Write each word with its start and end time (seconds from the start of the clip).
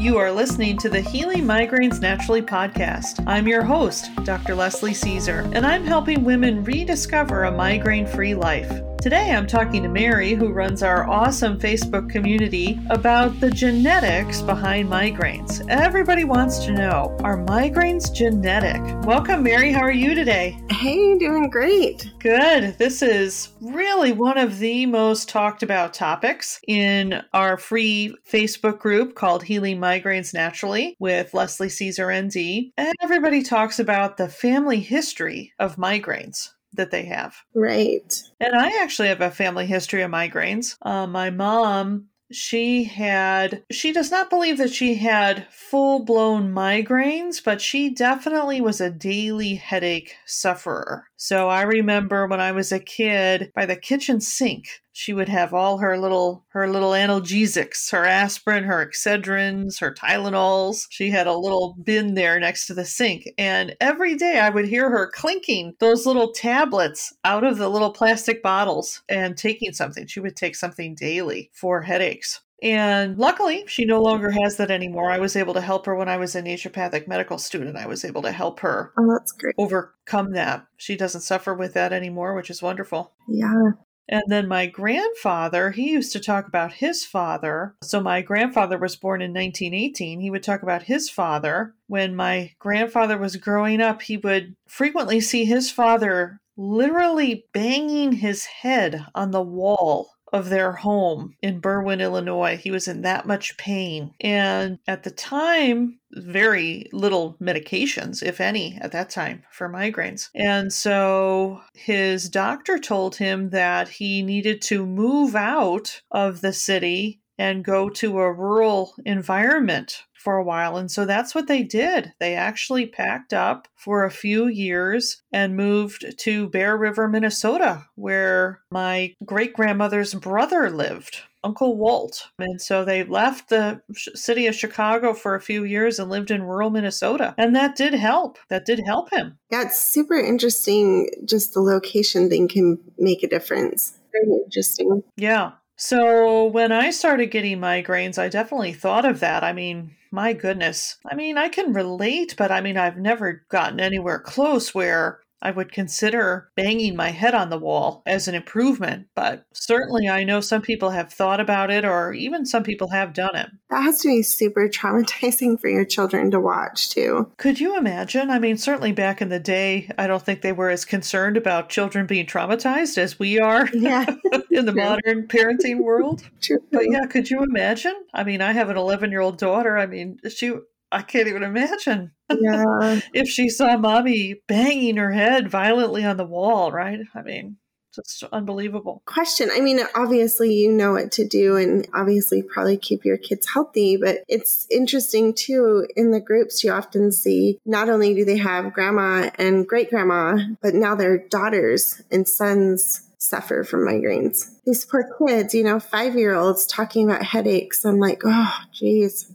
You 0.00 0.16
are 0.16 0.32
listening 0.32 0.78
to 0.78 0.88
the 0.88 1.02
Healing 1.02 1.44
Migraines 1.44 2.00
Naturally 2.00 2.40
podcast. 2.40 3.22
I'm 3.26 3.46
your 3.46 3.62
host, 3.62 4.08
Dr. 4.24 4.54
Leslie 4.54 4.94
Cisar, 4.94 5.40
and 5.54 5.66
I'm 5.66 5.84
helping 5.84 6.24
women 6.24 6.64
rediscover 6.64 7.44
a 7.44 7.52
migraine 7.52 8.06
free 8.06 8.34
life. 8.34 8.80
Today, 9.00 9.30
I'm 9.30 9.46
talking 9.46 9.82
to 9.82 9.88
Mary, 9.88 10.34
who 10.34 10.52
runs 10.52 10.82
our 10.82 11.08
awesome 11.08 11.58
Facebook 11.58 12.10
community, 12.10 12.78
about 12.90 13.40
the 13.40 13.50
genetics 13.50 14.42
behind 14.42 14.90
migraines. 14.90 15.66
Everybody 15.70 16.24
wants 16.24 16.58
to 16.66 16.72
know 16.72 17.16
are 17.20 17.38
migraines 17.38 18.12
genetic? 18.12 18.82
Welcome, 19.06 19.42
Mary. 19.42 19.72
How 19.72 19.80
are 19.80 19.90
you 19.90 20.14
today? 20.14 20.60
Hey, 20.70 21.16
doing 21.16 21.48
great. 21.48 22.12
Good. 22.18 22.76
This 22.76 23.00
is 23.00 23.52
really 23.62 24.12
one 24.12 24.36
of 24.36 24.58
the 24.58 24.84
most 24.84 25.30
talked 25.30 25.62
about 25.62 25.94
topics 25.94 26.60
in 26.68 27.22
our 27.32 27.56
free 27.56 28.14
Facebook 28.30 28.80
group 28.80 29.14
called 29.14 29.42
Healing 29.42 29.78
Migraines 29.78 30.34
Naturally 30.34 30.94
with 30.98 31.32
Leslie 31.32 31.68
Cisar 31.68 32.12
ND. 32.12 32.70
And 32.76 32.94
everybody 33.00 33.42
talks 33.42 33.78
about 33.78 34.18
the 34.18 34.28
family 34.28 34.80
history 34.80 35.54
of 35.58 35.76
migraines 35.76 36.50
that 36.74 36.90
they 36.90 37.04
have. 37.04 37.36
Right. 37.54 38.22
And 38.38 38.54
I 38.54 38.82
actually 38.82 39.08
have 39.08 39.20
a 39.20 39.30
family 39.30 39.66
history 39.66 40.02
of 40.02 40.10
migraines. 40.10 40.76
Uh, 40.82 41.06
my 41.06 41.30
mom 41.30 42.08
she 42.32 42.84
had 42.84 43.64
she 43.70 43.92
does 43.92 44.10
not 44.10 44.30
believe 44.30 44.58
that 44.58 44.72
she 44.72 44.94
had 44.94 45.46
full-blown 45.50 46.52
migraines 46.52 47.42
but 47.42 47.60
she 47.60 47.90
definitely 47.90 48.60
was 48.60 48.80
a 48.80 48.90
daily 48.90 49.56
headache 49.56 50.14
sufferer 50.26 51.06
so 51.16 51.48
i 51.48 51.62
remember 51.62 52.26
when 52.26 52.40
i 52.40 52.52
was 52.52 52.70
a 52.70 52.78
kid 52.78 53.50
by 53.54 53.66
the 53.66 53.74
kitchen 53.74 54.20
sink 54.20 54.66
she 54.92 55.12
would 55.12 55.28
have 55.28 55.54
all 55.54 55.78
her 55.78 55.96
little 55.98 56.44
her 56.48 56.68
little 56.68 56.90
analgesics 56.90 57.90
her 57.90 58.04
aspirin 58.04 58.64
her 58.64 58.84
excedrins 58.84 59.80
her 59.80 59.92
tylenols 59.92 60.86
she 60.90 61.10
had 61.10 61.26
a 61.26 61.36
little 61.36 61.76
bin 61.82 62.14
there 62.14 62.38
next 62.40 62.66
to 62.66 62.74
the 62.74 62.84
sink 62.84 63.28
and 63.38 63.76
every 63.80 64.16
day 64.16 64.38
i 64.38 64.50
would 64.50 64.66
hear 64.66 64.90
her 64.90 65.10
clinking 65.14 65.74
those 65.78 66.06
little 66.06 66.32
tablets 66.32 67.12
out 67.24 67.44
of 67.44 67.58
the 67.58 67.68
little 67.68 67.92
plastic 67.92 68.42
bottles 68.42 69.02
and 69.08 69.36
taking 69.36 69.72
something 69.72 70.06
she 70.06 70.20
would 70.20 70.36
take 70.36 70.56
something 70.56 70.94
daily 70.94 71.50
for 71.52 71.82
headaches 71.82 72.40
and 72.62 73.16
luckily, 73.16 73.64
she 73.66 73.84
no 73.84 74.02
longer 74.02 74.30
has 74.30 74.56
that 74.58 74.70
anymore. 74.70 75.10
I 75.10 75.18
was 75.18 75.34
able 75.36 75.54
to 75.54 75.60
help 75.60 75.86
her 75.86 75.94
when 75.94 76.08
I 76.08 76.18
was 76.18 76.34
a 76.34 76.42
naturopathic 76.42 77.08
medical 77.08 77.38
student. 77.38 77.76
I 77.76 77.86
was 77.86 78.04
able 78.04 78.22
to 78.22 78.32
help 78.32 78.60
her 78.60 78.92
oh, 78.98 79.12
that's 79.12 79.32
great. 79.32 79.54
overcome 79.56 80.32
that. 80.32 80.66
She 80.76 80.96
doesn't 80.96 81.22
suffer 81.22 81.54
with 81.54 81.74
that 81.74 81.92
anymore, 81.92 82.34
which 82.34 82.50
is 82.50 82.62
wonderful. 82.62 83.12
Yeah. 83.28 83.72
And 84.10 84.24
then 84.26 84.48
my 84.48 84.66
grandfather, 84.66 85.70
he 85.70 85.90
used 85.90 86.12
to 86.12 86.20
talk 86.20 86.48
about 86.48 86.72
his 86.72 87.04
father. 87.04 87.76
So 87.82 88.00
my 88.00 88.22
grandfather 88.22 88.76
was 88.76 88.96
born 88.96 89.22
in 89.22 89.30
1918. 89.30 90.20
He 90.20 90.30
would 90.30 90.42
talk 90.42 90.62
about 90.62 90.82
his 90.82 91.08
father. 91.08 91.74
When 91.86 92.16
my 92.16 92.52
grandfather 92.58 93.16
was 93.16 93.36
growing 93.36 93.80
up, 93.80 94.02
he 94.02 94.16
would 94.16 94.56
frequently 94.66 95.20
see 95.20 95.44
his 95.44 95.70
father 95.70 96.40
literally 96.56 97.46
banging 97.54 98.12
his 98.12 98.44
head 98.44 99.06
on 99.14 99.30
the 99.30 99.40
wall 99.42 100.10
of 100.32 100.48
their 100.48 100.72
home 100.72 101.34
in 101.42 101.60
Berwyn, 101.60 102.00
Illinois. 102.00 102.56
He 102.56 102.70
was 102.70 102.88
in 102.88 103.02
that 103.02 103.26
much 103.26 103.56
pain. 103.56 104.14
And 104.20 104.78
at 104.86 105.02
the 105.02 105.10
time, 105.10 105.98
very 106.12 106.86
little 106.92 107.36
medications, 107.40 108.22
if 108.22 108.40
any, 108.40 108.78
at 108.80 108.92
that 108.92 109.10
time 109.10 109.44
for 109.50 109.68
migraines. 109.68 110.28
And 110.34 110.72
so 110.72 111.60
his 111.74 112.28
doctor 112.28 112.78
told 112.78 113.16
him 113.16 113.50
that 113.50 113.88
he 113.88 114.22
needed 114.22 114.62
to 114.62 114.86
move 114.86 115.34
out 115.34 116.02
of 116.10 116.40
the 116.40 116.52
city 116.52 117.19
and 117.40 117.64
go 117.64 117.88
to 117.88 118.18
a 118.18 118.30
rural 118.30 118.92
environment 119.06 120.02
for 120.12 120.36
a 120.36 120.44
while. 120.44 120.76
And 120.76 120.90
so 120.90 121.06
that's 121.06 121.34
what 121.34 121.48
they 121.48 121.62
did. 121.62 122.12
They 122.20 122.34
actually 122.34 122.84
packed 122.84 123.32
up 123.32 123.66
for 123.76 124.04
a 124.04 124.10
few 124.10 124.46
years 124.46 125.22
and 125.32 125.56
moved 125.56 126.04
to 126.18 126.50
Bear 126.50 126.76
River, 126.76 127.08
Minnesota, 127.08 127.86
where 127.94 128.60
my 128.70 129.14
great 129.24 129.54
grandmother's 129.54 130.12
brother 130.12 130.68
lived. 130.68 131.22
Uncle 131.42 131.78
Walt. 131.78 132.28
And 132.38 132.60
so 132.60 132.84
they 132.84 133.04
left 133.04 133.48
the 133.48 133.80
city 133.94 134.46
of 134.46 134.54
Chicago 134.54 135.14
for 135.14 135.34
a 135.34 135.40
few 135.40 135.64
years 135.64 135.98
and 135.98 136.10
lived 136.10 136.30
in 136.30 136.42
rural 136.42 136.68
Minnesota. 136.68 137.34
And 137.38 137.56
that 137.56 137.74
did 137.74 137.94
help. 137.94 138.36
That 138.50 138.66
did 138.66 138.82
help 138.84 139.10
him. 139.10 139.38
Yeah, 139.50 139.62
it's 139.62 139.80
super 139.80 140.18
interesting. 140.18 141.08
Just 141.24 141.54
the 141.54 141.62
location 141.62 142.28
thing 142.28 142.48
can 142.48 142.78
make 142.98 143.22
a 143.22 143.28
difference. 143.28 143.96
Very 144.12 144.40
interesting. 144.44 145.02
Yeah. 145.16 145.52
So 145.82 146.44
when 146.44 146.72
I 146.72 146.90
started 146.90 147.30
getting 147.30 147.58
migraines, 147.58 148.18
I 148.18 148.28
definitely 148.28 148.74
thought 148.74 149.06
of 149.06 149.20
that. 149.20 149.42
I 149.42 149.54
mean, 149.54 149.96
my 150.10 150.34
goodness. 150.34 150.98
I 151.10 151.14
mean, 151.14 151.38
I 151.38 151.48
can 151.48 151.72
relate, 151.72 152.34
but 152.36 152.50
I 152.50 152.60
mean, 152.60 152.76
I've 152.76 152.98
never 152.98 153.44
gotten 153.48 153.80
anywhere 153.80 154.18
close 154.18 154.74
where 154.74 155.20
I 155.42 155.50
would 155.50 155.72
consider 155.72 156.50
banging 156.56 156.96
my 156.96 157.10
head 157.10 157.34
on 157.34 157.50
the 157.50 157.58
wall 157.58 158.02
as 158.06 158.28
an 158.28 158.34
improvement, 158.34 159.06
but 159.14 159.44
certainly 159.52 160.08
I 160.08 160.24
know 160.24 160.40
some 160.40 160.62
people 160.62 160.90
have 160.90 161.12
thought 161.12 161.40
about 161.40 161.70
it 161.70 161.84
or 161.84 162.12
even 162.12 162.44
some 162.44 162.62
people 162.62 162.88
have 162.90 163.12
done 163.12 163.36
it. 163.36 163.48
That 163.70 163.82
has 163.82 164.00
to 164.00 164.08
be 164.08 164.22
super 164.22 164.68
traumatizing 164.68 165.60
for 165.60 165.68
your 165.68 165.84
children 165.84 166.30
to 166.32 166.40
watch 166.40 166.90
too. 166.90 167.30
Could 167.36 167.60
you 167.60 167.76
imagine? 167.76 168.30
I 168.30 168.38
mean, 168.38 168.56
certainly 168.56 168.92
back 168.92 169.22
in 169.22 169.28
the 169.28 169.40
day, 169.40 169.90
I 169.96 170.06
don't 170.06 170.22
think 170.22 170.42
they 170.42 170.52
were 170.52 170.70
as 170.70 170.84
concerned 170.84 171.36
about 171.36 171.68
children 171.68 172.06
being 172.06 172.26
traumatized 172.26 172.98
as 172.98 173.18
we 173.18 173.38
are 173.38 173.68
yeah. 173.72 174.06
in 174.50 174.66
the 174.66 174.74
modern 174.74 175.26
parenting 175.26 175.78
world. 175.80 176.22
True. 176.40 176.58
But 176.70 176.90
yeah, 176.90 177.06
could 177.06 177.30
you 177.30 177.42
imagine? 177.42 177.94
I 178.12 178.24
mean, 178.24 178.42
I 178.42 178.52
have 178.52 178.70
an 178.70 178.76
11 178.76 179.10
year 179.10 179.20
old 179.20 179.38
daughter. 179.38 179.78
I 179.78 179.86
mean, 179.86 180.18
she 180.28 180.52
I 180.92 181.02
can't 181.02 181.28
even 181.28 181.42
imagine. 181.42 182.12
Yeah. 182.30 183.00
if 183.14 183.28
she 183.28 183.48
saw 183.48 183.76
mommy 183.76 184.42
banging 184.48 184.96
her 184.96 185.12
head 185.12 185.50
violently 185.50 186.04
on 186.04 186.16
the 186.16 186.26
wall, 186.26 186.72
right? 186.72 187.00
I 187.14 187.22
mean, 187.22 187.56
just 187.94 188.22
unbelievable. 188.32 189.02
Question. 189.04 189.50
I 189.52 189.60
mean, 189.60 189.80
obviously, 189.94 190.52
you 190.54 190.70
know 190.70 190.92
what 190.92 191.12
to 191.12 191.26
do, 191.26 191.56
and 191.56 191.88
obviously, 191.94 192.42
probably 192.42 192.76
keep 192.76 193.04
your 193.04 193.16
kids 193.16 193.48
healthy. 193.52 193.96
But 193.96 194.18
it's 194.28 194.66
interesting 194.70 195.34
too. 195.34 195.86
In 195.96 196.10
the 196.12 196.20
groups, 196.20 196.62
you 196.62 196.72
often 196.72 197.12
see 197.12 197.58
not 197.64 197.88
only 197.88 198.14
do 198.14 198.24
they 198.24 198.38
have 198.38 198.72
grandma 198.72 199.30
and 199.36 199.66
great 199.66 199.90
grandma, 199.90 200.38
but 200.62 200.74
now 200.74 200.94
their 200.94 201.18
daughters 201.18 202.02
and 202.10 202.28
sons 202.28 203.02
suffer 203.18 203.64
from 203.64 203.86
migraines. 203.86 204.50
These 204.64 204.86
poor 204.86 205.08
kids, 205.18 205.54
you 205.54 205.62
know, 205.64 205.78
five 205.80 206.16
year 206.16 206.34
olds 206.34 206.66
talking 206.66 207.10
about 207.10 207.24
headaches. 207.24 207.84
I'm 207.84 207.98
like, 207.98 208.22
oh, 208.24 208.54
geez, 208.72 209.32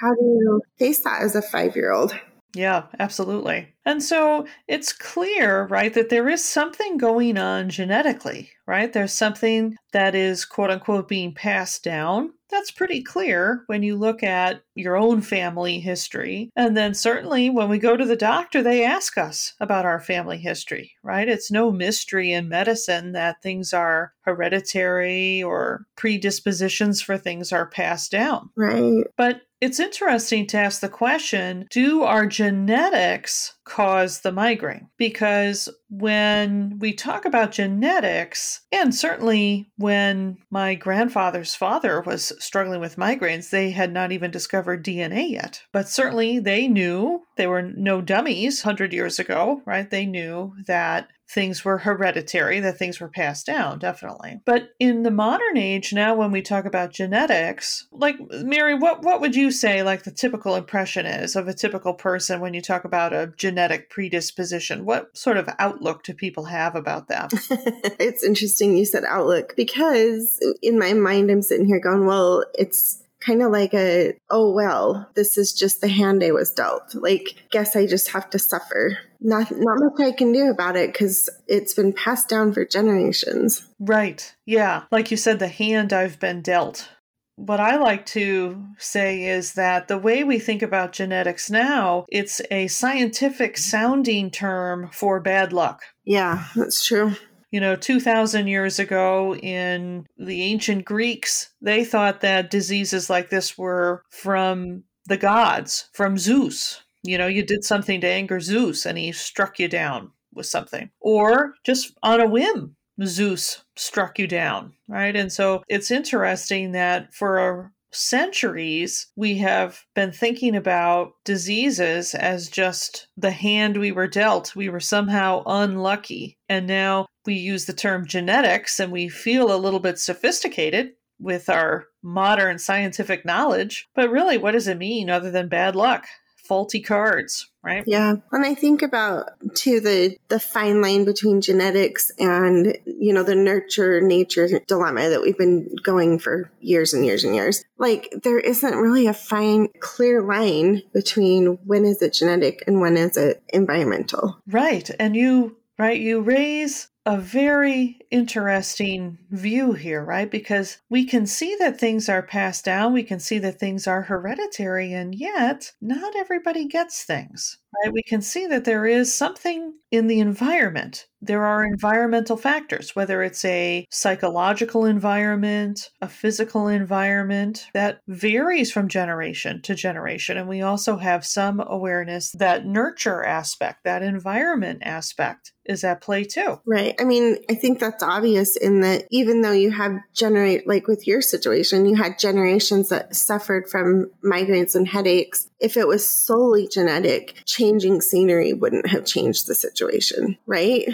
how 0.00 0.14
do 0.14 0.22
you 0.22 0.62
face 0.78 1.02
that 1.04 1.22
as 1.22 1.34
a 1.34 1.42
five 1.42 1.76
year 1.76 1.92
old? 1.92 2.14
Yeah, 2.56 2.84
absolutely. 2.98 3.74
And 3.84 4.02
so 4.02 4.46
it's 4.66 4.92
clear, 4.92 5.66
right, 5.66 5.92
that 5.92 6.08
there 6.08 6.28
is 6.28 6.42
something 6.42 6.96
going 6.96 7.36
on 7.36 7.68
genetically, 7.68 8.50
right? 8.66 8.92
There's 8.92 9.12
something 9.12 9.76
that 9.92 10.14
is 10.14 10.46
quote 10.46 10.70
unquote 10.70 11.06
being 11.06 11.34
passed 11.34 11.84
down. 11.84 12.32
That's 12.48 12.70
pretty 12.70 13.02
clear 13.02 13.64
when 13.66 13.82
you 13.82 13.96
look 13.96 14.22
at 14.22 14.62
your 14.74 14.96
own 14.96 15.20
family 15.20 15.80
history. 15.80 16.50
And 16.56 16.76
then 16.76 16.94
certainly 16.94 17.50
when 17.50 17.68
we 17.68 17.78
go 17.78 17.96
to 17.96 18.04
the 18.04 18.16
doctor, 18.16 18.62
they 18.62 18.84
ask 18.84 19.18
us 19.18 19.52
about 19.60 19.84
our 19.84 20.00
family 20.00 20.38
history, 20.38 20.92
right? 21.02 21.28
It's 21.28 21.50
no 21.50 21.70
mystery 21.72 22.32
in 22.32 22.48
medicine 22.48 23.12
that 23.12 23.42
things 23.42 23.74
are 23.74 24.12
hereditary 24.22 25.42
or 25.42 25.86
predispositions 25.96 27.02
for 27.02 27.18
things 27.18 27.52
are 27.52 27.66
passed 27.66 28.12
down. 28.12 28.50
Right. 28.56 29.04
But 29.16 29.42
it's 29.66 29.80
interesting 29.80 30.46
to 30.46 30.58
ask 30.58 30.80
the 30.80 30.88
question 30.88 31.66
do 31.70 32.04
our 32.04 32.24
genetics 32.24 33.52
cause 33.64 34.20
the 34.20 34.30
migraine? 34.30 34.88
Because 34.96 35.68
when 35.90 36.78
we 36.78 36.92
talk 36.92 37.24
about 37.24 37.50
genetics, 37.50 38.60
and 38.70 38.94
certainly 38.94 39.68
when 39.76 40.36
my 40.50 40.76
grandfather's 40.76 41.56
father 41.56 42.00
was 42.00 42.32
struggling 42.38 42.80
with 42.80 42.96
migraines, 42.96 43.50
they 43.50 43.70
had 43.72 43.92
not 43.92 44.12
even 44.12 44.30
discovered 44.30 44.84
DNA 44.84 45.30
yet. 45.30 45.62
But 45.72 45.88
certainly 45.88 46.38
they 46.38 46.68
knew, 46.68 47.22
they 47.36 47.48
were 47.48 47.62
no 47.62 48.00
dummies 48.00 48.64
100 48.64 48.92
years 48.92 49.18
ago, 49.18 49.62
right? 49.66 49.90
They 49.90 50.06
knew 50.06 50.54
that 50.68 51.08
things 51.28 51.64
were 51.64 51.78
hereditary, 51.78 52.60
that 52.60 52.78
things 52.78 53.00
were 53.00 53.08
passed 53.08 53.46
down, 53.46 53.78
definitely. 53.78 54.40
But 54.44 54.70
in 54.78 55.02
the 55.02 55.10
modern 55.10 55.56
age 55.56 55.92
now, 55.92 56.14
when 56.14 56.30
we 56.30 56.40
talk 56.40 56.64
about 56.64 56.92
genetics, 56.92 57.86
like 57.90 58.16
Mary, 58.30 58.74
what, 58.74 59.02
what 59.02 59.20
would 59.20 59.34
you 59.34 59.50
say 59.50 59.82
like 59.82 60.04
the 60.04 60.10
typical 60.10 60.54
impression 60.54 61.04
is 61.04 61.34
of 61.34 61.48
a 61.48 61.54
typical 61.54 61.94
person 61.94 62.40
when 62.40 62.54
you 62.54 62.62
talk 62.62 62.84
about 62.84 63.12
a 63.12 63.32
genetic 63.36 63.90
predisposition? 63.90 64.84
What 64.84 65.16
sort 65.16 65.36
of 65.36 65.48
outlook 65.58 66.04
do 66.04 66.14
people 66.14 66.44
have 66.44 66.76
about 66.76 67.08
that? 67.08 67.32
it's 67.98 68.22
interesting 68.22 68.76
you 68.76 68.84
said 68.84 69.04
outlook 69.04 69.54
because 69.56 70.38
in 70.62 70.78
my 70.78 70.92
mind, 70.92 71.30
I'm 71.30 71.42
sitting 71.42 71.66
here 71.66 71.80
going, 71.80 72.06
well, 72.06 72.44
it's 72.54 73.02
kind 73.20 73.42
of 73.42 73.50
like 73.50 73.74
a, 73.74 74.14
oh, 74.30 74.52
well, 74.52 75.08
this 75.14 75.38
is 75.38 75.52
just 75.52 75.80
the 75.80 75.88
hand 75.88 76.22
I 76.22 76.32
was 76.32 76.52
dealt. 76.52 76.94
Like, 76.94 77.44
guess 77.50 77.74
I 77.76 77.86
just 77.86 78.10
have 78.10 78.30
to 78.30 78.38
suffer. 78.38 78.98
Not, 79.20 79.50
not 79.50 79.78
much 79.78 80.00
I 80.00 80.12
can 80.12 80.32
do 80.32 80.50
about 80.50 80.76
it 80.76 80.92
because 80.92 81.28
it's 81.46 81.74
been 81.74 81.92
passed 81.92 82.28
down 82.28 82.52
for 82.52 82.64
generations. 82.64 83.66
Right. 83.80 84.34
Yeah. 84.44 84.82
Like 84.90 85.10
you 85.10 85.16
said, 85.16 85.38
the 85.38 85.48
hand 85.48 85.92
I've 85.92 86.20
been 86.20 86.42
dealt. 86.42 86.88
what 87.36 87.60
I 87.60 87.76
like 87.76 88.06
to 88.06 88.64
say 88.78 89.24
is 89.24 89.52
that 89.54 89.88
the 89.88 89.98
way 89.98 90.24
we 90.24 90.38
think 90.38 90.62
about 90.62 90.92
genetics 90.92 91.50
now, 91.50 92.06
it's 92.08 92.40
a 92.50 92.66
scientific 92.66 93.58
sounding 93.58 94.30
term 94.30 94.88
for 94.92 95.20
bad 95.20 95.52
luck. 95.52 95.82
Yeah, 96.04 96.46
that's 96.56 96.84
true. 96.84 97.12
You 97.56 97.60
know, 97.60 97.74
2,000 97.74 98.48
years 98.48 98.78
ago 98.78 99.34
in 99.36 100.06
the 100.18 100.42
ancient 100.42 100.84
Greeks, 100.84 101.54
they 101.62 101.86
thought 101.86 102.20
that 102.20 102.50
diseases 102.50 103.08
like 103.08 103.30
this 103.30 103.56
were 103.56 104.02
from 104.10 104.84
the 105.06 105.16
gods, 105.16 105.88
from 105.94 106.18
Zeus. 106.18 106.82
You 107.02 107.16
know, 107.16 107.26
you 107.26 107.42
did 107.42 107.64
something 107.64 108.02
to 108.02 108.06
anger 108.06 108.40
Zeus 108.40 108.84
and 108.84 108.98
he 108.98 109.10
struck 109.10 109.58
you 109.58 109.68
down 109.68 110.10
with 110.34 110.44
something, 110.44 110.90
or 111.00 111.54
just 111.64 111.96
on 112.02 112.20
a 112.20 112.28
whim. 112.28 112.76
Zeus 113.02 113.64
struck 113.74 114.18
you 114.18 114.26
down, 114.26 114.74
right? 114.86 115.16
And 115.16 115.32
so 115.32 115.62
it's 115.66 115.90
interesting 115.90 116.72
that 116.72 117.14
for 117.14 117.72
centuries, 117.96 119.08
we 119.16 119.38
have 119.38 119.80
been 119.94 120.12
thinking 120.12 120.54
about 120.54 121.12
diseases 121.24 122.14
as 122.14 122.48
just 122.48 123.08
the 123.16 123.30
hand 123.30 123.76
we 123.76 123.92
were 123.92 124.06
dealt. 124.06 124.54
We 124.54 124.68
were 124.68 124.80
somehow 124.80 125.42
unlucky. 125.46 126.36
And 126.48 126.66
now 126.66 127.06
we 127.24 127.34
use 127.34 127.64
the 127.64 127.72
term 127.72 128.06
genetics 128.06 128.78
and 128.78 128.92
we 128.92 129.08
feel 129.08 129.54
a 129.54 129.56
little 129.56 129.80
bit 129.80 129.98
sophisticated 129.98 130.92
with 131.18 131.48
our 131.48 131.86
modern 132.02 132.58
scientific 132.58 133.24
knowledge. 133.24 133.88
But 133.94 134.10
really, 134.10 134.38
what 134.38 134.52
does 134.52 134.68
it 134.68 134.78
mean 134.78 135.10
other 135.10 135.30
than 135.30 135.48
bad 135.48 135.74
luck? 135.74 136.06
Faulty 136.46 136.80
cards, 136.80 137.50
right? 137.62 137.84
Yeah. 137.86 138.16
And 138.32 138.44
I 138.44 138.54
think 138.54 138.82
about 138.82 139.30
too 139.54 139.80
the 139.80 140.16
the 140.28 140.38
fine 140.38 140.80
line 140.80 141.04
between 141.04 141.40
genetics 141.40 142.10
and, 142.18 142.76
you 142.86 143.12
know, 143.12 143.22
the 143.22 143.34
nurture 143.34 144.00
nature 144.00 144.60
dilemma 144.66 145.08
that 145.08 145.22
we've 145.22 145.38
been 145.38 145.74
going 145.82 146.18
for 146.18 146.50
years 146.60 146.94
and 146.94 147.04
years 147.04 147.24
and 147.24 147.34
years. 147.34 147.64
Like 147.78 148.14
there 148.22 148.38
isn't 148.38 148.76
really 148.76 149.06
a 149.06 149.14
fine 149.14 149.68
clear 149.80 150.22
line 150.22 150.82
between 150.92 151.58
when 151.64 151.84
is 151.84 152.00
it 152.02 152.12
genetic 152.12 152.62
and 152.66 152.80
when 152.80 152.96
is 152.96 153.16
it 153.16 153.42
environmental. 153.48 154.38
Right. 154.46 154.88
And 154.98 155.16
you 155.16 155.56
right 155.78 156.00
you 156.00 156.20
raise 156.20 156.88
a 157.06 157.16
very 157.16 158.00
interesting 158.10 159.16
view 159.30 159.72
here, 159.74 160.04
right? 160.04 160.28
Because 160.28 160.78
we 160.90 161.04
can 161.04 161.24
see 161.24 161.54
that 161.60 161.78
things 161.78 162.08
are 162.08 162.22
passed 162.22 162.64
down, 162.64 162.92
we 162.92 163.04
can 163.04 163.20
see 163.20 163.38
that 163.38 163.60
things 163.60 163.86
are 163.86 164.02
hereditary, 164.02 164.92
and 164.92 165.14
yet 165.14 165.72
not 165.80 166.16
everybody 166.16 166.66
gets 166.66 167.04
things, 167.04 167.58
right? 167.84 167.92
We 167.92 168.02
can 168.02 168.22
see 168.22 168.46
that 168.48 168.64
there 168.64 168.86
is 168.86 169.14
something 169.14 169.74
in 169.92 170.08
the 170.08 170.18
environment. 170.18 171.06
There 171.26 171.44
are 171.44 171.64
environmental 171.64 172.36
factors, 172.36 172.94
whether 172.94 173.22
it's 173.22 173.44
a 173.44 173.86
psychological 173.90 174.84
environment, 174.84 175.90
a 176.00 176.08
physical 176.08 176.68
environment 176.68 177.66
that 177.74 178.00
varies 178.06 178.72
from 178.72 178.88
generation 178.88 179.62
to 179.62 179.74
generation. 179.74 180.36
And 180.36 180.48
we 180.48 180.62
also 180.62 180.96
have 180.96 181.24
some 181.24 181.60
awareness 181.60 182.32
that 182.32 182.66
nurture 182.66 183.24
aspect, 183.24 183.84
that 183.84 184.02
environment 184.02 184.82
aspect 184.84 185.52
is 185.68 185.84
at 185.84 186.00
play 186.00 186.24
too. 186.24 186.60
Right. 186.64 186.94
I 187.00 187.04
mean, 187.04 187.38
I 187.50 187.54
think 187.54 187.78
that's 187.78 188.02
obvious 188.02 188.56
in 188.56 188.80
that 188.82 189.04
even 189.10 189.42
though 189.42 189.52
you 189.52 189.70
have 189.72 189.98
generate 190.14 190.66
like 190.66 190.86
with 190.86 191.06
your 191.06 191.20
situation, 191.20 191.86
you 191.86 191.96
had 191.96 192.18
generations 192.18 192.88
that 192.88 193.14
suffered 193.14 193.68
from 193.68 194.10
migraines 194.24 194.74
and 194.74 194.86
headaches. 194.86 195.48
If 195.60 195.76
it 195.76 195.88
was 195.88 196.08
solely 196.08 196.68
genetic, 196.68 197.42
changing 197.46 198.00
scenery 198.00 198.52
wouldn't 198.52 198.88
have 198.88 199.04
changed 199.04 199.46
the 199.46 199.54
situation, 199.54 200.38
right? 200.46 200.88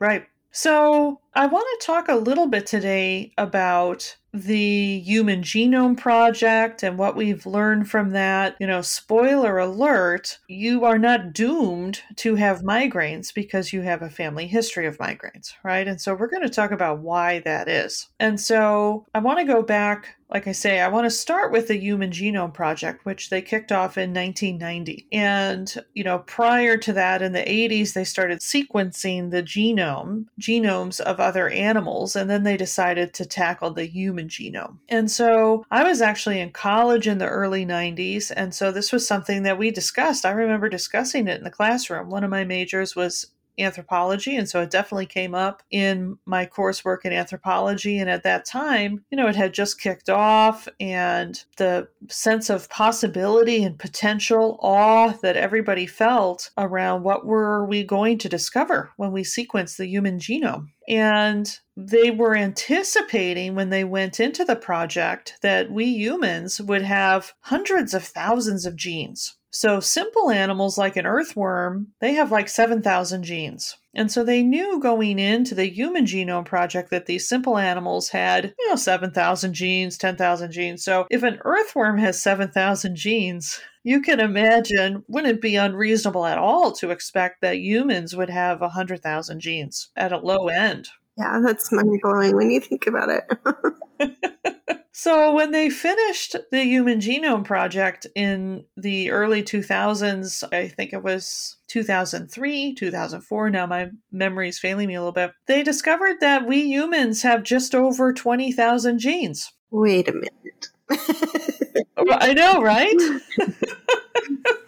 Right. 0.00 0.26
So, 0.50 1.20
I 1.34 1.46
want 1.46 1.66
to 1.80 1.86
talk 1.86 2.08
a 2.08 2.16
little 2.16 2.48
bit 2.48 2.66
today 2.66 3.32
about 3.38 4.16
the 4.32 4.98
Human 5.00 5.42
Genome 5.42 5.96
Project 5.96 6.82
and 6.82 6.98
what 6.98 7.16
we've 7.16 7.46
learned 7.46 7.88
from 7.88 8.10
that. 8.10 8.56
You 8.58 8.66
know, 8.66 8.82
spoiler 8.82 9.58
alert, 9.58 10.38
you 10.48 10.84
are 10.84 10.98
not 10.98 11.32
doomed 11.32 12.02
to 12.16 12.34
have 12.36 12.62
migraines 12.62 13.32
because 13.32 13.72
you 13.72 13.82
have 13.82 14.02
a 14.02 14.10
family 14.10 14.46
history 14.46 14.86
of 14.86 14.98
migraines, 14.98 15.52
right? 15.62 15.86
And 15.86 16.00
so 16.00 16.14
we're 16.14 16.28
going 16.28 16.42
to 16.42 16.48
talk 16.48 16.72
about 16.72 17.00
why 17.00 17.40
that 17.40 17.68
is. 17.68 18.08
And 18.18 18.40
so 18.40 19.06
I 19.14 19.20
want 19.20 19.38
to 19.38 19.44
go 19.44 19.62
back 19.62 20.16
like 20.30 20.46
I 20.46 20.52
say, 20.52 20.80
I 20.80 20.88
want 20.88 21.06
to 21.06 21.10
start 21.10 21.50
with 21.50 21.68
the 21.68 21.76
Human 21.76 22.10
Genome 22.10 22.54
Project, 22.54 23.04
which 23.04 23.30
they 23.30 23.42
kicked 23.42 23.72
off 23.72 23.98
in 23.98 24.14
1990. 24.14 25.08
And, 25.12 25.74
you 25.94 26.04
know, 26.04 26.20
prior 26.20 26.76
to 26.76 26.92
that, 26.92 27.20
in 27.20 27.32
the 27.32 27.40
80s, 27.40 27.94
they 27.94 28.04
started 28.04 28.38
sequencing 28.38 29.30
the 29.30 29.42
genome, 29.42 30.26
genomes 30.40 31.00
of 31.00 31.18
other 31.20 31.48
animals, 31.48 32.16
and 32.16 32.28
then 32.28 32.42
they 32.42 32.56
decided 32.56 33.12
to 33.14 33.26
tackle 33.26 33.72
the 33.72 33.84
human 33.84 34.28
genome. 34.28 34.78
And 34.88 35.10
so 35.10 35.64
I 35.70 35.84
was 35.84 36.00
actually 36.00 36.40
in 36.40 36.50
college 36.50 37.06
in 37.06 37.18
the 37.18 37.28
early 37.28 37.66
90s, 37.66 38.32
and 38.34 38.54
so 38.54 38.72
this 38.72 38.92
was 38.92 39.06
something 39.06 39.42
that 39.42 39.58
we 39.58 39.70
discussed. 39.70 40.26
I 40.26 40.30
remember 40.30 40.68
discussing 40.68 41.28
it 41.28 41.38
in 41.38 41.44
the 41.44 41.50
classroom. 41.50 42.10
One 42.10 42.24
of 42.24 42.30
my 42.30 42.44
majors 42.44 42.96
was 42.96 43.26
anthropology. 43.58 44.36
And 44.36 44.48
so 44.48 44.62
it 44.62 44.70
definitely 44.70 45.06
came 45.06 45.34
up 45.34 45.62
in 45.70 46.18
my 46.26 46.46
coursework 46.46 47.04
in 47.04 47.12
anthropology. 47.12 47.98
And 47.98 48.08
at 48.08 48.22
that 48.22 48.44
time, 48.44 49.04
you 49.10 49.16
know, 49.16 49.28
it 49.28 49.36
had 49.36 49.54
just 49.54 49.80
kicked 49.80 50.08
off, 50.08 50.68
and 50.78 51.42
the 51.56 51.88
sense 52.08 52.50
of 52.50 52.68
possibility 52.70 53.62
and 53.62 53.78
potential 53.78 54.58
awe 54.60 55.12
that 55.22 55.36
everybody 55.36 55.86
felt 55.86 56.50
around 56.56 57.02
what 57.02 57.26
were 57.26 57.66
we 57.66 57.82
going 57.84 58.18
to 58.18 58.28
discover 58.28 58.90
when 58.96 59.12
we 59.12 59.22
sequenced 59.22 59.76
the 59.76 59.86
human 59.86 60.18
genome. 60.18 60.68
And 60.88 61.58
they 61.76 62.10
were 62.10 62.36
anticipating 62.36 63.54
when 63.54 63.70
they 63.70 63.84
went 63.84 64.18
into 64.20 64.44
the 64.44 64.56
project 64.56 65.36
that 65.42 65.70
we 65.70 65.86
humans 65.86 66.60
would 66.60 66.82
have 66.82 67.32
hundreds 67.40 67.94
of 67.94 68.04
thousands 68.04 68.66
of 68.66 68.76
genes 68.76 69.36
so 69.50 69.80
simple 69.80 70.30
animals 70.30 70.78
like 70.78 70.96
an 70.96 71.06
earthworm, 71.06 71.88
they 72.00 72.14
have 72.14 72.30
like 72.30 72.48
7,000 72.48 73.22
genes. 73.22 73.76
And 73.94 74.10
so 74.10 74.22
they 74.22 74.42
knew 74.42 74.78
going 74.78 75.18
into 75.18 75.54
the 75.54 75.68
Human 75.68 76.04
Genome 76.04 76.44
Project 76.44 76.90
that 76.90 77.06
these 77.06 77.28
simple 77.28 77.58
animals 77.58 78.08
had, 78.10 78.54
you 78.56 78.68
know, 78.68 78.76
7,000 78.76 79.52
genes, 79.52 79.98
10,000 79.98 80.52
genes. 80.52 80.84
So 80.84 81.06
if 81.10 81.24
an 81.24 81.40
earthworm 81.44 81.98
has 81.98 82.22
7,000 82.22 82.94
genes, 82.94 83.60
you 83.82 84.00
can 84.00 84.20
imagine, 84.20 85.04
wouldn't 85.08 85.36
it 85.36 85.42
be 85.42 85.56
unreasonable 85.56 86.26
at 86.26 86.38
all 86.38 86.70
to 86.72 86.90
expect 86.90 87.40
that 87.40 87.58
humans 87.58 88.14
would 88.14 88.30
have 88.30 88.60
100,000 88.60 89.40
genes 89.40 89.88
at 89.96 90.12
a 90.12 90.18
low 90.18 90.46
end? 90.46 90.88
Yeah, 91.18 91.40
that's 91.44 91.72
mind 91.72 92.00
blowing 92.02 92.36
when 92.36 92.50
you 92.50 92.60
think 92.60 92.86
about 92.86 93.08
it. 93.10 94.56
So, 95.02 95.32
when 95.32 95.50
they 95.50 95.70
finished 95.70 96.36
the 96.50 96.62
Human 96.62 96.98
Genome 97.00 97.42
Project 97.42 98.06
in 98.14 98.66
the 98.76 99.10
early 99.10 99.42
2000s, 99.42 100.44
I 100.52 100.68
think 100.68 100.92
it 100.92 101.02
was 101.02 101.56
2003, 101.68 102.74
2004, 102.74 103.48
now 103.48 103.64
my 103.64 103.88
memory 104.12 104.50
is 104.50 104.58
failing 104.58 104.88
me 104.88 104.96
a 104.96 105.00
little 105.00 105.12
bit, 105.12 105.32
they 105.46 105.62
discovered 105.62 106.20
that 106.20 106.46
we 106.46 106.64
humans 106.64 107.22
have 107.22 107.44
just 107.44 107.74
over 107.74 108.12
20,000 108.12 108.98
genes. 108.98 109.50
Wait 109.70 110.06
a 110.06 110.12
minute. 110.12 110.68
I 111.96 112.34
know, 112.34 112.60
right? 112.60 112.94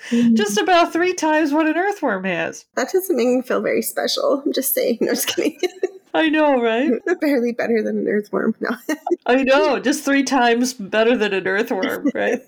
just 0.33 0.57
about 0.57 0.95
three 0.95 1.13
times 1.13 1.53
what 1.53 1.67
an 1.67 1.77
earthworm 1.77 2.25
has. 2.25 2.65
That 2.75 2.91
doesn't 2.91 3.15
make 3.15 3.29
me 3.29 3.43
feel 3.43 3.61
very 3.61 3.83
special. 3.83 4.43
I'm 4.47 4.55
just 4.55 4.73
saying. 4.73 4.97
No, 5.03 5.13
just 5.13 5.29
kidding. 5.29 5.59
I 6.15 6.29
know, 6.29 6.61
right? 6.61 6.93
Barely 7.21 7.53
better 7.53 7.83
than 7.83 7.99
an 7.99 8.09
earthworm. 8.09 8.55
No. 8.61 8.71
I 9.27 9.43
know, 9.43 9.79
just 9.79 10.05
three 10.05 10.25
times 10.25 10.75
better 10.75 11.17
than 11.17 11.33
an 11.33 11.47
earthworm, 11.47 12.11
right? 12.15 12.41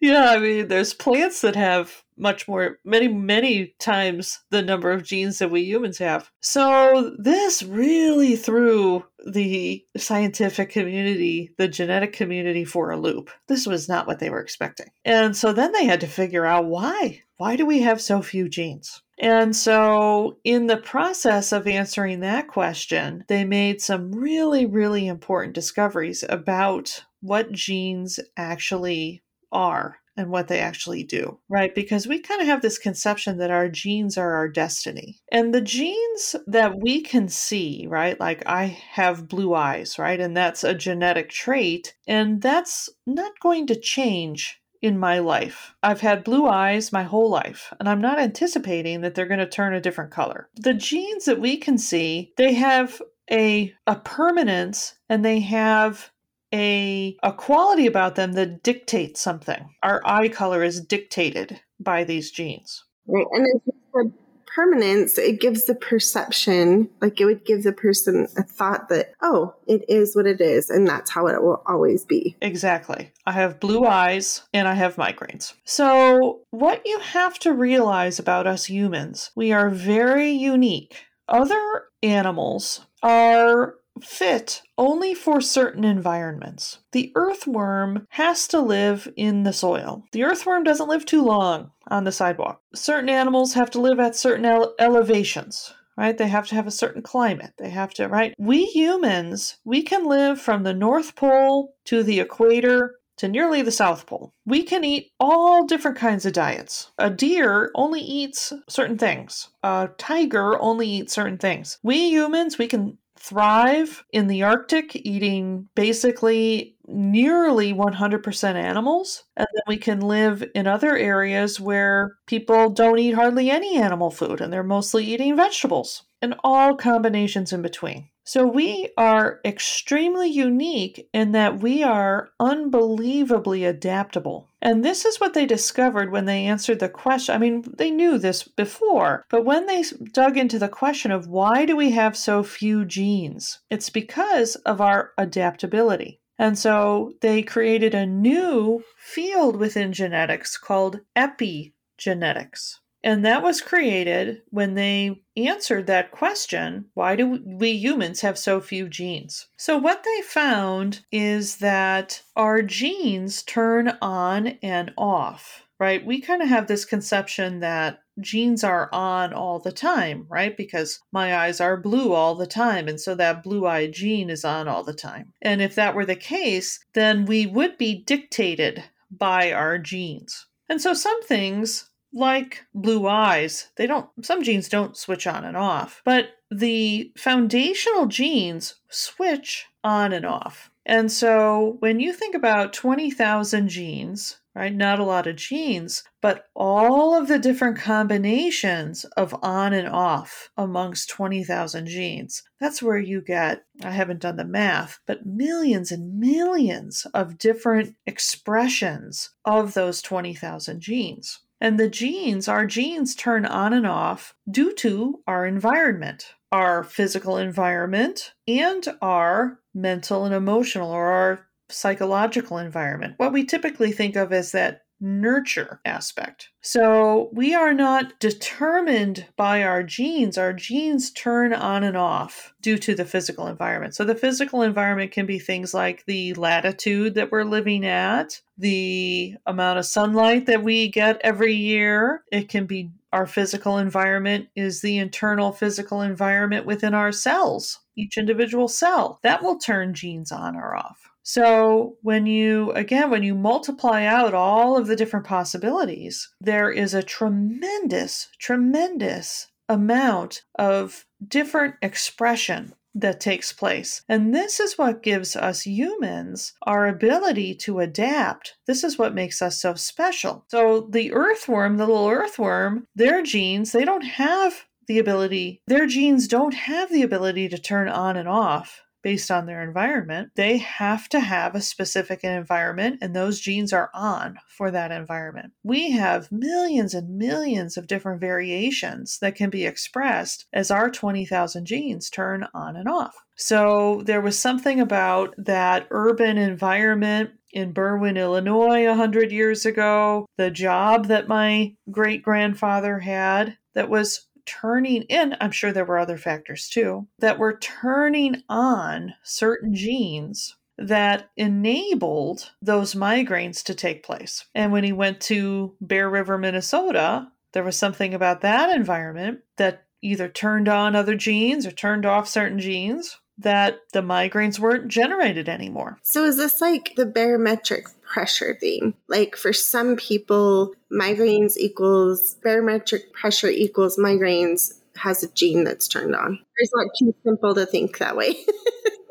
yeah, 0.00 0.30
I 0.30 0.38
mean, 0.38 0.68
there's 0.68 0.94
plants 0.94 1.40
that 1.40 1.56
have 1.56 2.04
much 2.16 2.46
more, 2.46 2.78
many, 2.84 3.08
many 3.08 3.74
times 3.80 4.40
the 4.50 4.62
number 4.62 4.92
of 4.92 5.02
genes 5.02 5.38
that 5.38 5.50
we 5.50 5.62
humans 5.62 5.98
have. 5.98 6.30
So 6.40 7.14
this 7.18 7.64
really 7.64 8.36
threw 8.36 9.04
the 9.26 9.84
scientific 9.96 10.70
community, 10.70 11.52
the 11.58 11.66
genetic 11.66 12.12
community 12.12 12.64
for 12.64 12.92
a 12.92 12.96
loop. 12.96 13.30
This 13.48 13.66
was 13.66 13.88
not 13.88 14.06
what 14.06 14.20
they 14.20 14.30
were 14.30 14.40
expecting. 14.40 14.86
And 15.04 15.36
so 15.36 15.52
then 15.52 15.72
they 15.72 15.86
had 15.86 16.00
to 16.02 16.06
figure 16.06 16.46
out 16.46 16.66
why. 16.66 17.22
Why 17.36 17.56
do 17.56 17.66
we 17.66 17.80
have 17.80 18.00
so 18.00 18.22
few 18.22 18.48
genes? 18.48 19.02
And 19.18 19.54
so, 19.54 20.38
in 20.44 20.66
the 20.66 20.76
process 20.76 21.52
of 21.52 21.66
answering 21.66 22.20
that 22.20 22.48
question, 22.48 23.24
they 23.28 23.44
made 23.44 23.80
some 23.80 24.12
really, 24.12 24.66
really 24.66 25.06
important 25.06 25.54
discoveries 25.54 26.24
about 26.28 27.04
what 27.20 27.52
genes 27.52 28.18
actually 28.36 29.22
are 29.52 29.98
and 30.16 30.30
what 30.30 30.48
they 30.48 30.60
actually 30.60 31.02
do, 31.02 31.38
right? 31.48 31.74
Because 31.74 32.06
we 32.06 32.20
kind 32.20 32.40
of 32.40 32.46
have 32.46 32.62
this 32.62 32.78
conception 32.78 33.38
that 33.38 33.50
our 33.50 33.68
genes 33.68 34.16
are 34.16 34.32
our 34.34 34.48
destiny. 34.48 35.20
And 35.32 35.52
the 35.52 35.60
genes 35.60 36.36
that 36.46 36.78
we 36.80 37.00
can 37.00 37.28
see, 37.28 37.86
right? 37.88 38.18
Like 38.18 38.42
I 38.46 38.66
have 38.66 39.28
blue 39.28 39.54
eyes, 39.54 39.98
right? 39.98 40.20
And 40.20 40.36
that's 40.36 40.62
a 40.62 40.74
genetic 40.74 41.30
trait. 41.30 41.94
And 42.06 42.40
that's 42.40 42.88
not 43.06 43.32
going 43.40 43.66
to 43.68 43.80
change 43.80 44.60
in 44.84 44.98
my 44.98 45.18
life. 45.18 45.74
I've 45.82 46.02
had 46.02 46.24
blue 46.24 46.46
eyes 46.46 46.92
my 46.92 47.04
whole 47.04 47.30
life, 47.30 47.72
and 47.80 47.88
I'm 47.88 48.02
not 48.02 48.18
anticipating 48.18 49.00
that 49.00 49.14
they're 49.14 49.24
going 49.24 49.40
to 49.40 49.46
turn 49.46 49.72
a 49.72 49.80
different 49.80 50.10
color. 50.10 50.50
The 50.56 50.74
genes 50.74 51.24
that 51.24 51.40
we 51.40 51.56
can 51.56 51.78
see, 51.78 52.34
they 52.36 52.52
have 52.52 53.00
a, 53.30 53.72
a 53.86 53.96
permanence 53.96 54.96
and 55.08 55.24
they 55.24 55.40
have 55.40 56.10
a, 56.52 57.16
a 57.22 57.32
quality 57.32 57.86
about 57.86 58.16
them 58.16 58.34
that 58.34 58.62
dictates 58.62 59.22
something. 59.22 59.70
Our 59.82 60.02
eye 60.04 60.28
color 60.28 60.62
is 60.62 60.82
dictated 60.82 61.62
by 61.80 62.04
these 62.04 62.30
genes. 62.30 62.84
Right. 63.06 63.26
And 63.32 63.46
as 63.46 63.60
you 63.64 63.72
said, 63.94 64.12
permanence, 64.54 65.18
it 65.18 65.40
gives 65.40 65.64
the 65.64 65.74
perception, 65.74 66.88
like 67.00 67.20
it 67.20 67.24
would 67.24 67.44
give 67.44 67.62
the 67.62 67.72
person 67.72 68.28
a 68.36 68.42
thought 68.42 68.88
that, 68.88 69.12
oh, 69.22 69.54
it 69.66 69.84
is 69.88 70.14
what 70.14 70.26
it 70.26 70.40
is, 70.40 70.70
and 70.70 70.86
that's 70.86 71.10
how 71.10 71.26
it 71.26 71.42
will 71.42 71.62
always 71.66 72.04
be. 72.04 72.36
Exactly. 72.40 73.10
I 73.26 73.32
have 73.32 73.60
blue 73.60 73.84
eyes 73.84 74.42
and 74.52 74.68
I 74.68 74.74
have 74.74 74.96
migraines. 74.96 75.54
So, 75.64 76.40
what 76.50 76.82
you 76.84 76.98
have 77.00 77.38
to 77.40 77.52
realize 77.52 78.18
about 78.18 78.46
us 78.46 78.66
humans, 78.66 79.30
we 79.34 79.52
are 79.52 79.70
very 79.70 80.30
unique. 80.30 81.04
Other 81.28 81.84
animals 82.02 82.86
are 83.02 83.74
fit 84.02 84.62
only 84.76 85.14
for 85.14 85.40
certain 85.40 85.84
environments. 85.84 86.78
The 86.92 87.12
earthworm 87.14 88.06
has 88.10 88.48
to 88.48 88.60
live 88.60 89.08
in 89.16 89.44
the 89.44 89.52
soil. 89.52 90.04
The 90.12 90.24
earthworm 90.24 90.64
doesn't 90.64 90.88
live 90.88 91.06
too 91.06 91.22
long 91.22 91.70
on 91.88 92.04
the 92.04 92.12
sidewalk. 92.12 92.60
Certain 92.74 93.08
animals 93.08 93.54
have 93.54 93.70
to 93.72 93.80
live 93.80 94.00
at 94.00 94.16
certain 94.16 94.44
ele- 94.44 94.74
elevations. 94.78 95.72
Right? 95.96 96.18
They 96.18 96.26
have 96.26 96.48
to 96.48 96.56
have 96.56 96.66
a 96.66 96.72
certain 96.72 97.02
climate. 97.02 97.52
They 97.56 97.70
have 97.70 97.94
to, 97.94 98.08
right? 98.08 98.34
We 98.36 98.64
humans, 98.64 99.58
we 99.64 99.82
can 99.82 100.06
live 100.06 100.40
from 100.40 100.64
the 100.64 100.74
North 100.74 101.14
Pole 101.14 101.72
to 101.84 102.02
the 102.02 102.18
equator 102.18 102.96
to 103.18 103.28
nearly 103.28 103.62
the 103.62 103.70
South 103.70 104.06
Pole. 104.06 104.32
We 104.44 104.64
can 104.64 104.82
eat 104.82 105.12
all 105.20 105.66
different 105.66 105.96
kinds 105.96 106.26
of 106.26 106.32
diets. 106.32 106.90
A 106.98 107.10
deer 107.10 107.70
only 107.76 108.00
eats 108.00 108.52
certain 108.68 108.98
things. 108.98 109.50
A 109.62 109.88
tiger 109.98 110.60
only 110.60 110.88
eats 110.88 111.12
certain 111.12 111.38
things. 111.38 111.78
We 111.84 112.08
humans, 112.10 112.58
we 112.58 112.66
can 112.66 112.98
thrive 113.24 114.04
in 114.12 114.26
the 114.26 114.42
Arctic 114.42 114.94
eating 114.94 115.68
basically 115.74 116.76
nearly 116.86 117.72
100% 117.72 118.54
animals. 118.54 119.24
And 119.36 119.46
then 119.54 119.62
we 119.66 119.78
can 119.78 120.00
live 120.00 120.44
in 120.54 120.66
other 120.66 120.96
areas 120.96 121.58
where 121.58 122.16
people 122.26 122.70
don't 122.70 122.98
eat 122.98 123.14
hardly 123.14 123.50
any 123.50 123.78
animal 123.78 124.10
food 124.10 124.40
and 124.40 124.52
they're 124.52 124.62
mostly 124.62 125.04
eating 125.04 125.36
vegetables 125.36 126.04
and 126.20 126.34
all 126.44 126.76
combinations 126.76 127.52
in 127.52 127.62
between. 127.62 128.10
So 128.26 128.46
we 128.46 128.88
are 128.96 129.40
extremely 129.44 130.30
unique 130.30 131.08
in 131.12 131.32
that 131.32 131.60
we 131.60 131.82
are 131.82 132.30
unbelievably 132.40 133.66
adaptable. 133.66 134.48
And 134.62 134.82
this 134.82 135.04
is 135.04 135.20
what 135.20 135.34
they 135.34 135.44
discovered 135.44 136.10
when 136.10 136.24
they 136.24 136.46
answered 136.46 136.80
the 136.80 136.88
question. 136.88 137.34
I 137.34 137.38
mean, 137.38 137.64
they 137.76 137.90
knew 137.90 138.16
this 138.16 138.42
before, 138.42 139.26
but 139.28 139.44
when 139.44 139.66
they 139.66 139.84
dug 140.12 140.38
into 140.38 140.58
the 140.58 140.70
question 140.70 141.12
of 141.12 141.28
why 141.28 141.66
do 141.66 141.76
we 141.76 141.90
have 141.90 142.16
so 142.16 142.42
few 142.42 142.86
genes, 142.86 143.60
it's 143.68 143.90
because 143.90 144.56
of 144.56 144.80
our 144.80 145.12
adaptability. 145.18 146.20
And 146.38 146.58
so 146.58 147.12
they 147.20 147.42
created 147.42 147.94
a 147.94 148.06
new 148.06 148.82
field 148.96 149.56
within 149.56 149.92
genetics 149.92 150.56
called 150.56 151.00
epigenetics. 151.14 152.78
And 153.04 153.22
that 153.26 153.42
was 153.42 153.60
created 153.60 154.40
when 154.48 154.72
they 154.72 155.20
answered 155.36 155.86
that 155.86 156.10
question 156.10 156.86
why 156.94 157.16
do 157.16 157.38
we 157.44 157.72
humans 157.72 158.22
have 158.22 158.38
so 158.38 158.62
few 158.62 158.88
genes? 158.88 159.46
So, 159.58 159.76
what 159.76 160.04
they 160.04 160.22
found 160.22 161.04
is 161.12 161.58
that 161.58 162.22
our 162.34 162.62
genes 162.62 163.42
turn 163.42 163.98
on 164.00 164.58
and 164.62 164.90
off, 164.96 165.66
right? 165.78 166.04
We 166.04 166.22
kind 166.22 166.40
of 166.40 166.48
have 166.48 166.66
this 166.66 166.86
conception 166.86 167.60
that 167.60 167.98
genes 168.20 168.64
are 168.64 168.88
on 168.90 169.34
all 169.34 169.58
the 169.58 169.72
time, 169.72 170.24
right? 170.30 170.56
Because 170.56 171.00
my 171.12 171.36
eyes 171.36 171.60
are 171.60 171.76
blue 171.76 172.14
all 172.14 172.34
the 172.34 172.46
time. 172.46 172.88
And 172.88 172.98
so 172.98 173.14
that 173.16 173.42
blue 173.42 173.66
eye 173.66 173.86
gene 173.88 174.30
is 174.30 174.46
on 174.46 174.66
all 174.66 174.82
the 174.82 174.94
time. 174.94 175.34
And 175.42 175.60
if 175.60 175.74
that 175.74 175.94
were 175.94 176.06
the 176.06 176.16
case, 176.16 176.82
then 176.94 177.26
we 177.26 177.44
would 177.44 177.76
be 177.76 178.02
dictated 178.02 178.82
by 179.10 179.52
our 179.52 179.76
genes. 179.76 180.46
And 180.70 180.80
so 180.80 180.94
some 180.94 181.22
things 181.24 181.90
like 182.14 182.64
blue 182.74 183.06
eyes, 183.06 183.68
they 183.76 183.86
don't 183.86 184.08
some 184.22 184.42
genes 184.42 184.68
don't 184.68 184.96
switch 184.96 185.26
on 185.26 185.44
and 185.44 185.56
off, 185.56 186.00
but 186.04 186.28
the 186.50 187.12
foundational 187.16 188.06
genes 188.06 188.76
switch 188.88 189.66
on 189.82 190.12
and 190.12 190.24
off. 190.24 190.70
And 190.86 191.10
so 191.10 191.76
when 191.80 191.98
you 191.98 192.12
think 192.12 192.34
about 192.34 192.72
20,000 192.72 193.68
genes, 193.68 194.38
right? 194.54 194.74
Not 194.74 195.00
a 195.00 195.04
lot 195.04 195.26
of 195.26 195.36
genes, 195.36 196.04
but 196.20 196.46
all 196.54 197.14
of 197.14 197.26
the 197.26 197.38
different 197.38 197.76
combinations 197.76 199.04
of 199.16 199.34
on 199.42 199.72
and 199.72 199.88
off 199.88 200.50
amongst 200.56 201.08
20,000 201.08 201.86
genes. 201.86 202.42
That's 202.60 202.82
where 202.82 202.98
you 202.98 203.20
get, 203.20 203.64
I 203.82 203.90
haven't 203.90 204.20
done 204.20 204.36
the 204.36 204.44
math, 204.44 205.00
but 205.06 205.26
millions 205.26 205.90
and 205.90 206.18
millions 206.18 207.06
of 207.14 207.38
different 207.38 207.96
expressions 208.06 209.30
of 209.44 209.74
those 209.74 210.00
20,000 210.02 210.80
genes. 210.80 211.40
And 211.60 211.78
the 211.78 211.88
genes, 211.88 212.48
our 212.48 212.66
genes 212.66 213.14
turn 213.14 213.46
on 213.46 213.72
and 213.72 213.86
off 213.86 214.34
due 214.50 214.74
to 214.74 215.22
our 215.26 215.46
environment, 215.46 216.34
our 216.52 216.84
physical 216.84 217.36
environment, 217.36 218.34
and 218.46 218.86
our 219.00 219.60
mental 219.74 220.24
and 220.24 220.34
emotional 220.34 220.90
or 220.90 221.06
our 221.06 221.46
psychological 221.70 222.58
environment. 222.58 223.14
What 223.16 223.32
we 223.32 223.44
typically 223.44 223.92
think 223.92 224.16
of 224.16 224.32
as 224.32 224.52
that 224.52 224.82
nurture 225.04 225.80
aspect. 225.84 226.48
So 226.62 227.28
we 227.32 227.54
are 227.54 227.74
not 227.74 228.18
determined 228.20 229.26
by 229.36 229.62
our 229.62 229.82
genes. 229.82 230.38
Our 230.38 230.54
genes 230.54 231.10
turn 231.10 231.52
on 231.52 231.84
and 231.84 231.96
off 231.96 232.54
due 232.62 232.78
to 232.78 232.94
the 232.94 233.04
physical 233.04 233.46
environment. 233.46 233.94
So 233.94 234.04
the 234.04 234.14
physical 234.14 234.62
environment 234.62 235.12
can 235.12 235.26
be 235.26 235.38
things 235.38 235.74
like 235.74 236.06
the 236.06 236.32
latitude 236.34 237.14
that 237.14 237.30
we're 237.30 237.44
living 237.44 237.84
at, 237.84 238.40
the 238.56 239.34
amount 239.44 239.78
of 239.78 239.84
sunlight 239.84 240.46
that 240.46 240.62
we 240.62 240.88
get 240.88 241.20
every 241.22 241.54
year. 241.54 242.24
It 242.32 242.48
can 242.48 242.64
be 242.64 242.90
our 243.12 243.26
physical 243.26 243.76
environment 243.76 244.48
is 244.56 244.80
the 244.80 244.96
internal 244.96 245.52
physical 245.52 246.00
environment 246.00 246.64
within 246.64 246.94
our 246.94 247.12
cells, 247.12 247.80
each 247.94 248.16
individual 248.16 248.68
cell. 248.68 249.20
That 249.22 249.42
will 249.42 249.58
turn 249.58 249.92
genes 249.92 250.32
on 250.32 250.56
or 250.56 250.74
off. 250.74 251.10
So, 251.26 251.96
when 252.02 252.26
you, 252.26 252.70
again, 252.72 253.08
when 253.08 253.22
you 253.22 253.34
multiply 253.34 254.04
out 254.04 254.34
all 254.34 254.76
of 254.76 254.86
the 254.86 254.94
different 254.94 255.24
possibilities, 255.24 256.28
there 256.38 256.70
is 256.70 256.92
a 256.92 257.02
tremendous, 257.02 258.28
tremendous 258.38 259.48
amount 259.66 260.42
of 260.58 261.06
different 261.26 261.76
expression 261.80 262.74
that 262.94 263.20
takes 263.20 263.54
place. 263.54 264.02
And 264.06 264.34
this 264.34 264.60
is 264.60 264.76
what 264.76 265.02
gives 265.02 265.34
us 265.34 265.62
humans 265.62 266.52
our 266.66 266.86
ability 266.86 267.54
to 267.54 267.80
adapt. 267.80 268.56
This 268.66 268.84
is 268.84 268.98
what 268.98 269.14
makes 269.14 269.40
us 269.40 269.58
so 269.58 269.72
special. 269.74 270.44
So, 270.48 270.88
the 270.90 271.10
earthworm, 271.14 271.78
the 271.78 271.86
little 271.86 272.10
earthworm, 272.10 272.86
their 272.94 273.22
genes, 273.22 273.72
they 273.72 273.86
don't 273.86 274.04
have 274.04 274.66
the 274.86 274.98
ability, 274.98 275.62
their 275.66 275.86
genes 275.86 276.28
don't 276.28 276.52
have 276.52 276.90
the 276.90 277.02
ability 277.02 277.48
to 277.48 277.56
turn 277.56 277.88
on 277.88 278.18
and 278.18 278.28
off 278.28 278.82
based 279.04 279.30
on 279.30 279.46
their 279.46 279.62
environment, 279.62 280.30
they 280.34 280.56
have 280.56 281.08
to 281.10 281.20
have 281.20 281.54
a 281.54 281.60
specific 281.60 282.24
environment, 282.24 282.98
and 283.00 283.14
those 283.14 283.38
genes 283.38 283.72
are 283.72 283.90
on 283.94 284.38
for 284.48 284.70
that 284.70 284.90
environment. 284.90 285.52
We 285.62 285.92
have 285.92 286.32
millions 286.32 286.94
and 286.94 287.16
millions 287.16 287.76
of 287.76 287.86
different 287.86 288.20
variations 288.20 289.18
that 289.20 289.36
can 289.36 289.50
be 289.50 289.66
expressed 289.66 290.46
as 290.52 290.70
our 290.70 290.90
20,000 290.90 291.66
genes 291.66 292.10
turn 292.10 292.48
on 292.54 292.74
and 292.74 292.88
off. 292.88 293.14
So 293.36 294.02
there 294.06 294.22
was 294.22 294.38
something 294.38 294.80
about 294.80 295.34
that 295.36 295.86
urban 295.90 296.38
environment 296.38 297.30
in 297.52 297.72
Berwyn, 297.72 298.18
Illinois, 298.18 298.86
100 298.86 299.30
years 299.30 299.66
ago, 299.66 300.26
the 300.36 300.50
job 300.50 301.06
that 301.06 301.28
my 301.28 301.74
great 301.90 302.22
grandfather 302.22 302.98
had 302.98 303.56
that 303.74 303.88
was 303.88 304.26
turning 304.46 305.02
in, 305.02 305.36
I'm 305.40 305.50
sure 305.50 305.72
there 305.72 305.84
were 305.84 305.98
other 305.98 306.18
factors 306.18 306.68
too, 306.68 307.06
that 307.18 307.38
were 307.38 307.58
turning 307.58 308.42
on 308.48 309.14
certain 309.22 309.74
genes 309.74 310.56
that 310.76 311.30
enabled 311.36 312.50
those 312.60 312.94
migraines 312.94 313.62
to 313.64 313.74
take 313.74 314.02
place. 314.02 314.46
And 314.54 314.72
when 314.72 314.84
he 314.84 314.92
went 314.92 315.20
to 315.22 315.74
Bear 315.80 316.10
River, 316.10 316.36
Minnesota, 316.36 317.28
there 317.52 317.62
was 317.62 317.76
something 317.76 318.12
about 318.12 318.40
that 318.40 318.74
environment 318.74 319.40
that 319.56 319.84
either 320.02 320.28
turned 320.28 320.68
on 320.68 320.94
other 320.94 321.14
genes 321.14 321.66
or 321.66 321.70
turned 321.70 322.04
off 322.04 322.28
certain 322.28 322.58
genes 322.58 323.18
that 323.38 323.80
the 323.92 324.00
migraines 324.00 324.58
weren't 324.58 324.88
generated 324.88 325.48
anymore. 325.48 325.98
So 326.02 326.24
is 326.24 326.36
this 326.36 326.60
like 326.60 326.94
the 326.96 327.06
barometric 327.06 327.86
pressure 328.02 328.56
thing? 328.60 328.94
Like 329.08 329.36
for 329.36 329.52
some 329.52 329.96
people, 329.96 330.74
migraines 330.92 331.56
equals 331.56 332.36
barometric 332.42 333.12
pressure 333.12 333.48
equals 333.48 333.96
migraines 333.96 334.74
has 334.96 335.22
a 335.22 335.32
gene 335.32 335.64
that's 335.64 335.88
turned 335.88 336.14
on. 336.14 336.38
It's 336.56 336.72
not 336.74 336.86
too 336.98 337.14
simple 337.24 337.54
to 337.54 337.66
think 337.66 337.98
that 337.98 338.16
way. 338.16 338.36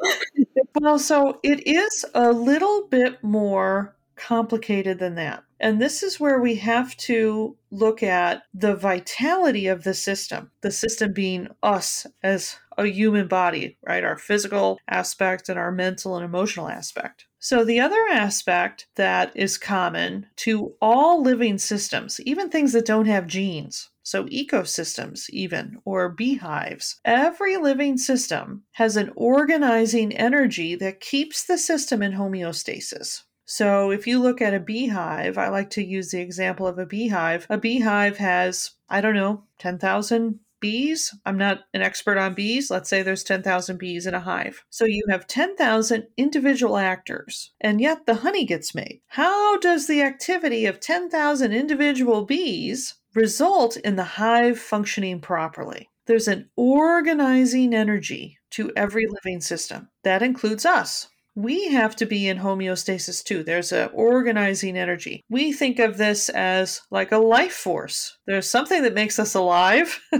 well, 0.80 0.98
so 0.98 1.40
it 1.44 1.68
is 1.68 2.06
a 2.14 2.32
little 2.32 2.88
bit 2.88 3.24
more 3.24 3.96
complicated 4.16 5.00
than 5.00 5.16
that. 5.16 5.44
And 5.60 5.82
this 5.82 6.04
is 6.04 6.20
where 6.20 6.40
we 6.40 6.56
have 6.56 6.96
to 6.98 7.56
look 7.72 8.04
at 8.04 8.44
the 8.54 8.76
vitality 8.76 9.68
of 9.68 9.84
the 9.84 9.94
system, 9.94 10.52
the 10.62 10.72
system 10.72 11.14
being 11.14 11.48
us 11.62 12.06
as 12.22 12.58
a 12.78 12.86
human 12.88 13.28
body, 13.28 13.78
right? 13.86 14.04
Our 14.04 14.18
physical 14.18 14.80
aspect 14.88 15.50
and 15.50 15.60
our 15.60 15.72
mental 15.72 16.16
and 16.16 16.26
emotional 16.26 16.70
aspect. 16.70 17.26
So, 17.40 17.66
the 17.66 17.80
other 17.80 18.08
aspect 18.12 18.88
that 18.96 19.32
is 19.36 19.58
common 19.58 20.28
to 20.38 20.76
all 20.82 21.22
living 21.22 21.58
systems, 21.58 22.20
even 22.22 22.50
things 22.50 22.72
that 22.72 22.86
don't 22.86 23.08
have 23.08 23.28
genes, 23.28 23.90
so 24.02 24.26
ecosystems, 24.26 25.30
even, 25.30 25.78
or 25.86 26.10
beehives, 26.10 27.00
every 27.04 27.58
living 27.58 27.98
system 27.98 28.64
has 28.74 28.96
an 28.96 29.12
organizing 29.16 30.16
energy 30.16 30.76
that 30.76 31.00
keeps 31.00 31.44
the 31.44 31.58
system 31.58 32.02
in 32.02 32.14
homeostasis. 32.14 33.24
So, 33.46 33.92
if 33.92 34.08
you 34.08 34.22
look 34.22 34.42
at 34.42 34.54
a 34.54 34.60
beehive, 34.60 35.38
I 35.38 35.50
like 35.50 35.70
to 35.72 35.84
use 35.84 36.12
the 36.12 36.22
example 36.22 36.66
of 36.66 36.80
a 36.80 36.86
beehive. 36.86 37.46
A 37.50 37.58
beehive 37.58 38.18
has, 38.18 38.72
I 38.88 39.02
don't 39.02 39.16
know, 39.16 39.44
10,000 39.60 40.40
bees. 40.64 41.14
I'm 41.26 41.38
not 41.38 41.66
an 41.74 41.82
expert 41.82 42.18
on 42.18 42.36
bees. 42.36 42.72
Let's 42.72 42.90
say 42.90 43.02
there's 43.02 43.26
10,000 43.26 43.78
bees 43.78 44.08
in 44.08 44.14
a 44.14 44.22
hive. 44.22 44.64
So 44.70 44.86
you 44.86 45.04
have 45.10 45.28
10,000 45.28 46.08
individual 46.16 46.78
actors, 46.78 47.52
and 47.60 47.82
yet 47.82 48.06
the 48.06 48.16
honey 48.16 48.46
gets 48.46 48.74
made. 48.74 49.02
How 49.08 49.60
does 49.60 49.88
the 49.88 50.02
activity 50.02 50.66
of 50.66 50.80
10,000 50.80 51.52
individual 51.52 52.24
bees 52.24 52.96
result 53.14 53.76
in 53.76 53.98
the 53.98 54.06
hive 54.06 54.58
functioning 54.58 55.20
properly? 55.20 55.90
There's 56.06 56.30
an 56.30 56.50
organizing 56.56 57.76
energy 57.76 58.38
to 58.52 58.72
every 58.78 59.06
living 59.08 59.42
system. 59.42 59.90
That 60.06 60.24
includes 60.24 60.66
us 60.66 61.10
we 61.36 61.70
have 61.70 61.96
to 61.98 62.06
be 62.06 62.28
in 62.28 62.38
homeostasis 62.38 63.24
too. 63.24 63.44
There's 63.44 63.72
an 63.72 63.90
organizing 63.94 64.78
energy. 64.78 65.24
We 65.30 65.52
think 65.52 65.80
of 65.80 65.98
this 65.98 66.30
as 66.30 66.82
like 66.92 67.12
a 67.12 67.18
life 67.18 67.54
force. 67.54 68.18
There's 68.28 68.50
something 68.50 68.84
that 68.84 68.94
makes 68.94 69.20
us 69.20 69.34
alive, 69.36 70.00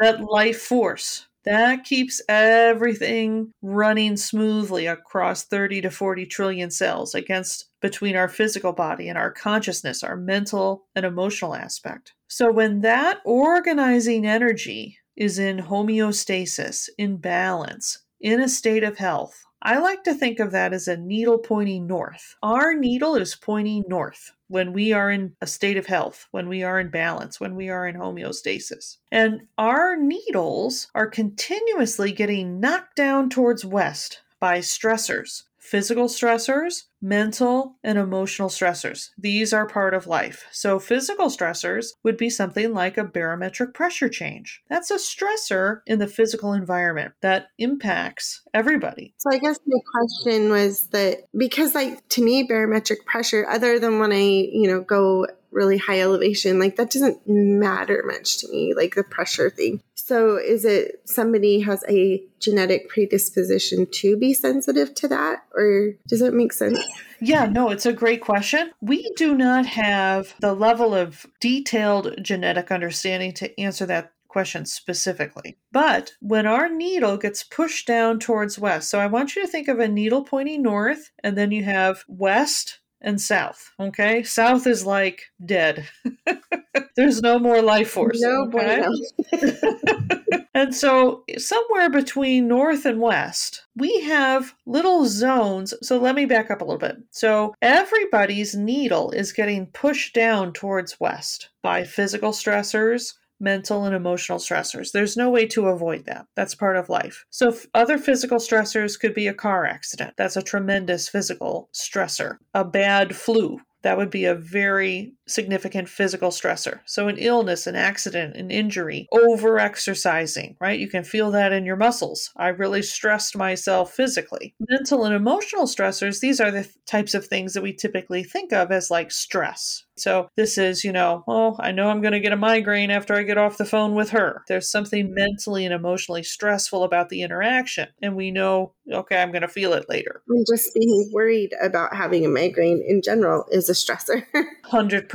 that 0.00 0.20
life 0.20 0.60
force. 0.60 1.26
That 1.44 1.84
keeps 1.84 2.20
everything 2.28 3.52
running 3.62 4.16
smoothly 4.16 4.86
across 4.86 5.44
30 5.44 5.80
to 5.82 5.90
40 5.90 6.26
trillion 6.26 6.70
cells 6.70 7.16
against 7.16 7.68
between 7.80 8.14
our 8.14 8.28
physical 8.28 8.72
body 8.72 9.08
and 9.08 9.18
our 9.18 9.32
consciousness, 9.32 10.04
our 10.04 10.16
mental 10.16 10.86
and 10.94 11.04
emotional 11.04 11.56
aspect. 11.56 12.12
So 12.28 12.52
when 12.52 12.80
that 12.82 13.20
organizing 13.24 14.24
energy 14.24 14.98
is 15.16 15.38
in 15.38 15.58
homeostasis, 15.58 16.88
in 16.96 17.16
balance, 17.16 18.04
in 18.20 18.40
a 18.40 18.48
state 18.48 18.84
of 18.84 18.98
health, 18.98 19.42
I 19.64 19.78
like 19.78 20.02
to 20.04 20.14
think 20.14 20.40
of 20.40 20.50
that 20.50 20.72
as 20.72 20.88
a 20.88 20.96
needle 20.96 21.38
pointing 21.38 21.86
north. 21.86 22.34
Our 22.42 22.74
needle 22.74 23.14
is 23.14 23.36
pointing 23.36 23.84
north 23.86 24.32
when 24.48 24.72
we 24.72 24.92
are 24.92 25.08
in 25.08 25.36
a 25.40 25.46
state 25.46 25.76
of 25.76 25.86
health, 25.86 26.26
when 26.32 26.48
we 26.48 26.64
are 26.64 26.80
in 26.80 26.90
balance, 26.90 27.38
when 27.38 27.54
we 27.54 27.68
are 27.68 27.86
in 27.86 27.94
homeostasis. 27.94 28.96
And 29.12 29.42
our 29.56 29.96
needles 29.96 30.88
are 30.96 31.06
continuously 31.06 32.10
getting 32.10 32.58
knocked 32.58 32.96
down 32.96 33.30
towards 33.30 33.64
west 33.64 34.22
by 34.40 34.58
stressors 34.58 35.44
physical 35.72 36.04
stressors, 36.04 36.82
mental 37.00 37.78
and 37.82 37.96
emotional 37.96 38.50
stressors. 38.50 39.08
These 39.16 39.54
are 39.54 39.66
part 39.66 39.94
of 39.94 40.06
life. 40.06 40.44
So, 40.52 40.78
physical 40.78 41.28
stressors 41.28 41.86
would 42.04 42.18
be 42.18 42.28
something 42.28 42.74
like 42.74 42.98
a 42.98 43.04
barometric 43.04 43.72
pressure 43.72 44.10
change. 44.10 44.60
That's 44.68 44.90
a 44.90 44.96
stressor 44.96 45.78
in 45.86 45.98
the 45.98 46.06
physical 46.06 46.52
environment 46.52 47.14
that 47.22 47.46
impacts 47.56 48.42
everybody. 48.52 49.14
So, 49.16 49.30
I 49.32 49.38
guess 49.38 49.58
my 49.66 49.78
question 49.94 50.50
was 50.50 50.88
that 50.88 51.20
because, 51.34 51.74
like, 51.74 52.06
to 52.10 52.22
me, 52.22 52.42
barometric 52.42 53.06
pressure, 53.06 53.46
other 53.48 53.78
than 53.78 53.98
when 53.98 54.12
I, 54.12 54.20
you 54.52 54.68
know, 54.68 54.82
go 54.82 55.26
really 55.52 55.78
high 55.78 56.00
elevation, 56.00 56.58
like 56.58 56.76
that 56.76 56.90
doesn't 56.90 57.20
matter 57.26 58.02
much 58.06 58.38
to 58.38 58.48
me, 58.48 58.74
like 58.74 58.94
the 58.94 59.04
pressure 59.04 59.48
thing. 59.48 59.82
So 60.04 60.36
is 60.36 60.64
it 60.64 61.02
somebody 61.04 61.60
has 61.60 61.84
a 61.88 62.20
genetic 62.40 62.88
predisposition 62.88 63.86
to 63.92 64.16
be 64.16 64.34
sensitive 64.34 64.94
to 64.96 65.06
that 65.06 65.44
or 65.54 65.92
does 66.08 66.22
it 66.22 66.34
make 66.34 66.52
sense? 66.52 66.80
Yeah, 67.20 67.46
no, 67.46 67.70
it's 67.70 67.86
a 67.86 67.92
great 67.92 68.20
question. 68.20 68.72
We 68.80 69.12
do 69.16 69.36
not 69.36 69.64
have 69.64 70.34
the 70.40 70.54
level 70.54 70.92
of 70.92 71.24
detailed 71.38 72.16
genetic 72.20 72.72
understanding 72.72 73.32
to 73.34 73.60
answer 73.60 73.86
that 73.86 74.12
question 74.26 74.66
specifically. 74.66 75.56
But 75.70 76.14
when 76.20 76.46
our 76.46 76.68
needle 76.68 77.16
gets 77.16 77.44
pushed 77.44 77.86
down 77.86 78.18
towards 78.18 78.58
west, 78.58 78.90
so 78.90 78.98
I 78.98 79.06
want 79.06 79.36
you 79.36 79.42
to 79.42 79.48
think 79.48 79.68
of 79.68 79.78
a 79.78 79.86
needle 79.86 80.24
pointing 80.24 80.62
north, 80.62 81.12
and 81.22 81.38
then 81.38 81.52
you 81.52 81.62
have 81.62 82.02
west, 82.08 82.80
and 83.02 83.20
south. 83.20 83.72
Okay, 83.78 84.22
south 84.22 84.66
is 84.66 84.86
like 84.86 85.30
dead. 85.44 85.86
There's 86.96 87.20
no 87.22 87.38
more 87.38 87.62
life 87.62 87.90
force. 87.90 88.20
No 88.20 88.50
okay? 88.54 88.84
and 90.54 90.74
so 90.74 91.24
somewhere 91.38 91.90
between 91.90 92.48
north 92.48 92.84
and 92.84 93.00
west, 93.00 93.64
we 93.76 94.00
have 94.02 94.54
little 94.66 95.06
zones. 95.06 95.74
So 95.82 95.98
let 95.98 96.14
me 96.14 96.24
back 96.24 96.50
up 96.50 96.60
a 96.60 96.64
little 96.64 96.78
bit. 96.78 96.96
So 97.10 97.54
everybody's 97.62 98.54
needle 98.54 99.10
is 99.10 99.32
getting 99.32 99.66
pushed 99.66 100.14
down 100.14 100.52
towards 100.52 101.00
west 101.00 101.50
by 101.62 101.84
physical 101.84 102.32
stressors, 102.32 103.14
mental 103.42 103.84
and 103.84 103.94
emotional 103.94 104.38
stressors. 104.38 104.92
There's 104.92 105.16
no 105.16 105.28
way 105.28 105.46
to 105.48 105.66
avoid 105.66 106.06
that. 106.06 106.26
That's 106.36 106.54
part 106.54 106.76
of 106.76 106.88
life. 106.88 107.26
So, 107.30 107.54
other 107.74 107.98
physical 107.98 108.38
stressors 108.38 108.98
could 108.98 109.14
be 109.14 109.26
a 109.26 109.34
car 109.34 109.66
accident. 109.66 110.14
That's 110.16 110.36
a 110.36 110.42
tremendous 110.42 111.08
physical 111.08 111.68
stressor. 111.74 112.38
A 112.54 112.64
bad 112.64 113.14
flu. 113.14 113.58
That 113.82 113.96
would 113.96 114.10
be 114.10 114.24
a 114.24 114.34
very 114.34 115.12
significant 115.26 115.88
physical 115.88 116.30
stressor. 116.30 116.80
So, 116.84 117.08
an 117.08 117.18
illness, 117.18 117.66
an 117.66 117.76
accident, 117.76 118.36
an 118.36 118.50
injury, 118.50 119.08
over 119.12 119.58
exercising, 119.58 120.56
right? 120.60 120.78
You 120.78 120.88
can 120.88 121.04
feel 121.04 121.30
that 121.32 121.52
in 121.52 121.64
your 121.64 121.76
muscles. 121.76 122.30
I 122.36 122.48
really 122.48 122.82
stressed 122.82 123.36
myself 123.36 123.92
physically. 123.92 124.54
Mental 124.68 125.04
and 125.04 125.14
emotional 125.14 125.64
stressors, 125.64 126.20
these 126.20 126.40
are 126.40 126.50
the 126.50 126.68
types 126.86 127.14
of 127.14 127.26
things 127.26 127.54
that 127.54 127.62
we 127.62 127.72
typically 127.72 128.24
think 128.24 128.52
of 128.52 128.70
as 128.70 128.90
like 128.90 129.10
stress. 129.10 129.84
So 129.96 130.28
this 130.36 130.58
is, 130.58 130.84
you 130.84 130.92
know, 130.92 131.22
oh, 131.28 131.56
I 131.60 131.70
know 131.70 131.88
I'm 131.88 132.00
going 132.00 132.12
to 132.12 132.20
get 132.20 132.32
a 132.32 132.36
migraine 132.36 132.90
after 132.90 133.14
I 133.14 133.22
get 133.22 133.38
off 133.38 133.58
the 133.58 133.64
phone 133.64 133.94
with 133.94 134.10
her. 134.10 134.42
There's 134.48 134.70
something 134.70 135.14
mentally 135.14 135.64
and 135.64 135.74
emotionally 135.74 136.22
stressful 136.22 136.82
about 136.82 137.08
the 137.08 137.22
interaction. 137.22 137.88
And 138.00 138.16
we 138.16 138.30
know, 138.30 138.72
okay, 138.90 139.20
I'm 139.20 139.30
going 139.30 139.42
to 139.42 139.48
feel 139.48 139.74
it 139.74 139.88
later. 139.88 140.22
And 140.28 140.46
just 140.50 140.74
being 140.74 141.10
worried 141.12 141.52
about 141.62 141.94
having 141.94 142.24
a 142.24 142.28
migraine 142.28 142.82
in 142.86 143.02
general 143.02 143.44
is 143.50 143.68
a 143.68 143.74
stressor. 143.74 144.24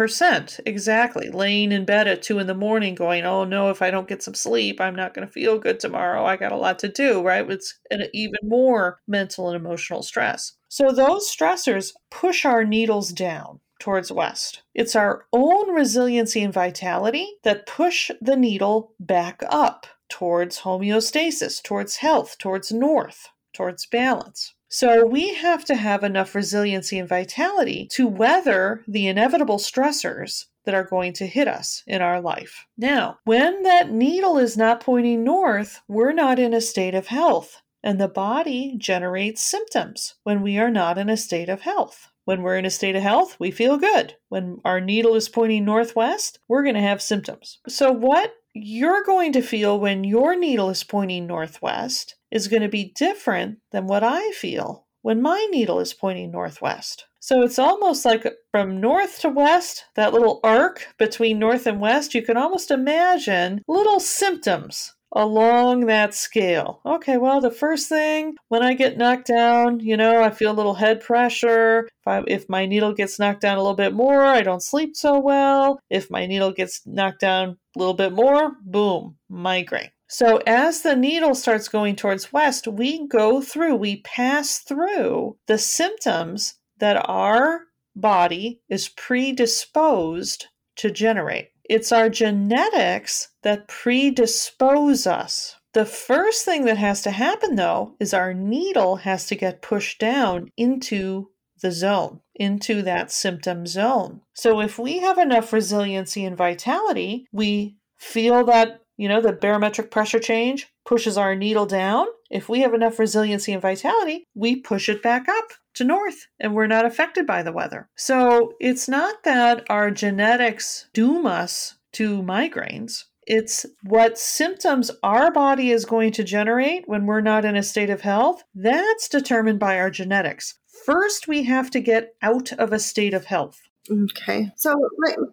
100%. 0.08 0.60
Exactly. 0.66 1.30
Laying 1.30 1.72
in 1.72 1.86
bed 1.86 2.08
at 2.08 2.22
two 2.22 2.40
in 2.40 2.48
the 2.48 2.54
morning 2.54 2.96
going, 2.96 3.26
oh 3.26 3.44
no, 3.44 3.70
if 3.70 3.82
I 3.82 3.92
don't 3.92 4.08
get 4.08 4.24
some 4.24 4.34
sleep, 4.34 4.80
I'm 4.82 4.96
not 4.96 5.14
going 5.14 5.28
to 5.28 5.32
feel 5.32 5.60
good 5.60 5.80
tomorrow. 5.80 6.26
I 6.26 6.38
got 6.38 6.52
a 6.52 6.58
lot 6.58 6.80
to 6.80 6.88
do, 6.88 7.22
right? 7.22 7.50
It's 7.50 7.80
an 7.92 8.04
even 8.14 8.40
more 8.44 9.00
mental 9.08 9.50
and 9.50 9.56
emotional 9.56 10.04
stress. 10.04 10.54
So 10.70 10.92
those 10.92 11.30
stressors 11.30 11.94
push 12.12 12.46
our 12.46 12.64
needles 12.64 13.12
down 13.12 13.60
towards 13.80 14.12
west. 14.12 14.64
It's 14.74 14.96
our 14.96 15.26
own 15.32 15.72
resiliency 15.72 16.42
and 16.42 16.54
vitality 16.54 17.28
that 17.44 17.68
push 17.68 18.10
the 18.22 18.36
needle 18.36 18.94
back 19.00 19.44
up 19.50 19.88
towards 20.10 20.62
homeostasis, 20.62 21.62
towards 21.62 21.98
health, 21.98 22.38
towards 22.38 22.72
north, 22.72 23.28
towards 23.54 23.86
balance. 23.86 24.54
So 24.70 25.06
we 25.06 25.34
have 25.34 25.64
to 25.66 25.76
have 25.76 26.04
enough 26.04 26.36
resiliency 26.36 27.00
and 27.00 27.08
vitality 27.08 27.88
to 27.94 28.08
weather 28.08 28.84
the 28.88 29.08
inevitable 29.08 29.58
stressors 29.58 30.46
that 30.66 30.76
are 30.76 30.84
going 30.84 31.14
to 31.14 31.26
hit 31.26 31.48
us 31.48 31.84
in 31.88 32.02
our 32.02 32.20
life. 32.20 32.66
Now, 32.78 33.20
when 33.24 33.64
that 33.64 33.90
needle 33.90 34.38
is 34.38 34.58
not 34.58 34.82
pointing 34.82 35.24
north, 35.24 35.80
we're 35.88 36.12
not 36.12 36.40
in 36.40 36.54
a 36.54 36.60
state 36.60 36.94
of 36.94 37.08
health, 37.08 37.62
and 37.82 38.02
the 38.02 38.10
body 38.10 38.76
generates 38.78 39.42
symptoms 39.42 40.16
when 40.24 40.42
we 40.42 40.58
are 40.58 40.70
not 40.70 40.98
in 40.98 41.10
a 41.10 41.16
state 41.16 41.48
of 41.48 41.62
health. 41.62 42.10
When 42.28 42.42
we're 42.42 42.58
in 42.58 42.66
a 42.66 42.70
state 42.70 42.98
of 42.98 43.04
health, 43.04 43.38
we 43.40 43.52
feel 43.52 43.78
good. 43.78 44.16
When 44.28 44.60
our 44.66 44.82
needle 44.82 45.16
is 45.16 45.30
pointing 45.30 45.64
northwest, 45.64 46.40
we're 46.50 46.64
going 46.64 46.76
to 46.76 46.82
have 46.82 47.02
symptoms. 47.02 47.60
So, 47.70 47.90
what 47.90 48.34
you're 48.54 49.02
going 49.06 49.32
to 49.32 49.42
feel 49.42 49.80
when 49.80 50.04
your 50.04 50.36
needle 50.36 50.70
is 50.70 50.84
pointing 50.84 51.26
northwest 51.26 52.16
is 52.30 52.50
going 52.50 52.64
to 52.64 52.68
be 52.68 52.92
different 52.94 53.60
than 53.72 53.88
what 53.88 54.04
I 54.04 54.32
feel 54.32 54.88
when 55.04 55.22
my 55.22 55.48
needle 55.52 55.80
is 55.80 55.94
pointing 55.94 56.32
northwest. 56.32 57.06
So 57.22 57.44
it's 57.44 57.60
almost 57.60 58.04
like 58.04 58.28
from 58.52 58.82
north 58.82 59.22
to 59.22 59.30
west, 59.30 59.86
that 59.96 60.12
little 60.12 60.42
arc 60.44 60.86
between 61.00 61.40
north 61.40 61.66
and 61.66 61.80
west, 61.80 62.14
you 62.14 62.22
can 62.22 62.36
almost 62.36 62.72
imagine 62.72 63.62
little 63.70 64.02
symptoms 64.02 64.96
along 65.18 65.88
that 65.88 66.14
scale. 66.14 66.80
Okay, 66.86 67.18
well, 67.18 67.42
the 67.42 67.52
first 67.52 67.90
thing 67.90 68.36
when 68.50 68.62
I 68.64 68.74
get 68.74 68.98
knocked 68.98 69.28
down, 69.28 69.80
you 69.80 69.98
know, 69.98 70.22
I 70.22 70.30
feel 70.30 70.52
a 70.52 70.54
little 70.54 70.76
head 70.76 71.02
pressure. 71.02 71.88
If, 72.02 72.08
I, 72.08 72.24
if 72.28 72.48
my 72.48 72.68
needle 72.68 72.94
gets 72.94 73.18
knocked 73.18 73.42
down 73.42 73.58
a 73.58 73.62
little 73.62 73.76
bit 73.76 73.94
more, 73.94 74.24
I 74.24 74.42
don't 74.42 74.62
sleep 74.62 74.96
so 74.96 75.20
well. 75.20 75.80
If 75.90 76.12
my 76.12 76.28
needle 76.28 76.52
gets 76.52 76.86
knocked 76.86 77.22
down 77.22 77.58
a 77.76 77.80
little 77.80 77.96
bit 77.96 78.14
more, 78.14 78.58
boom, 78.62 79.18
migraine. 79.28 79.90
So 80.08 80.38
as 80.48 80.84
the 80.84 80.96
needle 80.96 81.36
starts 81.36 81.68
going 81.68 81.96
towards 81.96 82.32
west, 82.32 82.68
we 82.68 83.08
go 83.08 83.42
through, 83.42 83.76
we 83.76 84.02
pass 84.04 84.60
through 84.60 85.38
the 85.48 85.58
symptoms 85.58 86.56
that 86.78 87.04
our 87.10 87.62
body 87.96 88.62
is 88.70 88.88
predisposed 88.90 90.46
to 90.78 90.92
generate. 90.92 91.50
It's 91.70 91.92
our 91.92 92.10
genetics 92.10 93.30
that 93.44 93.68
predispose 93.68 95.06
us 95.06 95.56
The 95.78 95.86
first 95.86 96.44
thing 96.44 96.66
that 96.66 96.78
has 96.78 97.04
to 97.04 97.12
happen, 97.12 97.56
though, 97.56 97.96
is 98.00 98.12
our 98.12 98.34
needle 98.34 98.96
has 98.96 99.28
to 99.28 99.36
get 99.36 99.62
pushed 99.62 100.00
down 100.00 100.50
into 100.58 101.30
the 101.62 101.72
zone, 101.72 102.22
into 102.34 102.82
that 102.82 103.12
symptom 103.12 103.68
zone. 103.68 104.22
So 104.34 104.60
if 104.60 104.80
we 104.80 104.98
have 105.00 105.20
enough 105.20 105.54
resiliency 105.54 106.26
and 106.26 106.36
vitality, 106.36 107.28
we 107.32 107.78
feel 107.98 108.44
that, 108.46 108.82
you 108.98 109.08
know, 109.08 109.22
the 109.22 109.34
barometric 109.34 109.92
pressure 109.92 110.20
change 110.20 110.68
pushes 110.88 111.18
our 111.18 111.36
needle 111.36 111.66
down. 111.66 112.08
If 112.32 112.50
we 112.50 112.62
have 112.62 112.74
enough 112.74 112.98
resiliency 112.98 113.54
and 113.54 113.62
vitality, 113.62 114.26
we 114.34 114.56
push 114.56 114.90
it 114.90 115.04
back 115.04 115.28
up 115.30 115.46
to 115.76 115.84
north 115.84 116.28
and 116.40 116.56
we're 116.56 116.68
not 116.68 116.86
affected 116.86 117.28
by 117.28 117.44
the 117.44 117.52
weather. 117.52 117.90
So 117.96 118.54
it's 118.60 118.88
not 118.88 119.24
that 119.24 119.66
our 119.70 119.92
genetics 119.92 120.90
doom 120.94 121.26
us 121.26 121.76
to 121.94 122.24
migraines. 122.24 123.04
It's 123.28 123.66
what 123.84 124.18
symptoms 124.18 124.90
our 125.04 125.32
body 125.32 125.72
is 125.72 125.84
going 125.84 126.14
to 126.14 126.24
generate 126.24 126.88
when 126.88 127.06
we're 127.06 127.22
not 127.22 127.44
in 127.44 127.58
a 127.58 127.64
state 127.64 127.90
of 127.90 128.02
health. 128.02 128.44
That's 128.56 129.10
determined 129.10 129.60
by 129.60 129.78
our 129.78 129.90
genetics. 129.90 130.56
First, 130.86 131.28
we 131.28 131.44
have 131.44 131.70
to 131.72 131.82
get 131.82 132.14
out 132.22 132.54
of 132.54 132.72
a 132.72 132.80
state 132.80 133.14
of 133.14 133.26
health. 133.26 133.60
Okay. 133.92 134.52
So, 134.56 134.74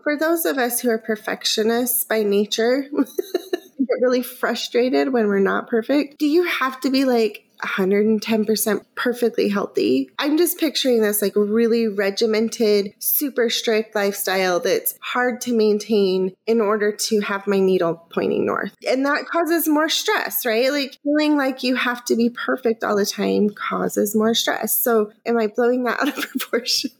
for 0.03 0.19
those 0.19 0.45
of 0.45 0.59
us 0.59 0.81
who 0.81 0.90
are 0.90 0.99
perfectionists 0.99 2.05
by 2.05 2.25
nature, 2.25 2.87
get 3.87 4.05
really 4.05 4.23
frustrated 4.23 5.12
when 5.12 5.29
we're 5.29 5.38
not 5.38 5.68
perfect. 5.68 6.18
Do 6.18 6.27
you 6.27 6.44
have 6.44 6.81
to 6.81 6.90
be 6.90 7.05
like, 7.05 7.44
110% 7.64 8.85
perfectly 8.94 9.49
healthy. 9.49 10.11
I'm 10.18 10.37
just 10.37 10.59
picturing 10.59 11.01
this 11.01 11.23
like 11.23 11.33
really 11.35 11.88
regimented, 11.88 12.94
super 12.99 13.51
strict 13.51 13.94
lifestyle 13.94 14.61
that's 14.61 14.99
hard 15.01 15.40
to 15.42 15.57
maintain 15.57 16.35
in 16.47 16.61
order 16.61 16.92
to 16.92 17.20
have 17.20 17.47
my 17.47 17.59
needle 17.59 18.07
pointing 18.12 18.47
north. 18.47 18.75
And 18.87 19.07
that 19.07 19.27
causes 19.27 19.68
more 19.68 19.88
stress, 19.88 20.44
right? 20.44 20.70
Like 20.70 20.99
feeling 21.03 21.37
like 21.37 21.62
you 21.62 21.77
have 21.77 22.05
to 22.07 22.16
be 22.16 22.31
perfect 22.31 22.85
all 22.85 22.97
the 22.97 23.07
time 23.07 23.51
causes 23.51 24.14
more 24.14 24.35
stress. 24.35 24.79
So, 24.79 25.12
am 25.25 25.38
I 25.38 25.47
blowing 25.49 25.85
that 25.85 26.01
out 26.03 26.09
of 26.09 26.29
proportion? 26.31 26.90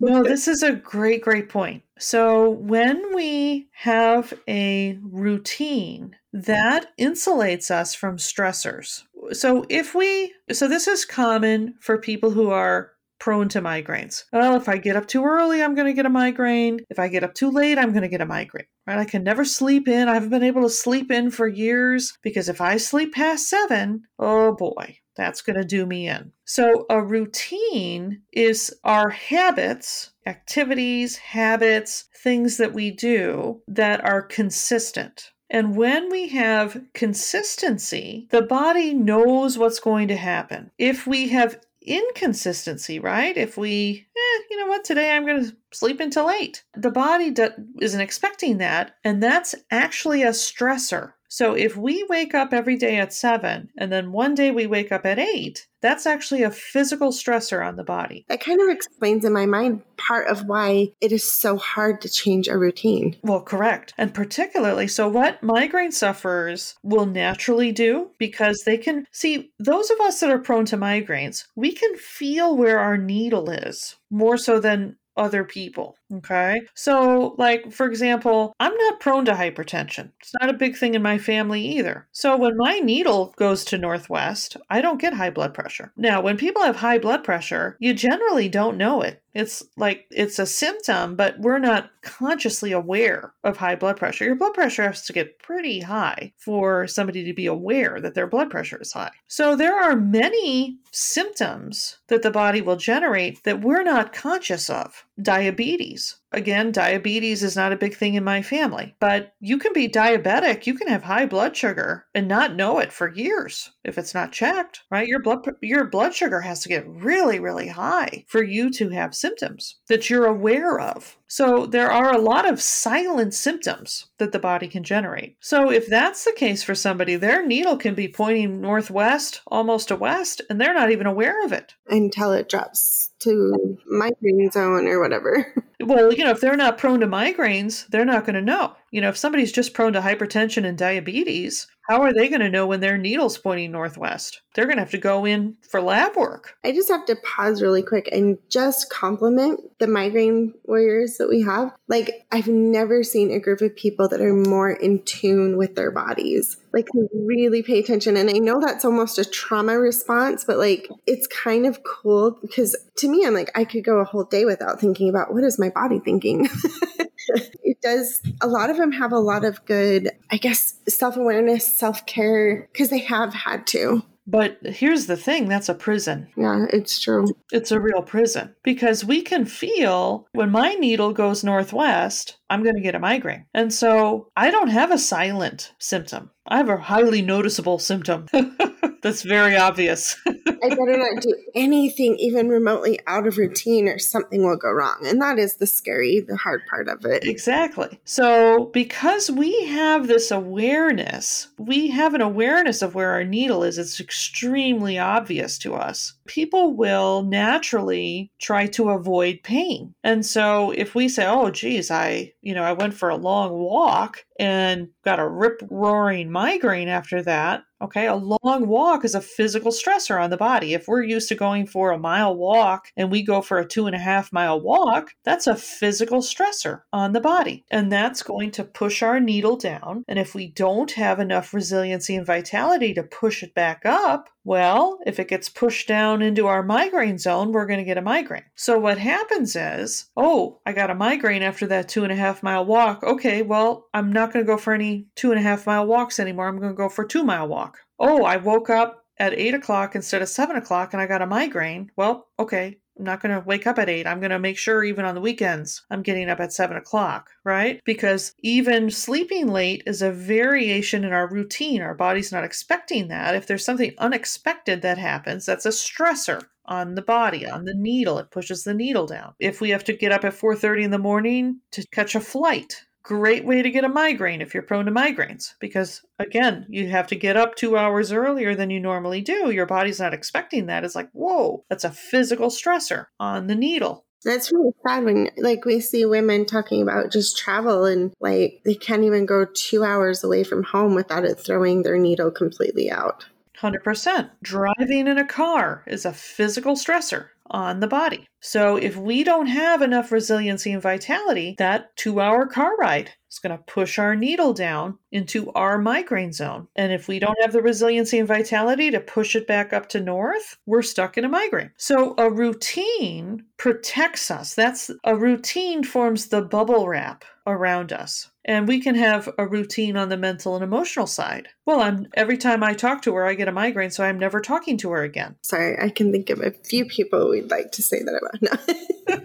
no, 0.00 0.22
this 0.22 0.48
is 0.48 0.62
a 0.62 0.72
great, 0.72 1.22
great 1.22 1.48
point. 1.48 1.82
So, 2.02 2.50
when 2.50 3.14
we 3.14 3.68
have 3.74 4.34
a 4.48 4.98
routine 5.02 6.16
that 6.32 6.90
insulates 6.98 7.70
us 7.70 7.94
from 7.94 8.16
stressors, 8.16 9.02
so 9.30 9.64
if 9.68 9.94
we 9.94 10.34
so 10.50 10.66
this 10.66 10.88
is 10.88 11.04
common 11.04 11.74
for 11.80 11.98
people 11.98 12.32
who 12.32 12.50
are 12.50 12.90
prone 13.20 13.48
to 13.48 13.62
migraines. 13.62 14.24
Well, 14.32 14.56
if 14.56 14.68
I 14.68 14.78
get 14.78 14.96
up 14.96 15.06
too 15.06 15.24
early, 15.24 15.62
I'm 15.62 15.76
going 15.76 15.86
to 15.86 15.92
get 15.92 16.06
a 16.06 16.10
migraine. 16.10 16.80
If 16.90 16.98
I 16.98 17.06
get 17.06 17.22
up 17.22 17.34
too 17.34 17.52
late, 17.52 17.78
I'm 17.78 17.92
going 17.92 18.02
to 18.02 18.08
get 18.08 18.20
a 18.20 18.26
migraine. 18.26 18.66
Right? 18.84 18.98
I 18.98 19.04
can 19.04 19.22
never 19.22 19.44
sleep 19.44 19.86
in. 19.86 20.08
I 20.08 20.14
haven't 20.14 20.30
been 20.30 20.42
able 20.42 20.62
to 20.62 20.68
sleep 20.68 21.08
in 21.12 21.30
for 21.30 21.46
years 21.46 22.18
because 22.24 22.48
if 22.48 22.60
I 22.60 22.78
sleep 22.78 23.14
past 23.14 23.48
7, 23.48 24.02
oh 24.18 24.56
boy, 24.56 24.98
that's 25.16 25.42
going 25.42 25.56
to 25.56 25.64
do 25.64 25.86
me 25.86 26.08
in. 26.08 26.32
So, 26.44 26.86
a 26.88 27.02
routine 27.02 28.22
is 28.32 28.74
our 28.84 29.10
habits, 29.10 30.10
activities, 30.26 31.16
habits, 31.18 32.04
things 32.22 32.56
that 32.58 32.72
we 32.72 32.90
do 32.90 33.60
that 33.68 34.04
are 34.04 34.22
consistent. 34.22 35.32
And 35.50 35.76
when 35.76 36.10
we 36.10 36.28
have 36.28 36.80
consistency, 36.94 38.26
the 38.30 38.42
body 38.42 38.94
knows 38.94 39.58
what's 39.58 39.80
going 39.80 40.08
to 40.08 40.16
happen. 40.16 40.70
If 40.78 41.06
we 41.06 41.28
have 41.28 41.60
inconsistency, 41.82 42.98
right? 42.98 43.36
If 43.36 43.56
we, 43.56 44.06
eh, 44.16 44.42
you 44.50 44.56
know 44.58 44.66
what, 44.66 44.84
today 44.84 45.10
I'm 45.10 45.26
going 45.26 45.44
to 45.44 45.56
sleep 45.72 46.00
until 46.00 46.30
eight, 46.30 46.64
the 46.74 46.90
body 46.90 47.30
do- 47.30 47.50
isn't 47.80 48.00
expecting 48.00 48.58
that. 48.58 48.94
And 49.04 49.22
that's 49.22 49.54
actually 49.70 50.22
a 50.22 50.30
stressor. 50.30 51.12
So 51.32 51.54
if 51.54 51.78
we 51.78 52.04
wake 52.10 52.34
up 52.34 52.52
every 52.52 52.76
day 52.76 52.98
at 52.98 53.10
seven 53.10 53.70
and 53.78 53.90
then 53.90 54.12
one 54.12 54.34
day 54.34 54.50
we 54.50 54.66
wake 54.66 54.92
up 54.92 55.06
at 55.06 55.18
eight, 55.18 55.66
that's 55.80 56.04
actually 56.04 56.42
a 56.42 56.50
physical 56.50 57.08
stressor 57.08 57.66
on 57.66 57.76
the 57.76 57.84
body. 57.84 58.26
That 58.28 58.44
kind 58.44 58.60
of 58.60 58.68
explains 58.68 59.24
in 59.24 59.32
my 59.32 59.46
mind 59.46 59.80
part 59.96 60.28
of 60.28 60.46
why 60.46 60.88
it 61.00 61.10
is 61.10 61.24
so 61.24 61.56
hard 61.56 62.02
to 62.02 62.10
change 62.10 62.48
a 62.48 62.58
routine. 62.58 63.16
Well, 63.22 63.40
correct. 63.40 63.94
And 63.96 64.12
particularly, 64.12 64.88
so 64.88 65.08
what 65.08 65.42
migraine 65.42 65.92
sufferers 65.92 66.74
will 66.82 67.06
naturally 67.06 67.72
do 67.72 68.10
because 68.18 68.64
they 68.66 68.76
can 68.76 69.06
see 69.10 69.52
those 69.58 69.90
of 69.90 70.00
us 70.00 70.20
that 70.20 70.30
are 70.30 70.38
prone 70.38 70.66
to 70.66 70.76
migraines, 70.76 71.46
we 71.56 71.72
can 71.72 71.96
feel 71.96 72.54
where 72.54 72.78
our 72.78 72.98
needle 72.98 73.48
is 73.48 73.96
more 74.10 74.36
so 74.36 74.60
than 74.60 74.96
other 75.16 75.44
people. 75.44 75.96
Okay. 76.12 76.60
So, 76.74 77.34
like, 77.38 77.72
for 77.72 77.86
example, 77.86 78.54
I'm 78.60 78.76
not 78.76 79.00
prone 79.00 79.24
to 79.24 79.32
hypertension. 79.32 80.10
It's 80.20 80.34
not 80.40 80.50
a 80.50 80.54
big 80.54 80.76
thing 80.76 80.94
in 80.94 81.02
my 81.02 81.16
family 81.16 81.64
either. 81.78 82.06
So, 82.12 82.36
when 82.36 82.56
my 82.56 82.80
needle 82.80 83.32
goes 83.36 83.64
to 83.66 83.78
northwest, 83.78 84.56
I 84.68 84.82
don't 84.82 85.00
get 85.00 85.14
high 85.14 85.30
blood 85.30 85.54
pressure. 85.54 85.92
Now, 85.96 86.20
when 86.20 86.36
people 86.36 86.62
have 86.62 86.76
high 86.76 86.98
blood 86.98 87.24
pressure, 87.24 87.76
you 87.80 87.94
generally 87.94 88.48
don't 88.48 88.76
know 88.76 89.00
it. 89.00 89.22
It's 89.34 89.62
like 89.76 90.06
it's 90.10 90.38
a 90.38 90.46
symptom, 90.46 91.16
but 91.16 91.38
we're 91.38 91.58
not 91.58 91.90
consciously 92.02 92.72
aware 92.72 93.32
of 93.44 93.56
high 93.56 93.76
blood 93.76 93.96
pressure. 93.96 94.24
Your 94.24 94.34
blood 94.34 94.52
pressure 94.52 94.82
has 94.82 95.06
to 95.06 95.12
get 95.12 95.38
pretty 95.38 95.80
high 95.80 96.32
for 96.36 96.86
somebody 96.86 97.24
to 97.24 97.32
be 97.32 97.46
aware 97.46 98.00
that 98.00 98.14
their 98.14 98.26
blood 98.26 98.50
pressure 98.50 98.80
is 98.80 98.92
high. 98.92 99.12
So 99.28 99.56
there 99.56 99.78
are 99.78 99.96
many 99.96 100.78
symptoms 100.90 101.98
that 102.08 102.22
the 102.22 102.30
body 102.30 102.60
will 102.60 102.76
generate 102.76 103.42
that 103.44 103.62
we're 103.62 103.82
not 103.82 104.12
conscious 104.12 104.68
of. 104.68 105.06
Diabetes, 105.20 106.21
Again, 106.32 106.72
diabetes 106.72 107.42
is 107.42 107.56
not 107.56 107.72
a 107.72 107.76
big 107.76 107.94
thing 107.94 108.14
in 108.14 108.24
my 108.24 108.42
family, 108.42 108.94
but 109.00 109.34
you 109.40 109.58
can 109.58 109.72
be 109.72 109.88
diabetic, 109.88 110.66
you 110.66 110.74
can 110.74 110.88
have 110.88 111.02
high 111.02 111.26
blood 111.26 111.56
sugar 111.56 112.06
and 112.14 112.26
not 112.26 112.56
know 112.56 112.78
it 112.78 112.92
for 112.92 113.12
years 113.12 113.72
if 113.84 113.98
it's 113.98 114.14
not 114.14 114.32
checked, 114.32 114.80
right? 114.90 115.06
Your 115.06 115.20
blood 115.20 115.46
your 115.60 115.84
blood 115.84 116.14
sugar 116.14 116.40
has 116.40 116.60
to 116.60 116.68
get 116.68 116.88
really 116.88 117.38
really 117.38 117.68
high 117.68 118.24
for 118.28 118.42
you 118.42 118.70
to 118.70 118.88
have 118.90 119.14
symptoms 119.14 119.76
that 119.88 120.08
you're 120.08 120.26
aware 120.26 120.80
of. 120.80 121.16
So 121.32 121.64
there 121.64 121.90
are 121.90 122.12
a 122.12 122.20
lot 122.20 122.46
of 122.46 122.60
silent 122.60 123.32
symptoms 123.32 124.08
that 124.18 124.32
the 124.32 124.38
body 124.38 124.68
can 124.68 124.84
generate. 124.84 125.36
So 125.40 125.70
if 125.70 125.86
that's 125.86 126.24
the 126.24 126.32
case 126.32 126.62
for 126.62 126.74
somebody, 126.74 127.16
their 127.16 127.44
needle 127.46 127.78
can 127.78 127.94
be 127.94 128.06
pointing 128.06 128.60
northwest, 128.60 129.40
almost 129.46 129.88
to 129.88 129.96
west, 129.96 130.42
and 130.50 130.60
they're 130.60 130.74
not 130.74 130.90
even 130.90 131.06
aware 131.06 131.42
of 131.42 131.52
it 131.52 131.74
until 131.86 132.32
it 132.32 132.50
drops 132.50 133.12
to 133.20 133.78
migraine 133.86 134.50
zone 134.50 134.86
or 134.86 135.00
whatever. 135.00 135.54
Well, 135.82 136.12
you 136.12 136.24
know, 136.24 136.30
if 136.30 136.40
they're 136.40 136.56
not 136.56 136.78
prone 136.78 137.00
to 137.00 137.06
migraines, 137.06 137.86
they're 137.88 138.04
not 138.04 138.24
going 138.24 138.34
to 138.34 138.42
know. 138.42 138.76
You 138.92 139.00
know, 139.00 139.08
if 139.08 139.16
somebody's 139.16 139.52
just 139.52 139.74
prone 139.74 139.94
to 139.94 140.00
hypertension 140.00 140.64
and 140.64 140.78
diabetes, 140.78 141.66
how 141.88 142.02
are 142.02 142.12
they 142.12 142.28
going 142.28 142.42
to 142.42 142.48
know 142.48 142.66
when 142.66 142.80
their 142.80 142.96
needle's 142.96 143.38
pointing 143.38 143.72
northwest? 143.72 144.40
They're 144.54 144.66
going 144.66 144.76
to 144.76 144.82
have 144.82 144.92
to 144.92 144.98
go 144.98 145.24
in 145.24 145.56
for 145.68 145.80
lab 145.80 146.14
work. 146.14 146.54
I 146.64 146.72
just 146.72 146.88
have 146.90 147.06
to 147.06 147.16
pause 147.16 147.60
really 147.60 147.82
quick 147.82 148.08
and 148.12 148.38
just 148.48 148.88
compliment 148.88 149.60
the 149.80 149.88
migraine 149.88 150.54
warriors 150.64 151.16
that 151.16 151.28
we 151.28 151.42
have. 151.42 151.72
Like, 151.88 152.24
I've 152.30 152.46
never 152.46 153.02
seen 153.02 153.32
a 153.32 153.40
group 153.40 153.62
of 153.62 153.74
people 153.74 154.08
that 154.08 154.20
are 154.20 154.32
more 154.32 154.70
in 154.70 155.02
tune 155.04 155.56
with 155.56 155.74
their 155.74 155.90
bodies. 155.90 156.56
Like, 156.72 156.86
really 157.12 157.62
pay 157.62 157.80
attention. 157.80 158.16
And 158.16 158.30
I 158.30 158.34
know 158.34 158.60
that's 158.60 158.84
almost 158.84 159.18
a 159.18 159.24
trauma 159.24 159.78
response, 159.78 160.44
but 160.44 160.58
like, 160.58 160.88
it's 161.06 161.26
kind 161.26 161.66
of 161.66 161.82
cool 161.82 162.38
because 162.40 162.76
to 162.98 163.08
me, 163.08 163.26
I'm 163.26 163.34
like, 163.34 163.50
I 163.56 163.64
could 163.64 163.84
go 163.84 163.98
a 163.98 164.04
whole 164.04 164.24
day 164.24 164.44
without 164.44 164.80
thinking 164.80 165.08
about 165.08 165.34
what 165.34 165.44
is 165.44 165.58
my 165.58 165.70
body 165.70 165.98
thinking. 165.98 166.48
it 167.28 167.80
does 167.82 168.20
a 168.40 168.46
lot 168.46 168.70
of 168.70 168.78
them 168.82 168.92
have 168.92 169.12
a 169.12 169.18
lot 169.18 169.44
of 169.44 169.64
good 169.64 170.10
i 170.30 170.36
guess 170.36 170.74
self-awareness 170.88 171.74
self-care 171.74 172.68
because 172.72 172.90
they 172.90 173.00
have 173.00 173.32
had 173.32 173.66
to 173.66 174.02
but 174.26 174.58
here's 174.62 175.06
the 175.06 175.16
thing 175.16 175.48
that's 175.48 175.68
a 175.68 175.74
prison. 175.74 176.28
Yeah, 176.36 176.66
it's 176.72 177.00
true. 177.00 177.26
It's 177.50 177.72
a 177.72 177.80
real 177.80 178.02
prison 178.02 178.54
because 178.62 179.04
we 179.04 179.20
can 179.20 179.44
feel 179.44 180.28
when 180.32 180.50
my 180.50 180.74
needle 180.74 181.12
goes 181.12 181.42
northwest, 181.42 182.38
I'm 182.48 182.62
going 182.62 182.76
to 182.76 182.80
get 182.80 182.94
a 182.94 183.00
migraine. 183.00 183.46
And 183.52 183.72
so 183.72 184.28
I 184.36 184.50
don't 184.50 184.68
have 184.68 184.92
a 184.92 184.98
silent 184.98 185.72
symptom, 185.78 186.30
I 186.46 186.58
have 186.58 186.68
a 186.68 186.76
highly 186.76 187.22
noticeable 187.22 187.78
symptom 187.78 188.26
that's 189.02 189.22
very 189.22 189.56
obvious. 189.56 190.16
I 190.46 190.68
better 190.68 190.96
not 190.96 191.22
do 191.22 191.34
anything 191.54 192.16
even 192.18 192.48
remotely 192.48 193.00
out 193.06 193.26
of 193.26 193.38
routine 193.38 193.88
or 193.88 193.98
something 193.98 194.44
will 194.44 194.56
go 194.56 194.70
wrong. 194.70 194.98
And 195.04 195.20
that 195.20 195.38
is 195.38 195.56
the 195.56 195.66
scary, 195.66 196.20
the 196.20 196.36
hard 196.36 196.62
part 196.68 196.88
of 196.88 197.04
it. 197.04 197.24
Exactly. 197.24 198.00
So, 198.04 198.66
because 198.72 199.30
we 199.30 199.66
have 199.66 200.06
this 200.06 200.30
awareness, 200.30 201.48
we 201.58 201.88
have 201.88 202.14
an 202.14 202.20
awareness 202.20 202.82
of 202.82 202.94
where 202.94 203.10
our 203.10 203.24
needle 203.24 203.62
is, 203.62 203.78
it's 203.78 204.00
extremely 204.00 204.98
obvious 204.98 205.58
to 205.58 205.74
us. 205.74 206.14
People 206.26 206.74
will 206.74 207.22
naturally 207.22 208.30
try 208.40 208.66
to 208.68 208.90
avoid 208.90 209.40
pain. 209.42 209.94
And 210.04 210.24
so, 210.24 210.70
if 210.72 210.94
we 210.94 211.08
say, 211.08 211.26
oh, 211.26 211.50
geez, 211.50 211.90
I, 211.90 212.32
you 212.42 212.54
know, 212.54 212.62
I 212.64 212.72
went 212.72 212.94
for 212.94 213.08
a 213.08 213.16
long 213.16 213.52
walk 213.58 214.24
and 214.38 214.88
got 215.04 215.20
a 215.20 215.28
rip 215.28 215.60
roaring 215.70 216.30
migraine 216.30 216.88
after 216.88 217.22
that, 217.22 217.64
Okay, 217.82 218.06
a 218.06 218.14
long 218.14 218.68
walk 218.68 219.04
is 219.04 219.16
a 219.16 219.20
physical 219.20 219.72
stressor 219.72 220.22
on 220.22 220.30
the 220.32 220.36
body. 220.36 220.74
If 220.74 220.88
we're 220.88 221.04
used 221.04 221.28
to 221.28 221.36
going 221.36 221.66
for 221.66 221.92
a 221.92 221.98
mile 221.98 222.34
walk 222.34 222.88
and 222.96 223.10
we 223.10 223.22
go 223.22 223.40
for 223.40 223.58
a 223.58 223.66
two 223.66 223.86
and 223.86 223.94
a 223.94 224.00
half 224.00 224.32
mile 224.32 224.60
walk, 224.60 225.14
that's 225.24 225.46
a 225.46 225.54
physical 225.54 226.20
stressor 226.20 226.82
on 226.92 227.12
the 227.12 227.20
body. 227.20 227.64
And 227.70 227.92
that's 227.92 228.24
going 228.24 228.50
to 228.52 228.64
push 228.64 229.02
our 229.02 229.20
needle 229.20 229.56
down. 229.56 230.04
And 230.08 230.18
if 230.18 230.34
we 230.34 230.48
don't 230.48 230.90
have 230.92 231.20
enough 231.20 231.54
resiliency 231.54 232.16
and 232.16 232.26
vitality 232.26 232.94
to 232.94 233.02
push 233.02 233.44
it 233.44 233.54
back 233.54 233.86
up, 233.86 234.28
well, 234.44 234.98
if 235.06 235.20
it 235.20 235.28
gets 235.28 235.48
pushed 235.48 235.86
down 235.86 236.20
into 236.20 236.48
our 236.48 236.64
migraine 236.64 237.18
zone, 237.18 237.52
we're 237.52 237.66
going 237.66 237.78
to 237.78 237.84
get 237.84 237.98
a 237.98 238.02
migraine. 238.02 238.42
So 238.56 238.76
what 238.78 238.98
happens 238.98 239.54
is, 239.54 240.10
oh, 240.16 240.58
I 240.66 240.72
got 240.72 240.90
a 240.90 240.96
migraine 240.96 241.42
after 241.42 241.66
that 241.68 241.88
two 241.88 242.02
and 242.02 242.12
a 242.12 242.16
half 242.16 242.42
mile 242.42 242.64
walk. 242.64 243.04
Okay, 243.04 243.42
well, 243.42 243.86
I'm 243.94 244.12
not 244.12 244.32
going 244.32 244.44
to 244.44 244.50
go 244.50 244.56
for 244.56 244.72
any 244.72 245.06
two 245.14 245.30
and 245.30 245.38
a 245.38 245.42
half 245.42 245.66
mile 245.66 245.86
walks 245.86 246.18
anymore. 246.18 246.48
I'm 246.48 246.58
going 246.58 246.72
to 246.72 246.76
go 246.76 246.88
for 246.88 247.04
two 247.04 247.22
mile 247.22 247.46
walk. 247.46 247.78
Oh, 248.00 248.24
I 248.24 248.36
woke 248.38 248.68
up 248.68 249.01
at 249.22 249.34
eight 249.34 249.54
o'clock 249.54 249.94
instead 249.94 250.20
of 250.20 250.28
seven 250.28 250.56
o'clock 250.56 250.92
and 250.92 251.00
I 251.00 251.06
got 251.06 251.22
a 251.22 251.26
migraine. 251.26 251.92
Well, 251.94 252.26
okay, 252.40 252.78
I'm 252.98 253.04
not 253.04 253.22
going 253.22 253.32
to 253.32 253.46
wake 253.46 253.68
up 253.68 253.78
at 253.78 253.88
eight. 253.88 254.04
I'm 254.04 254.18
going 254.18 254.32
to 254.32 254.38
make 254.40 254.58
sure, 254.58 254.82
even 254.82 255.04
on 255.04 255.14
the 255.14 255.20
weekends, 255.20 255.86
I'm 255.90 256.02
getting 256.02 256.28
up 256.28 256.40
at 256.40 256.52
seven 256.52 256.76
o'clock, 256.76 257.30
right? 257.44 257.80
Because 257.84 258.34
even 258.40 258.90
sleeping 258.90 259.46
late 259.46 259.84
is 259.86 260.02
a 260.02 260.10
variation 260.10 261.04
in 261.04 261.12
our 261.12 261.28
routine. 261.28 261.82
Our 261.82 261.94
body's 261.94 262.32
not 262.32 262.42
expecting 262.42 263.06
that. 263.08 263.36
If 263.36 263.46
there's 263.46 263.64
something 263.64 263.94
unexpected 263.96 264.82
that 264.82 264.98
happens, 264.98 265.46
that's 265.46 265.66
a 265.66 265.70
stressor 265.70 266.42
on 266.64 266.96
the 266.96 267.02
body 267.02 267.48
on 267.48 267.64
the 267.64 267.74
needle 267.74 268.18
it 268.18 268.30
pushes 268.30 268.62
the 268.62 268.72
needle 268.72 269.04
down 269.04 269.34
if 269.40 269.60
we 269.60 269.70
have 269.70 269.82
to 269.82 269.92
get 269.92 270.12
up 270.12 270.24
at 270.24 270.32
4:30 270.32 270.84
in 270.84 270.90
the 270.92 270.96
morning 270.96 271.58
to 271.72 271.84
catch 271.88 272.14
a 272.14 272.20
flight 272.20 272.84
great 273.02 273.44
way 273.44 273.62
to 273.62 273.70
get 273.70 273.84
a 273.84 273.88
migraine 273.88 274.40
if 274.40 274.54
you're 274.54 274.62
prone 274.62 274.86
to 274.86 274.92
migraines 274.92 275.54
because 275.60 276.02
again 276.18 276.66
you 276.68 276.88
have 276.88 277.06
to 277.08 277.16
get 277.16 277.36
up 277.36 277.54
two 277.54 277.76
hours 277.76 278.12
earlier 278.12 278.54
than 278.54 278.70
you 278.70 278.80
normally 278.80 279.20
do. 279.20 279.50
Your 279.50 279.66
body's 279.66 280.00
not 280.00 280.14
expecting 280.14 280.66
that. 280.66 280.84
It's 280.84 280.94
like 280.94 281.10
whoa 281.12 281.64
that's 281.68 281.84
a 281.84 281.90
physical 281.90 282.48
stressor 282.48 283.06
on 283.18 283.46
the 283.46 283.54
needle. 283.54 284.04
That's 284.24 284.52
really 284.52 284.70
sad 284.86 285.04
when 285.04 285.30
like 285.36 285.64
we 285.64 285.80
see 285.80 286.04
women 286.04 286.46
talking 286.46 286.80
about 286.80 287.10
just 287.10 287.36
travel 287.36 287.84
and 287.84 288.12
like 288.20 288.60
they 288.64 288.74
can't 288.74 289.04
even 289.04 289.26
go 289.26 289.46
two 289.52 289.82
hours 289.82 290.22
away 290.22 290.44
from 290.44 290.62
home 290.62 290.94
without 290.94 291.24
it 291.24 291.40
throwing 291.40 291.82
their 291.82 291.98
needle 291.98 292.30
completely 292.30 292.90
out. 292.90 293.26
100% 293.58 294.30
driving 294.42 295.06
in 295.06 295.18
a 295.18 295.26
car 295.26 295.84
is 295.86 296.04
a 296.04 296.12
physical 296.12 296.74
stressor 296.74 297.26
on 297.52 297.80
the 297.80 297.86
body. 297.86 298.26
So 298.40 298.76
if 298.76 298.96
we 298.96 299.22
don't 299.22 299.46
have 299.46 299.82
enough 299.82 300.10
resiliency 300.10 300.72
and 300.72 300.82
vitality, 300.82 301.54
that 301.58 301.94
two 301.96 302.20
hour 302.20 302.46
car 302.46 302.76
ride 302.76 303.12
is 303.32 303.38
going 303.38 303.56
to 303.56 303.64
push 303.64 303.98
our 303.98 304.14
needle 304.14 304.52
down 304.52 304.98
into 305.10 305.50
our 305.52 305.78
migraine 305.78 306.32
zone. 306.32 306.68
And 306.76 306.92
if 306.92 307.08
we 307.08 307.18
don't 307.18 307.40
have 307.40 307.52
the 307.52 307.62
resiliency 307.62 308.18
and 308.18 308.28
vitality 308.28 308.90
to 308.90 309.00
push 309.00 309.34
it 309.34 309.46
back 309.46 309.72
up 309.72 309.88
to 309.90 310.00
north, 310.00 310.58
we're 310.66 310.82
stuck 310.82 311.16
in 311.16 311.24
a 311.24 311.28
migraine. 311.28 311.70
So 311.76 312.14
a 312.18 312.30
routine 312.30 313.44
protects 313.56 314.30
us. 314.30 314.54
That's 314.54 314.90
a 315.04 315.16
routine 315.16 315.82
forms 315.84 316.26
the 316.26 316.42
bubble 316.42 316.88
wrap 316.88 317.24
around 317.46 317.92
us. 317.92 318.30
And 318.44 318.66
we 318.66 318.80
can 318.80 318.96
have 318.96 319.28
a 319.38 319.46
routine 319.46 319.96
on 319.96 320.08
the 320.08 320.16
mental 320.16 320.54
and 320.54 320.64
emotional 320.64 321.06
side. 321.06 321.48
Well, 321.64 321.80
I'm 321.80 322.08
every 322.14 322.36
time 322.36 322.62
I 322.64 322.74
talk 322.74 323.02
to 323.02 323.14
her, 323.14 323.24
I 323.24 323.34
get 323.34 323.48
a 323.48 323.52
migraine, 323.52 323.90
so 323.90 324.04
I'm 324.04 324.18
never 324.18 324.40
talking 324.40 324.76
to 324.78 324.90
her 324.90 325.02
again. 325.02 325.36
Sorry, 325.42 325.76
I 325.80 325.90
can 325.90 326.10
think 326.10 326.28
of 326.28 326.40
a 326.40 326.50
few 326.50 326.84
people 326.84 327.30
we'd 327.30 327.50
like 327.50 327.70
to 327.72 327.82
say 327.82 328.02
that 328.02 328.20
about. 328.20 328.32
No. 329.08 329.18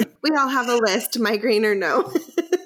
we 0.22 0.30
all 0.36 0.48
have 0.48 0.68
a 0.68 0.76
list, 0.76 1.18
migraine 1.18 1.64
or 1.64 1.74
no. 1.74 2.12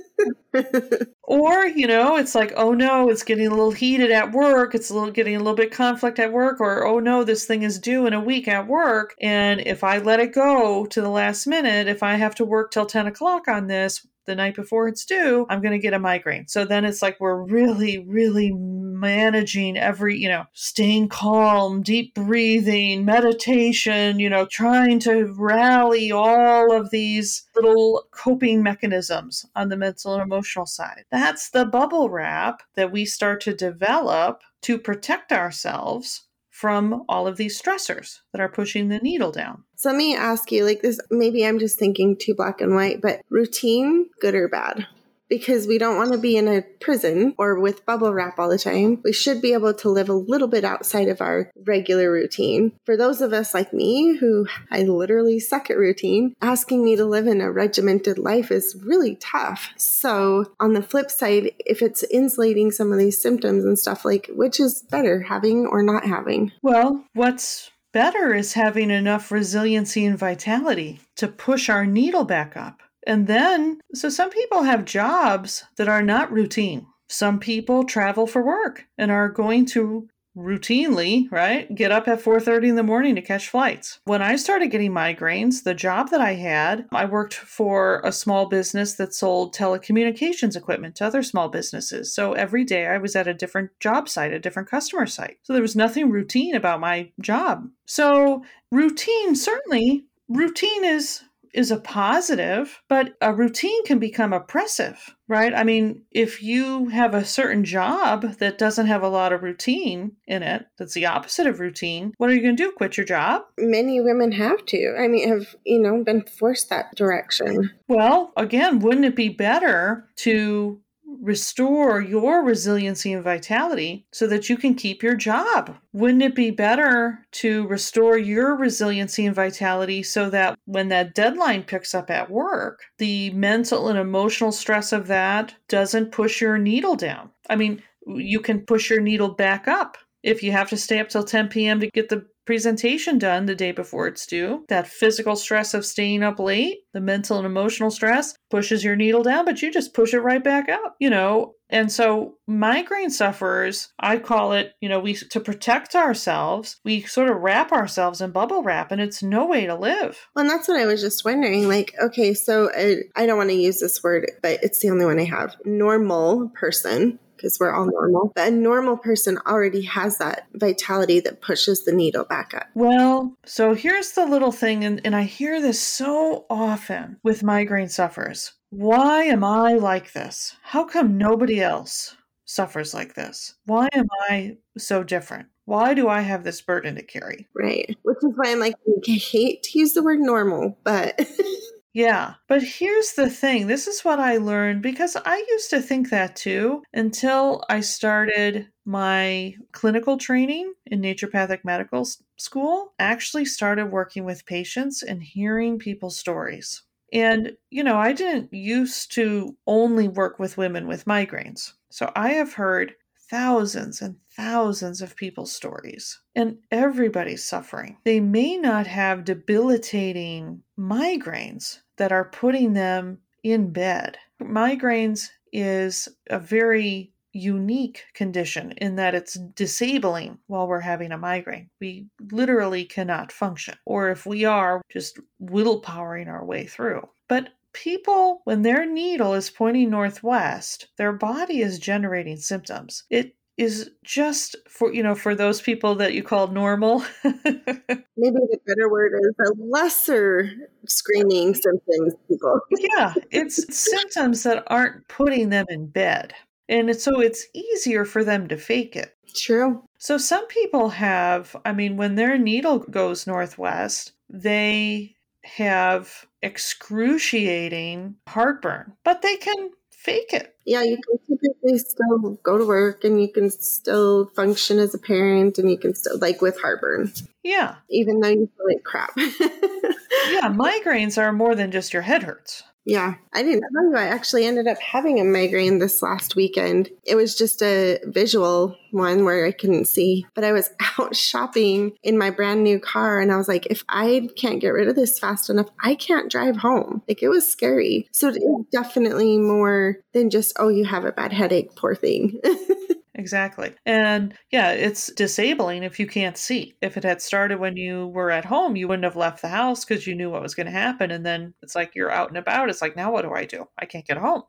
or 1.23 1.67
you 1.67 1.87
know 1.87 2.17
it's 2.17 2.35
like 2.35 2.53
oh 2.57 2.73
no 2.73 3.09
it's 3.09 3.23
getting 3.23 3.47
a 3.47 3.51
little 3.51 3.71
heated 3.71 4.11
at 4.11 4.33
work. 4.33 4.75
It's 4.75 4.91
a 4.91 4.95
little 4.95 5.11
getting 5.11 5.37
a 5.37 5.39
little 5.39 5.55
bit 5.55 5.73
conflict 5.73 6.19
at 6.19 6.33
work. 6.33 6.61
Or 6.61 6.87
oh 6.87 6.99
no 6.99 7.25
this 7.25 7.45
thing 7.45 7.63
is 7.63 7.79
due 7.79 8.07
in 8.07 8.13
a 8.13 8.21
week 8.21 8.49
at 8.49 8.67
work. 8.67 9.15
And 9.21 9.61
if 9.61 9.85
i 9.85 9.99
let 9.99 10.21
it 10.21 10.33
go 10.33 10.87
to 10.87 11.01
the 11.01 11.09
last 11.09 11.47
minute 11.47 11.89
if 11.89 12.03
i 12.03 12.15
have 12.15 12.35
to 12.37 12.45
work 12.45 12.71
till 12.71 12.87
10 12.87 13.07
o'clock 13.07 13.49
on 13.49 13.67
this 13.67 14.07
the 14.27 14.35
night 14.35 14.55
before 14.55 14.89
it's 14.89 15.05
due, 15.05 15.47
I'm 15.49 15.61
going 15.61 15.73
to 15.73 15.79
get 15.79 15.95
a 15.95 15.99
migraine. 15.99 16.49
So 16.49 16.65
then 16.65 16.85
it's 16.85 17.03
like 17.03 17.19
we're 17.21 17.43
really, 17.43 17.99
really 17.99 18.53
managing 18.53 19.77
every, 19.77 20.17
you 20.17 20.29
know, 20.29 20.45
staying 20.53 21.09
calm, 21.09 21.83
deep 21.83 22.15
breathing, 22.15 23.05
meditation, 23.05 24.19
you 24.19 24.31
know, 24.31 24.47
trying 24.47 24.99
to 25.01 25.35
rally 25.39 26.11
all 26.11 26.73
of 26.73 26.91
these 26.91 27.47
little 27.55 28.05
coping 28.11 28.63
mechanisms 28.63 29.45
on 29.55 29.69
the 29.69 29.77
mental 29.77 30.15
and 30.15 30.23
emotional 30.23 30.67
side. 30.67 31.05
That's 31.11 31.51
the 31.51 31.67
bubble 31.67 32.09
wrap 32.09 32.63
that 32.77 32.93
we 32.93 33.05
start 33.05 33.41
to 33.43 33.55
develop 33.55 34.43
to 34.63 34.79
protect 34.79 35.33
ourselves 35.33 36.23
from 36.65 37.05
all 37.11 37.27
of 37.27 37.37
these 37.37 37.61
stressors 37.61 38.21
that 38.33 38.41
are 38.41 38.49
pushing 38.49 38.89
the 38.89 38.97
needle 39.01 39.31
down. 39.31 39.63
So 39.77 39.91
let 39.91 39.99
me 39.99 40.17
ask 40.17 40.51
you 40.51 40.65
like 40.65 40.81
this 40.81 40.99
maybe 41.11 41.47
I'm 41.47 41.59
just 41.59 41.79
thinking 41.79 42.17
too 42.17 42.35
black 42.35 42.63
and 42.63 42.75
white, 42.75 43.03
but 43.03 43.21
routine, 43.29 44.09
good 44.19 44.35
or 44.35 44.49
bad? 44.49 44.87
Because 45.29 45.67
we 45.67 45.79
don't 45.79 45.97
want 45.97 46.13
to 46.13 46.19
be 46.19 46.37
in 46.37 46.49
a 46.49 46.63
prison 46.81 47.35
or 47.39 47.59
with 47.59 47.87
bubble 47.87 48.13
wrap 48.13 48.39
all 48.39 48.49
the 48.49 48.59
time. 48.59 49.01
We 49.05 49.13
should 49.13 49.41
be 49.41 49.53
able 49.53 49.75
to 49.75 49.89
live 49.89 50.09
a 50.09 50.15
little 50.15 50.49
bit 50.49 50.65
outside 50.65 51.09
of 51.09 51.21
our 51.21 51.51
regular 51.67 52.11
routine. 52.11 52.73
For 52.85 52.97
those 52.97 53.21
of 53.21 53.33
us 53.33 53.55
like 53.55 53.73
me, 53.73 54.17
who 54.17 54.47
I 54.71 54.83
literally 54.83 55.41
suck 55.41 55.71
at 55.71 55.79
routine, 55.79 56.35
asking 56.41 56.85
me 56.85 56.97
to 56.97 57.05
live 57.05 57.27
in 57.27 57.41
a 57.41 57.51
regimented 57.51 58.19
life 58.19 58.51
is 58.51 58.77
really 58.85 59.17
tough. 59.17 59.71
So, 59.77 60.53
on 60.61 60.73
the 60.73 60.83
flip 60.83 61.11
side, 61.11 61.53
if 61.59 61.83
it's 61.83 62.03
insulating 62.05 62.71
some 62.71 62.93
of 62.93 62.99
these 62.99 63.21
symptoms 63.21 63.65
and 63.65 63.79
stuff, 63.79 64.05
like 64.05 64.31
which 64.35 64.61
is 64.61 64.83
better, 64.91 65.23
having 65.23 65.67
or 65.67 65.83
not 65.83 66.05
having? 66.05 66.53
Well, 66.63 67.05
what's 67.15 67.71
better 67.95 68.35
is 68.35 68.55
having 68.55 68.91
enough 68.91 69.31
resiliency 69.31 70.05
and 70.05 70.19
vitality 70.19 71.01
to 71.17 71.29
push 71.29 71.71
our 71.71 71.87
needle 71.87 72.25
back 72.25 72.57
up. 72.57 72.83
And 73.07 73.27
then, 73.27 73.81
so 73.93 74.09
some 74.09 74.31
people 74.31 74.63
have 74.63 74.85
jobs 74.85 75.65
that 75.77 75.89
are 75.89 76.03
not 76.03 76.33
routine. 76.33 76.87
Some 77.09 77.39
people 77.39 77.85
travel 77.85 78.27
for 78.27 78.43
work 78.43 78.87
and 78.97 79.11
are 79.11 79.29
going 79.29 79.67
to 79.67 80.09
routinely, 80.37 81.31
right, 81.31 81.73
get 81.75 81.93
up 81.93 82.09
at 82.09 82.21
4:30 82.21 82.71
in 82.71 82.77
the 82.77 82.83
morning 82.83 83.15
to 83.15 83.23
catch 83.23 83.49
flights. 83.49 84.01
When 84.05 84.21
I 84.21 84.37
started 84.37 84.71
getting 84.71 84.91
migraines, 84.93 85.63
the 85.63 85.75
job 85.75 86.11
that 86.11 86.21
I 86.21 86.35
had, 86.35 86.87
I 86.93 87.05
worked 87.05 87.35
for 87.35 88.01
a 88.05 88.11
small 88.11 88.47
business 88.47 88.95
that 88.95 89.15
sold 89.15 89.55
telecommunications 89.55 90.57
equipment 90.57 90.97
to 90.97 91.07
other 91.07 91.23
small 91.23 91.49
businesses. 91.49 92.13
So 92.15 92.33
every 92.33 92.65
day 92.65 92.87
I 92.87 92.99
was 92.99 93.15
at 93.15 93.29
a 93.29 93.35
different 93.35 93.71
job 93.81 94.09
site, 94.09 94.33
a 94.33 94.41
different 94.41 94.69
customer 94.69 95.07
site. 95.07 95.39
So 95.43 95.53
there 95.53 95.63
was 95.63 95.77
nothing 95.77 96.11
routine 96.11 96.55
about 96.55 96.81
my 96.81 97.13
job. 97.21 97.69
So 97.87 98.43
routine 98.73 99.37
certainly 99.37 100.07
routine 100.29 100.85
is 100.85 101.23
is 101.55 101.71
a 101.71 101.79
positive, 101.79 102.83
but 102.89 103.15
a 103.21 103.33
routine 103.33 103.85
can 103.85 103.99
become 103.99 104.33
oppressive, 104.33 105.15
right? 105.29 105.55
I 105.55 105.63
mean, 105.65 106.03
if 106.11 106.43
you 106.43 106.89
have 106.89 107.15
a 107.15 107.25
certain 107.25 107.65
job 107.65 108.39
that 108.39 108.59
doesn't 108.59 108.87
have 108.87 109.03
a 109.03 109.09
lot 109.09 109.33
of 109.33 109.43
routine 109.43 110.13
in 110.27 110.43
it, 110.43 110.67
that's 110.77 110.95
the 110.95 111.07
opposite 111.07 111.47
of 111.47 111.61
routine, 111.61 112.13
what 112.19 112.29
are 112.29 112.35
you 112.35 112.43
going 112.43 112.57
to 112.57 112.63
do? 112.63 112.73
Quit 112.73 112.97
your 112.97 113.07
job? 113.07 113.43
Many 113.59 114.01
women 114.01 114.33
have 114.33 114.65
to. 114.67 114.97
I 114.99 115.07
mean, 115.07 115.29
have, 115.29 115.55
you 115.65 115.79
know, 115.79 116.03
been 116.03 116.23
forced 116.23 116.71
that 116.71 116.95
direction. 116.97 117.71
Well, 117.89 118.33
again, 118.37 118.81
wouldn't 118.81 119.05
it 119.05 119.17
be 119.17 119.29
better 119.29 120.09
to 120.17 120.81
restore 121.21 122.01
your 122.01 122.43
resiliency 122.43 123.13
and 123.13 123.23
vitality 123.23 124.07
so 124.13 124.27
that 124.27 124.49
you 124.49 124.57
can 124.57 124.75
keep 124.75 125.03
your 125.03 125.15
job. 125.15 125.77
Wouldn't 125.93 126.23
it 126.23 126.35
be 126.35 126.51
better 126.51 127.21
to 127.33 127.67
restore 127.67 128.19
your 128.19 128.57
resiliency 128.57 129.27
and 129.27 129.35
vitality 129.35 130.03
so 130.03 130.31
that 130.31 130.59
when 130.67 130.89
that 130.89 131.15
deadline 131.15 131.63
picks 131.63 131.95
up 131.95 132.11
at 132.11 132.31
work, 132.31 132.81
the 132.99 133.31
mental 133.31 133.89
and 133.89 133.99
emotional 133.99 134.53
stress 134.53 134.93
of 134.93 135.07
that 135.09 135.55
doesn't 135.69 136.13
push 136.13 136.41
your 136.41 136.59
needle 136.59 136.97
down? 136.97 137.31
I 137.49 137.57
mean, 137.57 137.83
you 138.07 138.41
can 138.41 138.61
push 138.61 138.91
your 138.91 139.01
needle 139.01 139.31
back 139.31 139.69
up 139.69 139.97
if 140.23 140.43
you 140.43 140.53
have 140.53 140.71
to 140.71 140.77
stay 140.77 141.01
up 141.01 141.09
till 141.09 141.25
10 141.25 141.49
p.m. 141.49 141.81
to 141.81 141.91
get 141.91 142.09
the 142.09 142.27
presentation 142.47 143.19
done 143.19 143.47
the 143.47 143.55
day 143.55 143.73
before 143.73 144.07
it's 144.07 144.27
due. 144.27 144.65
That 144.69 144.87
physical 144.87 145.37
stress 145.37 145.75
of 145.75 145.87
staying 145.87 146.23
up 146.23 146.39
late, 146.39 146.79
the 146.93 147.01
mental 147.01 147.39
and 147.39 147.47
emotional 147.47 147.91
stress 147.91 148.35
pushes 148.51 148.85
your 148.85 148.97
needle 148.97 149.23
down, 149.23 149.45
but 149.45 149.63
you 149.63 149.73
just 149.73 149.95
push 149.95 150.15
it 150.15 150.21
right 150.21 150.43
back 150.43 150.69
up, 150.69 150.97
you 151.01 151.11
know. 151.11 151.55
And 151.71 151.91
so 151.91 152.37
migraine 152.47 153.11
sufferers, 153.11 153.93
I 153.99 154.19
call 154.19 154.53
it, 154.53 154.75
you 154.81 154.89
know, 154.89 155.01
we 155.01 155.15
to 155.15 155.41
protect 155.41 155.97
ourselves, 155.97 156.77
we 156.85 157.03
sort 157.03 157.31
of 157.31 157.39
wrap 157.39 157.73
ourselves 157.73 158.21
in 158.21 158.31
bubble 158.31 158.63
wrap 158.63 158.93
and 158.93 159.01
it's 159.01 159.23
no 159.23 159.47
way 159.47 159.67
to 159.67 159.75
live. 159.75 160.29
Well, 160.37 160.45
and 160.45 160.51
that's 160.51 160.69
what 160.69 160.79
I 160.79 160.87
was 160.87 161.01
just 161.01 161.25
wondering. 161.25 161.67
Like, 161.67 161.93
okay, 162.01 162.35
so 162.35 162.71
I, 162.77 162.99
I 163.17 163.27
don't 163.27 163.39
want 163.39 163.51
to 163.51 163.57
use 163.57 163.81
this 163.81 164.03
word, 164.03 164.31
but 164.43 164.63
it's 164.63 164.81
the 164.81 164.91
only 164.91 165.05
one 165.05 165.19
I 165.19 165.25
have. 165.25 165.57
Normal 165.65 166.51
person 166.55 167.19
because 167.37 167.59
we're 167.59 167.75
all 167.75 167.87
normal. 167.87 168.33
But 168.35 168.49
a 168.49 168.51
normal 168.51 168.97
person 168.97 169.39
already 169.47 169.83
has 169.83 170.19
that 170.19 170.47
vitality 170.55 171.21
that 171.21 171.41
pushes 171.41 171.85
the 171.85 171.93
needle 171.93 172.25
back 172.25 172.55
up. 172.55 172.67
Well, 172.75 173.37
so 173.45 173.75
here's 173.75 174.13
the 174.13 174.27
little 174.27 174.53
thing, 174.53 174.85
and, 174.85 175.01
and 175.05 175.15
I 175.15 175.23
hear 175.25 175.61
this 175.61 175.81
so 175.81 176.47
often 176.49 177.19
with 177.23 177.43
migraine 177.43 177.89
sufferers. 177.89 178.53
why 178.71 179.25
am 179.25 179.45
I 179.45 179.75
like 179.75 180.13
this? 180.13 180.57
How 180.63 180.85
come 180.85 181.19
nobody 181.19 181.61
else 181.61 182.17
suffers 182.45 182.95
like 182.95 183.15
this? 183.15 183.55
Why 183.67 183.89
am 183.93 184.07
I 184.29 184.59
so 184.77 185.03
different? 185.03 185.49
Why 185.67 185.95
do 185.95 186.09
I 186.09 186.21
have 186.21 186.45
this 186.45 186.61
burden 186.61 186.97
to 186.97 187.03
carry? 187.03 187.49
Right. 187.55 187.97
Which 188.03 188.19
is 188.19 188.33
why 188.37 188.53
I'm 188.53 188.61
like, 188.61 188.75
I 189.09 189.11
hate 189.13 189.63
to 189.65 189.79
use 189.79 189.95
the 189.95 190.03
word 190.03 190.21
normal, 190.21 190.79
but. 190.85 191.19
yeah. 191.95 192.35
But 192.49 192.63
here's 192.63 193.13
the 193.13 193.31
thing 193.31 193.69
this 193.69 193.87
is 193.87 194.05
what 194.05 194.19
I 194.19 194.37
learned 194.39 194.83
because 194.83 195.17
I 195.25 195.47
used 195.51 195.71
to 195.71 195.81
think 195.81 196.11
that 196.11 196.35
too 196.35 196.83
until 196.93 197.65
I 197.69 197.81
started 197.81 198.69
my 198.85 199.55
clinical 199.73 200.19
training 200.19 200.75
in 200.87 201.01
naturopathic 201.01 201.65
medical 201.65 202.07
school. 202.37 202.93
Actually 202.99 203.45
started 203.45 203.87
working 203.87 204.25
with 204.25 204.45
patients 204.45 205.03
and 205.05 205.23
hearing 205.23 205.79
people's 205.79 206.17
stories. 206.17 206.83
And, 207.13 207.53
you 207.71 207.85
know, 207.85 207.97
I 207.97 208.13
didn't 208.13 208.53
used 208.53 209.13
to 209.13 209.57
only 209.69 210.09
work 210.09 210.41
with 210.41 210.57
women 210.57 210.89
with 210.89 211.05
migraines. 211.05 211.75
So 211.91 212.11
I 212.17 212.31
have 212.31 212.55
heard 212.55 212.95
thousands 213.31 214.03
and 214.03 214.17
thousands 214.37 215.01
of 215.01 215.17
people's 215.17 215.53
stories, 215.53 216.21
and 216.35 216.59
everybody's 216.71 217.45
suffering. 217.45 217.97
They 218.05 218.21
may 218.21 218.57
not 218.57 218.87
have 218.87 219.25
debilitating 219.25 220.63
migraines 220.79 221.79
that 221.97 222.13
are 222.13 222.25
putting 222.25 222.73
them 222.73 223.19
in 223.43 223.71
bed. 223.71 224.19
Migraines 224.41 225.29
is 225.53 226.09
a 226.29 226.39
very 226.39 227.13
unique 227.33 228.05
condition 228.15 228.73
in 228.73 228.97
that 228.97 229.15
it's 229.15 229.35
disabling 229.35 230.39
while 230.47 230.69
we're 230.69 230.81
having 230.81 231.13
a 231.13 231.19
migraine. 231.19 231.69
We 231.81 232.07
literally 232.31 232.85
cannot 232.85 233.33
function, 233.33 233.77
or 233.85 234.11
if 234.11 234.25
we 234.25 234.45
are, 234.45 234.81
just 234.91 235.19
willpowering 235.43 236.29
our 236.29 236.45
way 236.45 236.67
through. 236.67 237.09
But 237.29 237.51
people, 237.73 238.41
when 238.45 238.63
their 238.63 238.87
needle 238.87 239.35
is 239.35 239.51
pointing 239.51 239.91
northwest, 239.91 240.89
their 240.97 241.13
body 241.13 241.61
is 241.61 241.79
generating 241.79 242.37
symptoms. 242.37 243.03
It 243.11 243.35
is 243.57 243.91
just 244.03 244.57
for 244.69 244.93
you 244.93 245.03
know 245.03 245.15
for 245.15 245.35
those 245.35 245.61
people 245.61 245.95
that 245.95 246.13
you 246.13 246.23
call 246.23 246.49
normal 246.49 247.05
maybe 247.25 248.05
the 248.17 248.59
better 248.67 248.91
word 248.91 249.13
is 249.15 249.35
the 249.39 249.55
lesser 249.59 250.51
screening 250.87 251.55
symptoms 251.55 252.15
people 252.29 252.61
yeah 252.97 253.15
it's 253.31 253.65
symptoms 253.77 254.43
that 254.43 254.65
aren't 254.67 255.07
putting 255.07 255.51
them 255.51 255.67
in 255.69 255.87
bed 255.87 256.35
and 256.69 256.95
so 256.97 257.21
it's 257.21 257.47
easier 257.53 258.05
for 258.05 258.25
them 258.25 258.49
to 258.49 258.57
fake 258.57 258.97
it. 258.97 259.17
True. 259.35 259.83
So 259.99 260.17
some 260.17 260.47
people 260.47 260.91
have, 260.91 261.57
I 261.65 261.73
mean, 261.73 261.97
when 261.97 262.15
their 262.15 262.39
needle 262.39 262.79
goes 262.79 263.27
northwest, 263.27 264.13
they 264.31 265.17
have 265.43 266.27
excruciating 266.43 268.17
heartburn, 268.29 268.93
but 269.05 269.23
they 269.23 269.37
can 269.37 269.71
fake 270.05 270.33
it. 270.33 270.55
Yeah, 270.67 270.83
you 270.83 270.99
can 270.99 271.19
typically 271.27 271.79
still 271.79 272.39
go 272.43 272.59
to 272.59 272.67
work 272.67 273.05
and 273.05 273.21
you 273.21 273.33
can 273.33 273.51
still 273.51 274.27
function 274.37 274.79
as 274.79 274.95
a 274.95 274.99
parent 274.99 275.59
and 275.59 275.71
you 275.71 275.79
can 275.79 275.95
still, 275.95 276.19
like 276.19 276.41
with 276.41 276.61
heartburn. 276.61 277.13
Yeah. 277.43 277.77
Even 277.91 278.21
though 278.21 278.29
you 278.29 278.51
feel 278.57 278.67
like 278.69 278.85
crap. 278.85 279.13
yeah, 279.17 280.49
migraines 280.49 281.21
are 281.21 281.33
more 281.33 281.55
than 281.55 281.71
just 281.71 281.93
your 281.93 282.03
head 282.03 282.23
hurts. 282.23 282.63
Yeah, 282.87 283.15
I 283.33 283.43
didn't 283.43 283.65
tell 283.73 283.91
you. 283.91 283.97
I 283.97 284.05
actually 284.09 284.45
ended 284.45 284.67
up 284.67 284.79
having 284.79 285.19
a 285.19 285.25
migraine 285.25 285.79
this 285.79 286.03
last 286.03 286.37
weekend. 286.37 286.91
It 287.05 287.15
was 287.15 287.35
just 287.35 287.63
a 287.63 287.99
visual 288.05 288.77
one 288.91 289.25
where 289.25 289.47
I 289.47 289.53
couldn't 289.53 289.87
see, 289.87 290.27
but 290.35 290.45
I 290.45 290.53
was 290.53 290.71
out 290.99 291.17
shopping 291.17 291.93
in 292.03 292.19
my 292.19 292.29
brand 292.31 292.63
new 292.63 292.79
car 292.79 293.21
and 293.21 293.33
I 293.33 293.37
was 293.37 293.49
like, 293.49 293.67
if 293.67 293.85
I 293.89 294.29
can't 294.37 294.61
get 294.61 294.69
rid 294.69 294.89
of 294.89 294.97
this 294.97 295.19
fast 295.19 295.49
enough, 295.49 295.69
I 295.83 295.95
can't 295.95 296.31
drive 296.31 296.57
home. 296.59 297.03
Like 297.09 297.23
it 297.23 297.29
was 297.29 297.49
scary. 297.49 298.07
So 298.13 298.29
it 298.29 298.37
is 298.37 298.67
definitely 298.71 299.39
more 299.39 299.97
than 300.13 300.29
just, 300.29 300.53
oh, 300.59 300.69
you 300.69 300.85
have 300.85 301.07
a 301.07 301.13
bad 301.13 301.33
headache, 301.33 301.75
poor 301.77 301.95
thing. 301.95 302.39
Exactly. 303.17 303.73
And 303.87 304.35
yeah, 304.51 304.73
it's 304.73 305.13
disabling 305.13 305.85
if 305.85 306.01
you 306.01 306.07
can't 306.07 306.37
see. 306.37 306.75
If 306.81 306.97
it 306.97 307.05
had 307.05 307.23
started 307.23 307.61
when 307.61 307.77
you 307.77 308.09
were 308.09 308.31
at 308.31 308.45
home, 308.45 308.75
you 308.75 308.89
wouldn't 308.89 309.05
have 309.05 309.17
left 309.17 309.41
the 309.41 309.49
house 309.49 309.85
because 309.85 310.07
you 310.07 310.15
knew 310.15 310.31
what 310.31 310.43
was 310.43 310.55
going 310.55 310.67
to 310.67 310.73
happen. 310.73 311.11
And 311.13 311.25
then 311.25 311.55
it's 311.63 311.77
like 311.77 311.95
you're 311.95 312.11
out 312.11 312.29
and 312.29 312.39
about. 312.39 312.71
It's 312.71 312.83
like, 312.83 312.97
now 312.97 313.13
what 313.13 313.23
do 313.23 313.33
I 313.33 313.45
do? 313.45 313.69
I 313.79 313.87
can't 313.87 314.07
get 314.07 314.17
home. 314.17 314.43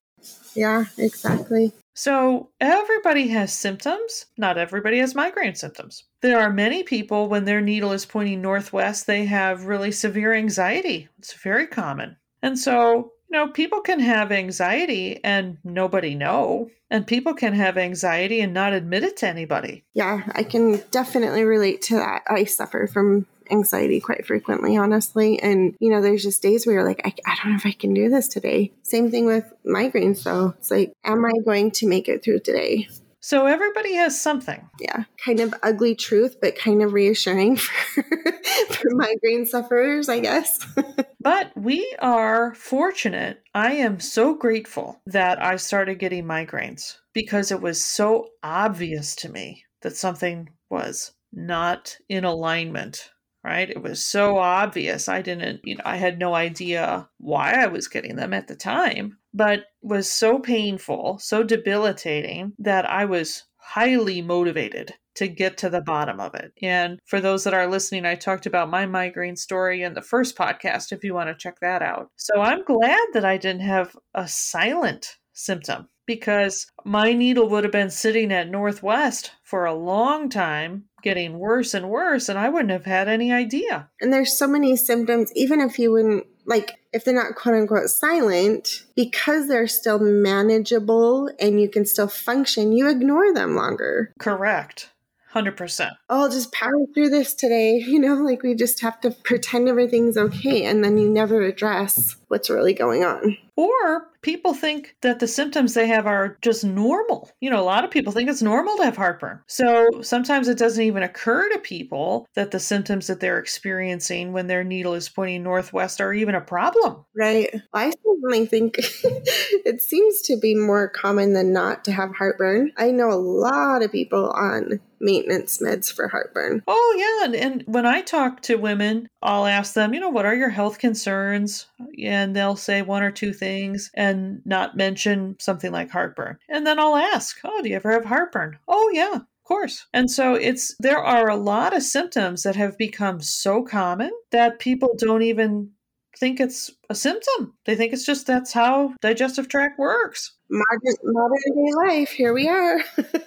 Yeah, 0.55 0.85
exactly. 0.97 1.73
So 1.93 2.49
everybody 2.59 3.27
has 3.27 3.53
symptoms. 3.53 4.25
Not 4.37 4.57
everybody 4.57 4.97
has 4.97 5.13
migraine 5.13 5.55
symptoms. 5.55 6.05
There 6.21 6.39
are 6.39 6.51
many 6.51 6.81
people, 6.81 7.29
when 7.29 7.45
their 7.45 7.61
needle 7.61 7.91
is 7.91 8.05
pointing 8.05 8.41
northwest, 8.41 9.05
they 9.05 9.25
have 9.25 9.65
really 9.65 9.91
severe 9.91 10.33
anxiety. 10.33 11.07
It's 11.19 11.33
very 11.33 11.67
common. 11.67 12.17
And 12.41 12.57
so 12.57 13.11
know, 13.35 13.47
people 13.47 13.81
can 13.81 13.99
have 13.99 14.31
anxiety 14.31 15.23
and 15.23 15.57
nobody 15.63 16.15
know, 16.15 16.71
and 16.89 17.05
people 17.05 17.33
can 17.33 17.53
have 17.53 17.77
anxiety 17.77 18.41
and 18.41 18.53
not 18.53 18.73
admit 18.73 19.03
it 19.03 19.17
to 19.17 19.27
anybody. 19.27 19.83
Yeah, 19.93 20.23
I 20.33 20.43
can 20.43 20.81
definitely 20.91 21.43
relate 21.43 21.81
to 21.83 21.95
that. 21.95 22.23
I 22.27 22.45
suffer 22.45 22.87
from 22.87 23.27
anxiety 23.51 23.99
quite 23.99 24.25
frequently, 24.25 24.75
honestly. 24.75 25.39
And, 25.39 25.75
you 25.79 25.91
know, 25.91 26.01
there's 26.01 26.23
just 26.23 26.41
days 26.41 26.65
where 26.65 26.75
you're 26.75 26.87
like, 26.87 27.01
I, 27.05 27.13
I 27.25 27.35
don't 27.35 27.51
know 27.51 27.57
if 27.57 27.65
I 27.65 27.71
can 27.71 27.93
do 27.93 28.09
this 28.09 28.27
today. 28.27 28.71
Same 28.83 29.11
thing 29.11 29.25
with 29.25 29.51
migraines, 29.65 30.23
though. 30.23 30.55
It's 30.57 30.71
like, 30.71 30.93
am 31.03 31.25
I 31.25 31.33
going 31.43 31.71
to 31.71 31.87
make 31.87 32.09
it 32.09 32.23
through 32.23 32.39
today? 32.39 32.87
So 33.25 33.47
everybody 33.47 33.95
has 33.95 34.21
something. 34.21 34.69
Yeah, 34.79 35.05
kind 35.17 35.39
of 35.39 35.51
ugly 35.63 35.95
truth, 35.95 36.35
but 36.39 36.55
kind 36.55 36.83
of 36.83 36.93
reassuring 36.93 37.55
for, 37.55 38.03
for 38.03 38.89
migraine 38.91 39.47
sufferers, 39.47 40.09
I 40.09 40.19
guess. 40.19 40.59
but 41.19 41.51
we 41.55 41.95
are 41.97 42.53
fortunate. 42.53 43.41
I 43.55 43.77
am 43.77 43.99
so 43.99 44.35
grateful 44.35 45.01
that 45.07 45.41
I 45.41 45.55
started 45.55 45.97
getting 45.97 46.25
migraines 46.25 46.97
because 47.15 47.51
it 47.51 47.61
was 47.61 47.83
so 47.83 48.27
obvious 48.43 49.15
to 49.15 49.29
me 49.29 49.63
that 49.81 49.97
something 49.97 50.49
was 50.69 51.13
not 51.33 51.97
in 52.07 52.25
alignment 52.25 53.09
right? 53.45 53.69
It 53.69 53.83
was 53.83 54.03
so 54.03 54.39
obvious. 54.39 55.07
I 55.07 55.21
didn't, 55.21 55.61
you 55.63 55.75
know, 55.75 55.83
I 55.85 55.97
had 55.97 56.17
no 56.17 56.33
idea 56.33 57.07
why 57.19 57.51
I 57.51 57.67
was 57.67 57.87
getting 57.87 58.15
them 58.15 58.33
at 58.33 58.47
the 58.47 58.55
time, 58.55 59.19
but 59.35 59.65
was 59.81 60.09
so 60.09 60.39
painful, 60.39 61.19
so 61.19 61.43
debilitating 61.43 62.53
that 62.57 62.89
I 62.89 63.03
was 63.03 63.43
highly 63.57 64.21
motivated 64.21 64.93
to 65.15 65.27
get 65.27 65.57
to 65.57 65.69
the 65.69 65.81
bottom 65.81 66.19
of 66.19 66.35
it. 66.35 66.53
And 66.61 66.99
for 67.05 67.19
those 67.19 67.43
that 67.43 67.53
are 67.53 67.67
listening, 67.67 68.05
I 68.05 68.15
talked 68.15 68.45
about 68.45 68.69
my 68.69 68.85
migraine 68.85 69.35
story 69.35 69.83
in 69.83 69.93
the 69.93 70.01
first 70.01 70.37
podcast 70.37 70.91
if 70.91 71.03
you 71.03 71.13
want 71.13 71.29
to 71.29 71.35
check 71.35 71.59
that 71.59 71.81
out. 71.81 72.09
So 72.15 72.41
I'm 72.41 72.63
glad 72.63 73.07
that 73.13 73.25
I 73.25 73.37
didn't 73.37 73.61
have 73.61 73.95
a 74.13 74.27
silent 74.27 75.17
symptom 75.33 75.89
because 76.05 76.67
my 76.85 77.13
needle 77.13 77.49
would 77.49 77.63
have 77.63 77.73
been 77.73 77.89
sitting 77.89 78.31
at 78.31 78.49
Northwest 78.49 79.31
for 79.43 79.65
a 79.65 79.73
long 79.73 80.29
time, 80.29 80.85
getting 81.05 81.37
worse 81.37 81.73
and 81.73 81.87
worse, 81.87 82.27
and 82.27 82.37
I 82.37 82.49
wouldn't 82.49 82.71
have 82.71 82.85
had 82.85 83.07
any 83.07 83.31
idea. 83.31 83.87
And 84.01 84.11
there's 84.11 84.37
so 84.37 84.47
many 84.47 84.75
symptoms, 84.75 85.31
even 85.35 85.61
if 85.61 85.79
you 85.79 85.91
wouldn't, 85.91 86.25
like, 86.45 86.73
if 86.91 87.05
they're 87.05 87.13
not 87.13 87.35
quote 87.35 87.55
unquote 87.55 87.89
silent, 87.89 88.83
because 88.95 89.47
they're 89.47 89.67
still 89.67 89.99
manageable 89.99 91.29
and 91.39 91.61
you 91.61 91.69
can 91.69 91.85
still 91.85 92.07
function, 92.07 92.73
you 92.73 92.89
ignore 92.89 93.33
them 93.33 93.55
longer. 93.55 94.11
Correct. 94.19 94.89
100%. 95.35 95.91
Oh, 96.09 96.21
I'll 96.21 96.29
just 96.29 96.51
power 96.53 96.71
through 96.93 97.09
this 97.09 97.33
today. 97.33 97.83
You 97.85 97.99
know, 97.99 98.15
like 98.15 98.41
we 98.41 98.55
just 98.55 98.81
have 98.81 98.99
to 99.01 99.11
pretend 99.11 99.69
everything's 99.69 100.17
okay 100.17 100.65
and 100.65 100.83
then 100.83 100.97
you 100.97 101.09
never 101.09 101.41
address 101.41 102.15
what's 102.35 102.49
really 102.49 102.73
going 102.73 103.01
on. 103.01 103.37
Or 103.55 104.11
people 104.21 104.53
think 104.53 104.97
that 105.01 105.19
the 105.19 105.27
symptoms 105.27 105.73
they 105.73 105.87
have 105.87 106.05
are 106.05 106.37
just 106.41 106.65
normal. 106.65 107.31
You 107.39 107.49
know, 107.49 107.61
a 107.61 107.63
lot 107.63 107.85
of 107.85 107.91
people 107.91 108.11
think 108.11 108.29
it's 108.29 108.41
normal 108.41 108.75
to 108.75 108.83
have 108.83 108.97
heartburn. 108.97 109.39
So 109.47 110.01
sometimes 110.01 110.49
it 110.49 110.57
doesn't 110.57 110.83
even 110.83 111.03
occur 111.03 111.47
to 111.47 111.59
people 111.59 112.27
that 112.33 112.51
the 112.51 112.59
symptoms 112.59 113.07
that 113.07 113.21
they're 113.21 113.39
experiencing 113.39 114.33
when 114.33 114.47
their 114.47 114.65
needle 114.65 114.95
is 114.95 115.07
pointing 115.07 115.43
northwest 115.43 116.01
are 116.01 116.11
even 116.11 116.35
a 116.35 116.41
problem. 116.41 117.05
Right. 117.15 117.61
I 117.73 117.93
certainly 118.03 118.45
think 118.45 118.75
it 119.03 119.81
seems 119.81 120.21
to 120.23 120.37
be 120.37 120.55
more 120.55 120.89
common 120.89 121.31
than 121.31 121.53
not 121.53 121.85
to 121.85 121.93
have 121.93 122.13
heartburn. 122.13 122.73
I 122.75 122.91
know 122.91 123.09
a 123.09 123.15
lot 123.15 123.83
of 123.83 123.91
people 123.93 124.31
on 124.31 124.81
maintenance 124.99 125.59
meds 125.61 125.93
for 125.93 126.07
heartburn. 126.07 126.63
Oh, 126.67 126.95
yeah. 126.97 127.25
And, 127.25 127.35
and 127.35 127.63
when 127.67 127.85
I 127.85 128.01
talk 128.01 128.41
to 128.43 128.55
women, 128.55 129.07
I'll 129.21 129.45
ask 129.45 129.73
them, 129.73 129.93
you 129.93 129.99
know, 129.99 130.09
what 130.09 130.25
are 130.25 130.35
your 130.35 130.49
health 130.49 130.79
concerns? 130.79 131.67
And 132.01 132.24
they'll 132.33 132.55
say 132.55 132.81
one 132.81 133.03
or 133.03 133.11
two 133.11 133.33
things 133.33 133.91
and 133.93 134.41
not 134.45 134.77
mention 134.77 135.35
something 135.39 135.71
like 135.71 135.89
heartburn. 135.89 136.37
And 136.49 136.65
then 136.65 136.79
I'll 136.79 136.95
ask, 136.95 137.37
oh, 137.43 137.61
do 137.61 137.69
you 137.69 137.75
ever 137.75 137.91
have 137.91 138.05
heartburn? 138.05 138.57
Oh, 138.67 138.89
yeah. 138.93 139.15
Of 139.15 139.47
course. 139.47 139.85
And 139.93 140.09
so 140.09 140.33
it's 140.33 140.75
there 140.79 141.03
are 141.03 141.29
a 141.29 141.35
lot 141.35 141.75
of 141.75 141.83
symptoms 141.83 142.43
that 142.43 142.55
have 142.55 142.77
become 142.77 143.21
so 143.21 143.63
common 143.63 144.11
that 144.31 144.59
people 144.59 144.95
don't 144.97 145.21
even 145.21 145.69
think 146.17 146.39
it's 146.39 146.71
a 146.89 146.95
symptom. 146.95 147.53
They 147.65 147.75
think 147.75 147.93
it's 147.93 148.05
just 148.05 148.25
that's 148.25 148.53
how 148.53 148.93
digestive 149.01 149.47
tract 149.47 149.77
works. 149.77 150.33
Modern, 150.49 150.95
modern 151.03 151.37
day 151.55 151.71
life, 151.87 152.09
here 152.09 152.33
we 152.33 152.47
are. 152.47 152.79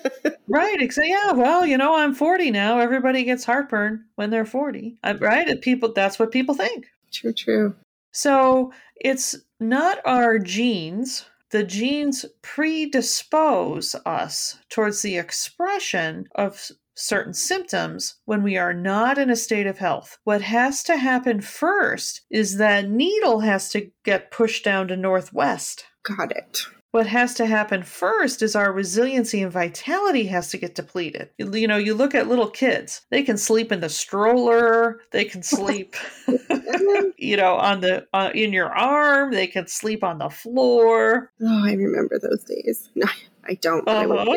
right. 0.49 0.81
Exactly. 0.81 1.11
Yeah. 1.11 1.33
Well, 1.33 1.67
you 1.67 1.77
know, 1.77 1.97
I'm 1.97 2.15
40 2.15 2.51
now. 2.51 2.79
Everybody 2.79 3.25
gets 3.25 3.45
heartburn 3.45 4.05
when 4.15 4.31
they're 4.31 4.45
40. 4.45 4.99
right. 5.21 5.61
People. 5.61 5.93
That's 5.93 6.19
what 6.19 6.31
people 6.31 6.55
think. 6.55 6.87
True. 7.13 7.33
True. 7.33 7.77
So 8.19 8.73
it's 8.97 9.37
not 9.61 10.01
our 10.05 10.41
genes. 10.41 11.27
The 11.51 11.63
genes 11.63 12.25
predispose 12.43 13.95
us 14.05 14.59
towards 14.71 15.03
the 15.03 15.17
expression 15.17 16.27
of 16.35 16.69
certain 16.97 17.33
symptoms 17.33 18.17
when 18.25 18.43
we 18.43 18.57
are 18.57 18.75
not 18.75 19.19
in 19.19 19.31
a 19.31 19.37
state 19.37 19.69
of 19.69 19.79
health. 19.79 20.19
What 20.25 20.43
has 20.43 20.83
to 20.83 20.97
happen 20.97 21.41
first 21.41 22.23
is 22.29 22.57
that 22.57 22.91
needle 22.91 23.39
has 23.39 23.69
to 23.69 23.89
get 24.03 24.33
pushed 24.33 24.65
down 24.65 24.89
to 24.89 24.97
northwest. 24.97 25.85
Got 26.03 26.33
it. 26.33 26.67
What 26.91 27.07
has 27.07 27.35
to 27.35 27.47
happen 27.47 27.83
first 27.83 28.41
is 28.41 28.57
our 28.57 28.73
resiliency 28.73 29.43
and 29.43 29.53
vitality 29.53 30.25
has 30.27 30.49
to 30.51 30.59
get 30.59 30.75
depleted. 30.75 31.29
You 31.37 31.69
know, 31.69 31.77
you 31.77 31.95
look 31.95 32.15
at 32.15 32.29
little 32.29 32.49
kids, 32.49 33.03
they 33.11 33.23
can 33.23 33.37
sleep 33.37 33.71
in 33.71 33.81
the 33.81 33.91
stroller, 33.91 35.01
they 35.13 35.25
can 35.25 35.43
sleep 35.43 35.95
you 37.19 37.37
know 37.37 37.57
on 37.57 37.81
the 37.81 38.07
uh, 38.13 38.31
in 38.35 38.53
your 38.53 38.75
arm, 38.75 39.33
they 39.33 39.47
can 39.47 39.67
sleep 39.67 40.05
on 40.05 40.19
the 40.19 40.31
floor. 40.31 41.33
Oh, 41.41 41.65
I 41.67 41.73
remember 41.73 42.19
those 42.19 42.45
days. 42.45 42.91
No, 42.95 43.07
I 43.45 43.55
don't. 43.55 43.87
Uh-huh. 43.89 44.35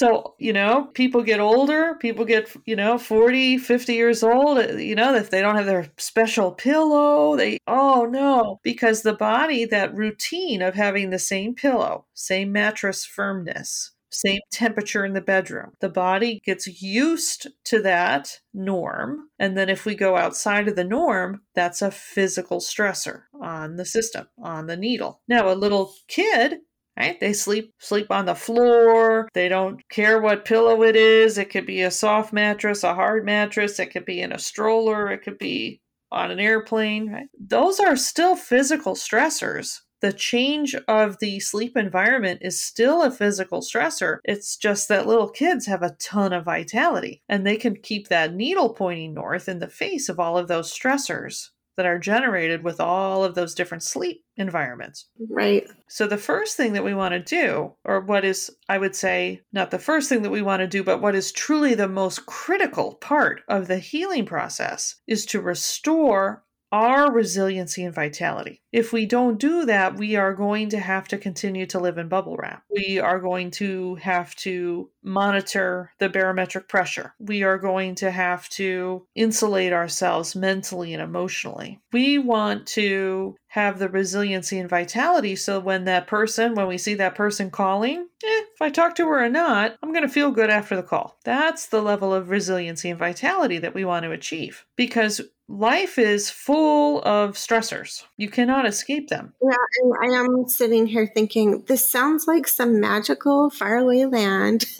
So, 0.00 0.34
you 0.38 0.54
know, 0.54 0.86
people 0.94 1.22
get 1.22 1.40
older, 1.40 1.94
people 2.00 2.24
get, 2.24 2.50
you 2.64 2.74
know, 2.74 2.96
40, 2.96 3.58
50 3.58 3.92
years 3.92 4.22
old, 4.22 4.56
uh, 4.56 4.72
you 4.78 4.94
know, 4.94 5.14
if 5.14 5.28
they 5.28 5.42
don't 5.42 5.56
have 5.56 5.66
their 5.66 5.92
special 5.98 6.52
pillow, 6.52 7.36
they, 7.36 7.58
oh 7.66 8.06
no, 8.10 8.60
because 8.62 9.02
the 9.02 9.12
body, 9.12 9.66
that 9.66 9.94
routine 9.94 10.62
of 10.62 10.74
having 10.74 11.10
the 11.10 11.18
same 11.18 11.54
pillow, 11.54 12.06
same 12.14 12.50
mattress 12.50 13.04
firmness, 13.04 13.92
same 14.10 14.40
temperature 14.50 15.04
in 15.04 15.12
the 15.12 15.20
bedroom. 15.20 15.72
The 15.80 15.90
body 15.90 16.40
gets 16.46 16.66
used 16.82 17.48
to 17.64 17.82
that 17.82 18.40
norm. 18.54 19.28
And 19.38 19.54
then 19.54 19.68
if 19.68 19.84
we 19.84 19.94
go 19.94 20.16
outside 20.16 20.66
of 20.66 20.76
the 20.76 20.84
norm, 20.84 21.42
that's 21.54 21.82
a 21.82 21.90
physical 21.90 22.60
stressor 22.60 23.24
on 23.38 23.76
the 23.76 23.84
system, 23.84 24.28
on 24.42 24.66
the 24.66 24.78
needle. 24.78 25.20
Now, 25.28 25.52
a 25.52 25.54
little 25.54 25.92
kid 26.08 26.60
right? 27.00 27.18
They 27.18 27.32
sleep 27.32 27.72
sleep 27.78 28.10
on 28.10 28.26
the 28.26 28.34
floor. 28.34 29.28
They 29.32 29.48
don't 29.48 29.80
care 29.88 30.20
what 30.20 30.44
pillow 30.44 30.82
it 30.82 30.96
is. 30.96 31.38
It 31.38 31.50
could 31.50 31.66
be 31.66 31.82
a 31.82 31.90
soft 31.90 32.32
mattress 32.32 32.84
a 32.84 32.94
hard 32.94 33.24
mattress. 33.24 33.78
It 33.78 33.92
could 33.92 34.04
be 34.04 34.20
in 34.20 34.32
a 34.32 34.38
stroller. 34.38 35.10
It 35.10 35.22
could 35.22 35.38
be 35.38 35.80
on 36.12 36.30
an 36.30 36.40
airplane 36.40 37.08
right? 37.12 37.28
those 37.38 37.78
are 37.80 37.96
still 37.96 38.36
physical 38.36 38.94
stressors. 38.94 39.78
The 40.02 40.12
change 40.12 40.74
of 40.88 41.18
the 41.20 41.40
sleep 41.40 41.76
environment 41.76 42.40
is 42.42 42.60
still 42.60 43.02
a 43.02 43.10
physical 43.10 43.60
stressor. 43.60 44.18
It's 44.24 44.56
just 44.56 44.88
that 44.88 45.06
little 45.06 45.28
kids 45.28 45.66
have 45.66 45.82
a 45.82 45.94
ton 46.00 46.32
of 46.32 46.46
vitality 46.46 47.22
and 47.28 47.46
they 47.46 47.56
can 47.56 47.76
keep 47.76 48.08
that 48.08 48.34
needle 48.34 48.72
pointing 48.72 49.14
north 49.14 49.48
in 49.48 49.58
the 49.58 49.68
face 49.68 50.08
of 50.08 50.18
all 50.18 50.38
of 50.38 50.48
those 50.48 50.72
stressors 50.72 51.48
that 51.80 51.86
are 51.86 51.98
generated 51.98 52.62
with 52.62 52.78
all 52.78 53.24
of 53.24 53.34
those 53.34 53.54
different 53.54 53.82
sleep 53.82 54.22
environments. 54.36 55.06
Right. 55.30 55.66
So, 55.88 56.06
the 56.06 56.18
first 56.18 56.58
thing 56.58 56.74
that 56.74 56.84
we 56.84 56.92
want 56.92 57.12
to 57.12 57.20
do, 57.20 57.72
or 57.86 58.00
what 58.00 58.22
is, 58.22 58.50
I 58.68 58.76
would 58.76 58.94
say, 58.94 59.40
not 59.50 59.70
the 59.70 59.78
first 59.78 60.10
thing 60.10 60.20
that 60.20 60.30
we 60.30 60.42
want 60.42 60.60
to 60.60 60.66
do, 60.66 60.84
but 60.84 61.00
what 61.00 61.14
is 61.14 61.32
truly 61.32 61.74
the 61.74 61.88
most 61.88 62.26
critical 62.26 62.96
part 62.96 63.40
of 63.48 63.66
the 63.66 63.78
healing 63.78 64.26
process, 64.26 64.96
is 65.06 65.24
to 65.26 65.40
restore 65.40 66.44
our 66.72 67.12
resiliency 67.12 67.84
and 67.84 67.94
vitality. 67.94 68.60
If 68.72 68.92
we 68.92 69.06
don't 69.06 69.38
do 69.38 69.64
that, 69.66 69.96
we 69.96 70.16
are 70.16 70.34
going 70.34 70.68
to 70.70 70.78
have 70.78 71.08
to 71.08 71.18
continue 71.18 71.66
to 71.66 71.80
live 71.80 71.98
in 71.98 72.08
bubble 72.08 72.36
wrap. 72.36 72.62
We 72.70 72.98
are 72.98 73.18
going 73.18 73.50
to 73.52 73.96
have 73.96 74.34
to 74.36 74.88
monitor 75.02 75.90
the 75.98 76.08
barometric 76.08 76.68
pressure. 76.68 77.14
We 77.18 77.42
are 77.42 77.58
going 77.58 77.96
to 77.96 78.10
have 78.10 78.48
to 78.50 79.06
insulate 79.14 79.72
ourselves 79.72 80.36
mentally 80.36 80.94
and 80.94 81.02
emotionally. 81.02 81.80
We 81.92 82.18
want 82.18 82.66
to 82.68 83.36
have 83.50 83.80
the 83.80 83.88
resiliency 83.88 84.60
and 84.60 84.70
vitality 84.70 85.34
so 85.34 85.58
when 85.58 85.84
that 85.84 86.06
person, 86.06 86.54
when 86.54 86.68
we 86.68 86.78
see 86.78 86.94
that 86.94 87.16
person 87.16 87.50
calling, 87.50 88.06
eh, 88.24 88.42
if 88.54 88.62
I 88.62 88.70
talk 88.70 88.94
to 88.94 89.06
her 89.08 89.24
or 89.24 89.28
not, 89.28 89.76
I'm 89.82 89.92
going 89.92 90.06
to 90.06 90.08
feel 90.08 90.30
good 90.30 90.50
after 90.50 90.76
the 90.76 90.84
call. 90.84 91.18
That's 91.24 91.66
the 91.66 91.82
level 91.82 92.14
of 92.14 92.30
resiliency 92.30 92.90
and 92.90 92.98
vitality 92.98 93.58
that 93.58 93.74
we 93.74 93.84
want 93.84 94.04
to 94.04 94.12
achieve 94.12 94.64
because 94.76 95.20
life 95.48 95.98
is 95.98 96.30
full 96.30 97.02
of 97.02 97.34
stressors. 97.34 98.04
You 98.16 98.30
cannot 98.30 98.66
escape 98.66 99.08
them. 99.08 99.34
Yeah, 99.42 99.56
and 99.82 99.94
I 100.00 100.16
am 100.16 100.46
sitting 100.46 100.86
here 100.86 101.10
thinking, 101.12 101.64
this 101.66 101.90
sounds 101.90 102.28
like 102.28 102.46
some 102.46 102.78
magical 102.78 103.50
faraway 103.50 104.04
land. 104.04 104.64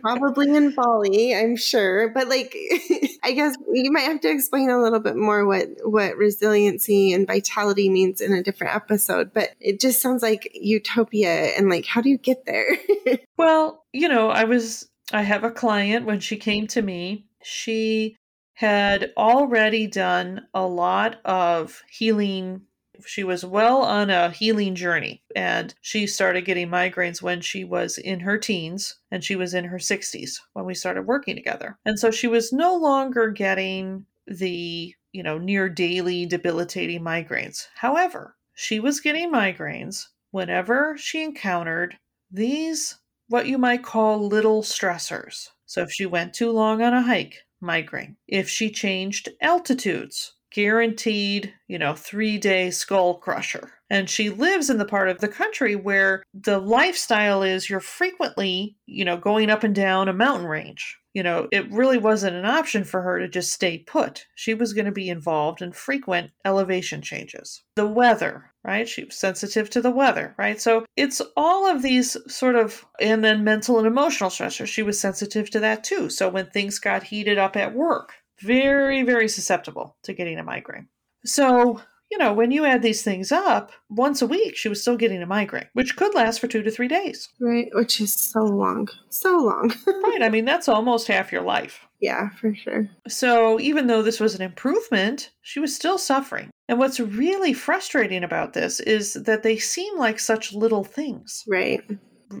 Probably 0.00 0.54
in 0.54 0.74
Bali, 0.74 1.34
I'm 1.34 1.56
sure. 1.56 2.10
But 2.10 2.28
like 2.28 2.54
I 3.24 3.32
guess 3.32 3.56
you 3.72 3.90
might 3.90 4.02
have 4.02 4.20
to 4.20 4.30
explain 4.30 4.70
a 4.70 4.80
little 4.80 5.00
bit 5.00 5.16
more 5.16 5.46
what 5.46 5.68
what 5.82 6.03
resiliency 6.16 7.12
and 7.12 7.26
vitality 7.26 7.88
means 7.88 8.20
in 8.20 8.32
a 8.32 8.42
different 8.42 8.74
episode, 8.74 9.32
but 9.32 9.50
it 9.60 9.80
just 9.80 10.00
sounds 10.00 10.22
like 10.22 10.50
utopia 10.54 11.28
and 11.56 11.68
like 11.68 11.86
how 11.86 12.00
do 12.00 12.08
you 12.08 12.18
get 12.18 12.46
there? 12.46 12.76
well, 13.36 13.84
you 13.92 14.08
know, 14.08 14.30
I 14.30 14.44
was 14.44 14.88
I 15.12 15.22
have 15.22 15.44
a 15.44 15.50
client 15.50 16.06
when 16.06 16.20
she 16.20 16.36
came 16.36 16.66
to 16.68 16.82
me 16.82 17.26
she 17.44 18.16
had 18.54 19.12
already 19.16 19.86
done 19.86 20.46
a 20.54 20.66
lot 20.66 21.20
of 21.24 21.82
healing. 21.90 22.62
She 23.04 23.24
was 23.24 23.44
well 23.44 23.82
on 23.82 24.10
a 24.10 24.30
healing 24.30 24.74
journey 24.74 25.22
and 25.34 25.74
she 25.80 26.06
started 26.06 26.44
getting 26.44 26.68
migraines 26.68 27.20
when 27.20 27.40
she 27.40 27.64
was 27.64 27.98
in 27.98 28.20
her 28.20 28.38
teens 28.38 28.96
and 29.10 29.22
she 29.22 29.36
was 29.36 29.52
in 29.52 29.64
her 29.64 29.78
60s 29.78 30.38
when 30.52 30.64
we 30.64 30.74
started 30.74 31.02
working 31.02 31.36
together. 31.36 31.76
And 31.84 31.98
so 31.98 32.10
she 32.10 32.28
was 32.28 32.52
no 32.52 32.76
longer 32.76 33.30
getting 33.30 34.06
the, 34.26 34.94
you 35.14 35.22
know, 35.22 35.38
near 35.38 35.68
daily 35.68 36.26
debilitating 36.26 37.00
migraines. 37.00 37.68
However, 37.76 38.36
she 38.52 38.80
was 38.80 39.00
getting 39.00 39.32
migraines 39.32 40.06
whenever 40.32 40.96
she 40.98 41.22
encountered 41.22 41.96
these, 42.32 42.98
what 43.28 43.46
you 43.46 43.56
might 43.56 43.84
call 43.84 44.26
little 44.26 44.62
stressors. 44.62 45.50
So 45.66 45.82
if 45.82 45.92
she 45.92 46.04
went 46.04 46.34
too 46.34 46.50
long 46.50 46.82
on 46.82 46.92
a 46.92 47.02
hike, 47.02 47.44
migraine. 47.60 48.16
If 48.26 48.48
she 48.48 48.70
changed 48.70 49.28
altitudes, 49.40 50.34
guaranteed, 50.52 51.54
you 51.68 51.78
know, 51.78 51.94
three 51.94 52.36
day 52.36 52.72
skull 52.72 53.14
crusher. 53.14 53.72
And 53.94 54.10
she 54.10 54.28
lives 54.28 54.70
in 54.70 54.78
the 54.78 54.84
part 54.84 55.08
of 55.08 55.20
the 55.20 55.28
country 55.28 55.76
where 55.76 56.24
the 56.34 56.58
lifestyle 56.58 57.42
is 57.42 57.70
you're 57.70 57.80
frequently, 57.80 58.76
you 58.86 59.04
know, 59.04 59.16
going 59.16 59.50
up 59.50 59.62
and 59.62 59.74
down 59.74 60.08
a 60.08 60.12
mountain 60.12 60.46
range 60.46 60.98
you 61.14 61.22
know, 61.22 61.46
it 61.52 61.70
really 61.70 61.96
wasn't 61.96 62.36
an 62.36 62.44
option 62.44 62.82
for 62.82 63.00
her 63.00 63.20
to 63.20 63.28
just 63.28 63.52
stay 63.52 63.78
put. 63.78 64.26
She 64.34 64.52
was 64.52 64.72
going 64.72 64.86
to 64.86 64.92
be 64.92 65.08
involved 65.08 65.62
in 65.62 65.70
frequent 65.70 66.32
elevation 66.44 67.02
changes. 67.02 67.62
The 67.76 67.86
weather, 67.86 68.50
right? 68.64 68.88
She 68.88 69.04
was 69.04 69.16
sensitive 69.16 69.70
to 69.70 69.80
the 69.80 69.92
weather, 69.92 70.34
right? 70.36 70.60
So 70.60 70.84
it's 70.96 71.22
all 71.36 71.68
of 71.68 71.82
these 71.82 72.16
sort 72.26 72.56
of, 72.56 72.84
and 73.00 73.24
then 73.24 73.44
mental 73.44 73.78
and 73.78 73.86
emotional 73.86 74.28
stressors. 74.28 74.66
She 74.66 74.82
was 74.82 74.98
sensitive 74.98 75.50
to 75.50 75.60
that 75.60 75.84
too. 75.84 76.10
So 76.10 76.28
when 76.28 76.46
things 76.46 76.80
got 76.80 77.04
heated 77.04 77.38
up 77.38 77.56
at 77.56 77.74
work, 77.74 78.14
very, 78.40 79.04
very 79.04 79.28
susceptible 79.28 79.96
to 80.02 80.14
getting 80.14 80.40
a 80.40 80.42
migraine. 80.42 80.88
So 81.24 81.80
you 82.14 82.18
know, 82.18 82.32
when 82.32 82.52
you 82.52 82.64
add 82.64 82.80
these 82.80 83.02
things 83.02 83.32
up, 83.32 83.72
once 83.90 84.22
a 84.22 84.26
week 84.28 84.56
she 84.56 84.68
was 84.68 84.80
still 84.80 84.96
getting 84.96 85.20
a 85.20 85.26
migraine, 85.26 85.66
which 85.72 85.96
could 85.96 86.14
last 86.14 86.38
for 86.38 86.46
two 86.46 86.62
to 86.62 86.70
three 86.70 86.86
days. 86.86 87.28
Right, 87.40 87.68
which 87.72 88.00
is 88.00 88.14
so 88.14 88.44
long. 88.44 88.88
So 89.08 89.36
long. 89.36 89.74
right. 89.86 90.22
I 90.22 90.28
mean, 90.28 90.44
that's 90.44 90.68
almost 90.68 91.08
half 91.08 91.32
your 91.32 91.42
life. 91.42 91.80
Yeah, 92.00 92.30
for 92.40 92.54
sure. 92.54 92.88
So 93.08 93.58
even 93.58 93.88
though 93.88 94.00
this 94.00 94.20
was 94.20 94.36
an 94.36 94.42
improvement, 94.42 95.32
she 95.42 95.58
was 95.58 95.74
still 95.74 95.98
suffering. 95.98 96.50
And 96.68 96.78
what's 96.78 97.00
really 97.00 97.52
frustrating 97.52 98.22
about 98.22 98.52
this 98.52 98.78
is 98.78 99.14
that 99.14 99.42
they 99.42 99.58
seem 99.58 99.98
like 99.98 100.20
such 100.20 100.52
little 100.52 100.84
things. 100.84 101.42
Right 101.48 101.82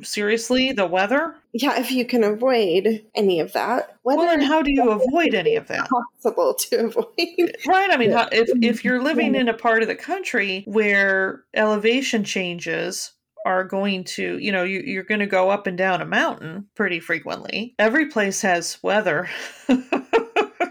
seriously 0.02 0.72
the 0.72 0.86
weather? 0.86 1.36
Yeah 1.52 1.78
if 1.78 1.90
you 1.90 2.04
can 2.04 2.24
avoid 2.24 3.04
any 3.14 3.40
of 3.40 3.52
that 3.52 3.96
well 4.04 4.20
and 4.20 4.42
how 4.42 4.62
do 4.62 4.72
you 4.72 4.90
avoid 4.90 5.34
any 5.34 5.56
of 5.56 5.68
that? 5.68 5.88
possible 5.88 6.54
to 6.54 6.76
avoid. 6.86 7.56
Right 7.66 7.90
i 7.90 7.96
mean 7.96 8.10
yeah. 8.10 8.28
if, 8.32 8.48
if 8.62 8.84
you're 8.84 9.02
living 9.02 9.34
in 9.34 9.48
a 9.48 9.54
part 9.54 9.82
of 9.82 9.88
the 9.88 9.94
country 9.94 10.64
where 10.66 11.44
elevation 11.54 12.24
changes 12.24 13.12
are 13.44 13.64
going 13.64 14.04
to 14.04 14.38
you 14.38 14.50
know 14.50 14.62
you, 14.62 14.80
you're 14.80 15.02
going 15.02 15.20
to 15.20 15.26
go 15.26 15.50
up 15.50 15.66
and 15.66 15.76
down 15.76 16.00
a 16.00 16.06
mountain 16.06 16.66
pretty 16.74 17.00
frequently. 17.00 17.74
Every 17.78 18.06
place 18.06 18.40
has 18.42 18.78
weather 18.82 19.28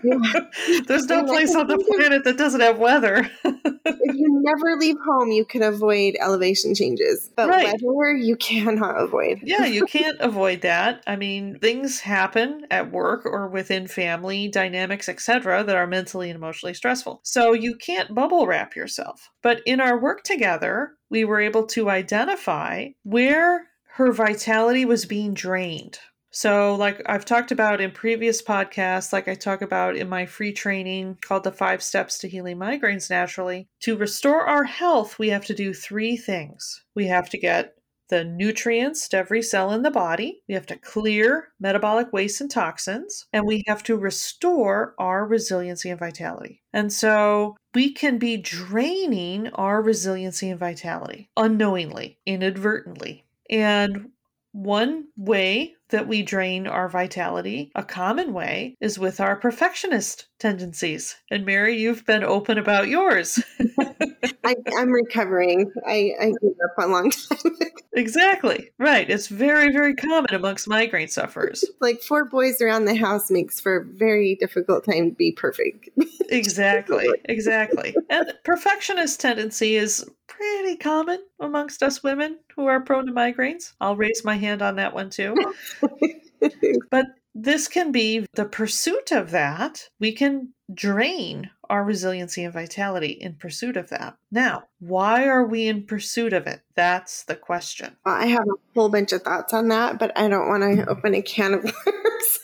There's 0.88 1.06
no 1.08 1.24
place 1.26 1.56
on 1.56 1.68
the 1.68 1.78
planet 1.78 2.24
that 2.26 2.38
doesn't 2.38 2.62
have 2.62 2.78
weather. 2.78 3.30
if 3.44 4.16
you 4.16 4.42
never 4.44 4.78
leave 4.78 4.98
home, 5.06 5.32
you 5.32 5.46
can 5.46 5.64
avoid 5.64 6.16
elevation 6.20 6.76
changes. 6.76 7.30
But 7.36 7.50
right. 7.50 7.66
weather, 7.82 8.16
you 8.16 8.36
cannot 8.36 9.02
avoid. 9.02 9.40
yeah, 9.44 9.66
you 9.66 9.86
can't 9.86 10.20
avoid 10.20 10.62
that. 10.62 11.04
I 11.08 11.16
mean, 11.16 11.60
things 11.60 12.02
happen 12.02 12.68
at 12.70 12.92
work 12.92 13.26
or 13.26 13.48
within 13.48 13.88
family 13.88 14.48
dynamics, 14.48 15.08
etc., 15.08 15.64
that 15.64 15.76
are 15.76 15.88
mentally 15.88 16.30
and 16.30 16.38
emotionally 16.38 16.74
stressful. 16.74 17.22
So 17.24 17.54
you 17.54 17.76
can't 17.76 18.14
bubble 18.14 18.46
wrap 18.48 18.76
yourself. 18.76 19.30
But 19.42 19.62
in 19.66 19.80
our 19.80 20.00
work 20.00 20.24
together, 20.24 20.94
we 21.10 21.24
were 21.24 21.40
able 21.40 21.66
to 21.68 21.90
identify 21.90 22.88
where 23.04 23.68
her 23.96 24.12
vitality 24.12 24.86
was 24.86 25.06
being 25.06 25.34
drained 25.34 26.00
So, 26.36 26.74
like 26.74 27.00
I've 27.06 27.26
talked 27.26 27.52
about 27.52 27.80
in 27.80 27.92
previous 27.92 28.42
podcasts, 28.42 29.14
like 29.14 29.28
I 29.28 29.36
talk 29.36 29.62
about 29.62 29.96
in 29.96 30.10
my 30.10 30.26
free 30.26 30.52
training 30.52 31.20
called 31.22 31.44
The 31.44 31.52
Five 31.52 31.84
Steps 31.84 32.18
to 32.20 32.28
Healing 32.28 32.58
Migraines 32.58 33.10
Naturally, 33.12 33.68
to 33.82 33.96
restore 33.96 34.48
our 34.48 34.64
health, 34.64 35.20
we 35.20 35.30
have 35.30 35.46
to 35.46 35.54
do 35.54 35.76
three 35.76 36.18
things. 36.18 36.84
We 36.96 37.06
have 37.06 37.30
to 37.30 37.38
get 37.38 37.76
the 38.10 38.24
nutrients 38.24 39.08
to 39.10 39.18
every 39.18 39.44
cell 39.44 39.72
in 39.72 39.84
the 39.84 39.92
body. 39.92 40.42
We 40.48 40.56
have 40.56 40.66
to 40.68 40.76
clear 40.76 41.50
metabolic 41.60 42.12
waste 42.12 42.42
and 42.42 42.50
toxins, 42.50 43.28
and 43.32 43.46
we 43.46 43.64
have 43.68 43.84
to 43.84 43.96
restore 43.96 44.96
our 44.98 45.28
resiliency 45.28 45.92
and 45.92 46.00
vitality. 46.00 46.64
And 46.74 46.92
so 46.92 47.58
we 47.76 47.94
can 47.94 48.18
be 48.18 48.38
draining 48.38 49.50
our 49.50 49.84
resiliency 49.84 50.50
and 50.50 50.60
vitality 50.60 51.30
unknowingly, 51.38 52.18
inadvertently. 52.26 53.24
And 53.52 54.10
one 54.52 55.06
way 55.18 55.76
that 55.90 56.08
we 56.08 56.24
drain 56.24 56.68
our 56.68 56.90
vitality, 56.90 57.72
a 57.76 57.84
common 57.84 58.34
way, 58.34 58.76
is 58.82 58.98
with 58.98 59.20
our 59.20 59.36
perfectionist 59.36 60.28
tendencies. 60.40 61.16
And 61.30 61.46
Mary, 61.46 61.78
you've 61.78 62.06
been 62.06 62.24
open 62.24 62.58
about 62.58 62.88
yours. 62.88 63.42
I, 64.44 64.56
am 64.78 64.92
recovering. 64.92 65.72
I, 65.88 66.12
I 66.20 66.26
gave 66.26 66.56
up 66.66 66.86
a 66.86 66.88
long 66.88 67.12
time. 67.44 67.52
exactly. 67.94 68.72
Right. 68.78 69.10
It's 69.10 69.28
very, 69.28 69.72
very 69.72 69.96
common 69.96 70.34
amongst 70.34 70.68
migraine 70.68 71.08
sufferers. 71.08 71.64
like 71.82 72.02
four 72.02 72.26
boys 72.26 72.62
around 72.62 72.86
the 72.86 72.96
house 72.96 73.32
makes 73.32 73.60
for 73.60 73.78
a 73.78 73.86
very 73.86 74.36
difficult 74.36 74.86
time 74.86 75.12
to 75.12 75.16
be 75.16 75.32
perfect. 75.32 75.90
exactly. 76.30 77.08
Exactly. 77.26 77.96
And 78.10 78.34
perfectionist 78.44 79.20
tendency 79.22 79.76
is 79.76 80.06
pretty 80.28 80.76
common 80.76 81.24
amongst 81.40 81.84
us 81.84 82.04
women 82.04 82.40
who 82.56 82.66
are 82.66 82.82
prone 82.82 83.06
to 83.06 83.12
migraines. 83.12 83.74
I'll 83.80 83.96
raise 83.96 84.24
my 84.24 84.36
hand 84.36 84.62
on 84.62 84.76
that 84.78 84.94
one 84.94 85.10
too. 85.10 85.36
but 86.92 87.06
this 87.36 87.68
can 87.68 87.92
be 87.92 88.26
the 88.34 88.46
pursuit 88.46 89.12
of 89.12 89.32
that. 89.32 89.90
We 90.00 90.12
can 90.12 90.54
drain 90.74 91.50
our 91.70 91.84
resiliency 91.84 92.44
and 92.44 92.54
vitality 92.54 93.12
in 93.12 93.36
pursuit 93.36 93.78
of 93.78 93.90
that. 93.90 94.18
Now, 94.32 94.66
why 94.80 95.26
are 95.26 95.46
we 95.46 95.68
in 95.68 95.86
pursuit 95.86 96.34
of 96.34 96.46
it? 96.46 96.62
That's 96.76 97.24
the 97.24 97.36
question. 97.36 97.96
I 98.06 98.28
have 98.28 98.44
a 98.48 98.74
whole 98.76 98.90
bunch 98.90 99.14
of 99.14 99.24
thoughts 99.24 99.54
on 99.54 99.70
that, 99.70 99.98
but 99.98 100.16
I 100.18 100.28
don't 100.28 100.48
want 100.48 100.64
to 100.64 100.88
open 100.88 101.16
a 101.16 101.22
can 101.22 101.56
of 101.56 101.64
worms. 101.64 102.40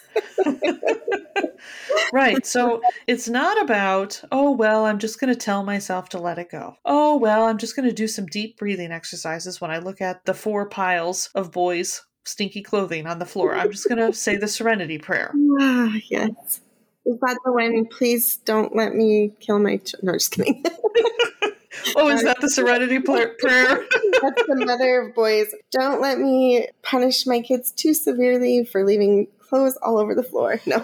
right. 2.13 2.45
So 2.45 2.81
it's 3.07 3.29
not 3.29 3.61
about, 3.61 4.21
oh, 4.31 4.51
well, 4.51 4.85
I'm 4.85 4.99
just 4.99 5.19
going 5.19 5.33
to 5.33 5.39
tell 5.39 5.63
myself 5.63 6.09
to 6.09 6.19
let 6.19 6.39
it 6.39 6.49
go. 6.49 6.75
Oh, 6.85 7.17
well, 7.17 7.45
I'm 7.45 7.57
just 7.57 7.75
going 7.75 7.87
to 7.87 7.93
do 7.93 8.07
some 8.07 8.25
deep 8.25 8.57
breathing 8.57 8.91
exercises 8.91 9.61
when 9.61 9.71
I 9.71 9.79
look 9.79 10.01
at 10.01 10.25
the 10.25 10.33
four 10.33 10.67
piles 10.67 11.29
of 11.35 11.51
boys' 11.51 12.01
stinky 12.29 12.61
clothing 12.61 13.07
on 13.07 13.19
the 13.19 13.25
floor. 13.25 13.55
I'm 13.55 13.71
just 13.71 13.87
going 13.87 13.97
to 13.97 14.13
say 14.13 14.37
the 14.37 14.47
serenity 14.47 14.97
prayer. 14.97 15.33
Ah, 15.61 15.93
yes. 16.09 16.61
Is 17.05 17.19
that 17.19 17.37
the 17.43 17.51
one? 17.51 17.85
Please 17.87 18.37
don't 18.37 18.73
let 18.75 18.95
me 18.95 19.33
kill 19.41 19.59
my. 19.59 19.77
Ch- 19.77 19.95
no, 20.01 20.13
just 20.13 20.31
kidding. 20.31 20.63
oh, 21.97 22.09
is 22.09 22.23
that 22.23 22.39
the 22.39 22.49
serenity 22.49 22.99
prayer? 22.99 23.35
That's 24.21 24.45
the 24.47 24.63
mother 24.65 25.01
of 25.01 25.15
boys. 25.15 25.53
Don't 25.71 26.01
let 26.01 26.19
me 26.19 26.69
punish 26.81 27.25
my 27.25 27.41
kids 27.41 27.71
too 27.71 27.93
severely 27.93 28.63
for 28.63 28.85
leaving 28.85 29.27
clothes 29.39 29.77
all 29.81 29.97
over 29.97 30.15
the 30.15 30.23
floor. 30.23 30.61
No. 30.65 30.77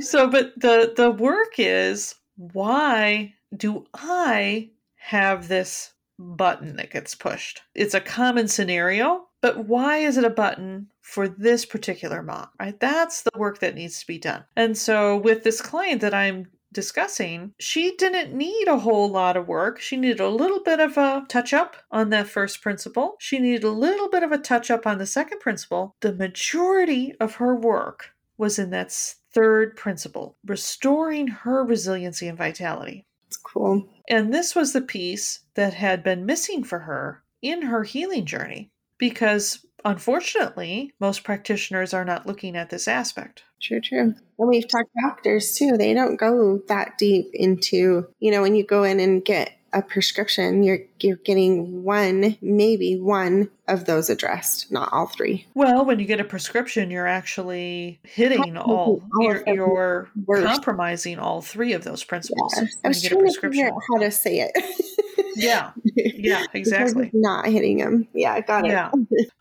so, 0.00 0.28
but 0.28 0.58
the 0.58 0.92
the 0.96 1.10
work 1.10 1.54
is 1.58 2.16
why 2.36 3.34
do 3.56 3.86
I 3.94 4.70
have 4.96 5.48
this 5.48 5.92
button 6.20 6.76
that 6.76 6.90
gets 6.90 7.14
pushed? 7.14 7.62
It's 7.74 7.94
a 7.94 8.00
common 8.00 8.48
scenario, 8.48 9.26
but 9.40 9.66
why 9.66 9.98
is 9.98 10.16
it 10.16 10.24
a 10.24 10.30
button 10.30 10.88
for 11.00 11.28
this 11.28 11.64
particular 11.64 12.22
mom? 12.22 12.48
Right? 12.60 12.78
That's 12.78 13.22
the 13.22 13.32
work 13.36 13.60
that 13.60 13.74
needs 13.74 14.00
to 14.00 14.06
be 14.06 14.18
done. 14.18 14.44
And 14.56 14.76
so, 14.76 15.16
with 15.16 15.42
this 15.42 15.60
client 15.60 16.00
that 16.02 16.14
I'm 16.14 16.46
discussing, 16.72 17.52
she 17.58 17.96
didn't 17.96 18.36
need 18.36 18.68
a 18.68 18.78
whole 18.78 19.08
lot 19.08 19.36
of 19.36 19.48
work. 19.48 19.80
She 19.80 19.96
needed 19.96 20.20
a 20.20 20.28
little 20.28 20.62
bit 20.62 20.78
of 20.80 20.96
a 20.96 21.24
touch 21.28 21.52
up 21.52 21.76
on 21.90 22.10
that 22.10 22.28
first 22.28 22.62
principle. 22.62 23.16
She 23.18 23.38
needed 23.38 23.64
a 23.64 23.70
little 23.70 24.08
bit 24.08 24.22
of 24.22 24.32
a 24.32 24.38
touch 24.38 24.70
up 24.70 24.86
on 24.86 24.98
the 24.98 25.06
second 25.06 25.40
principle. 25.40 25.96
The 26.00 26.12
majority 26.12 27.14
of 27.18 27.36
her 27.36 27.54
work 27.54 28.10
was 28.38 28.58
in 28.58 28.70
that 28.70 28.92
third 29.34 29.76
principle, 29.76 30.36
restoring 30.46 31.28
her 31.28 31.64
resiliency 31.64 32.28
and 32.28 32.38
vitality. 32.38 33.06
It's 33.30 33.36
cool. 33.36 33.88
And 34.08 34.34
this 34.34 34.56
was 34.56 34.72
the 34.72 34.80
piece 34.80 35.44
that 35.54 35.72
had 35.74 36.02
been 36.02 36.26
missing 36.26 36.64
for 36.64 36.80
her 36.80 37.22
in 37.40 37.62
her 37.62 37.84
healing 37.84 38.26
journey 38.26 38.72
because 38.98 39.64
unfortunately, 39.84 40.94
most 40.98 41.22
practitioners 41.22 41.94
are 41.94 42.04
not 42.04 42.26
looking 42.26 42.56
at 42.56 42.70
this 42.70 42.88
aspect. 42.88 43.44
True, 43.62 43.80
true. 43.80 44.14
And 44.36 44.48
we've 44.48 44.66
talked 44.66 44.90
doctors 45.00 45.54
too. 45.54 45.76
They 45.76 45.94
don't 45.94 46.16
go 46.16 46.60
that 46.66 46.98
deep 46.98 47.26
into, 47.32 48.08
you 48.18 48.32
know, 48.32 48.42
when 48.42 48.56
you 48.56 48.64
go 48.64 48.82
in 48.82 48.98
and 48.98 49.24
get 49.24 49.52
a 49.72 49.82
prescription, 49.82 50.62
you're 50.62 50.80
you're 51.00 51.16
getting 51.16 51.82
one, 51.82 52.36
maybe 52.42 52.98
one 52.98 53.50
of 53.68 53.84
those 53.84 54.10
addressed, 54.10 54.70
not 54.72 54.92
all 54.92 55.06
three. 55.06 55.46
Well, 55.54 55.84
when 55.84 55.98
you 56.00 56.06
get 56.06 56.20
a 56.20 56.24
prescription, 56.24 56.90
you're 56.90 57.06
actually 57.06 58.00
hitting 58.02 58.56
all, 58.56 59.02
all 59.14 59.22
you're, 59.22 59.44
you're 59.46 60.10
compromising 60.26 61.18
all 61.18 61.40
three 61.40 61.72
of 61.72 61.84
those 61.84 62.02
principles. 62.02 62.54
Yeah. 62.56 62.66
I 62.84 62.88
was 62.88 63.02
trying 63.02 63.26
to 63.26 63.40
figure 63.40 63.66
out 63.66 63.80
how 63.92 64.00
to 64.00 64.10
say 64.10 64.40
it. 64.40 65.34
yeah, 65.36 65.70
yeah, 65.96 66.44
exactly. 66.52 67.10
Not 67.12 67.46
hitting 67.46 67.78
them. 67.78 68.08
Yeah, 68.12 68.40
got 68.40 68.66
it. 68.66 68.70
Yeah, 68.70 68.90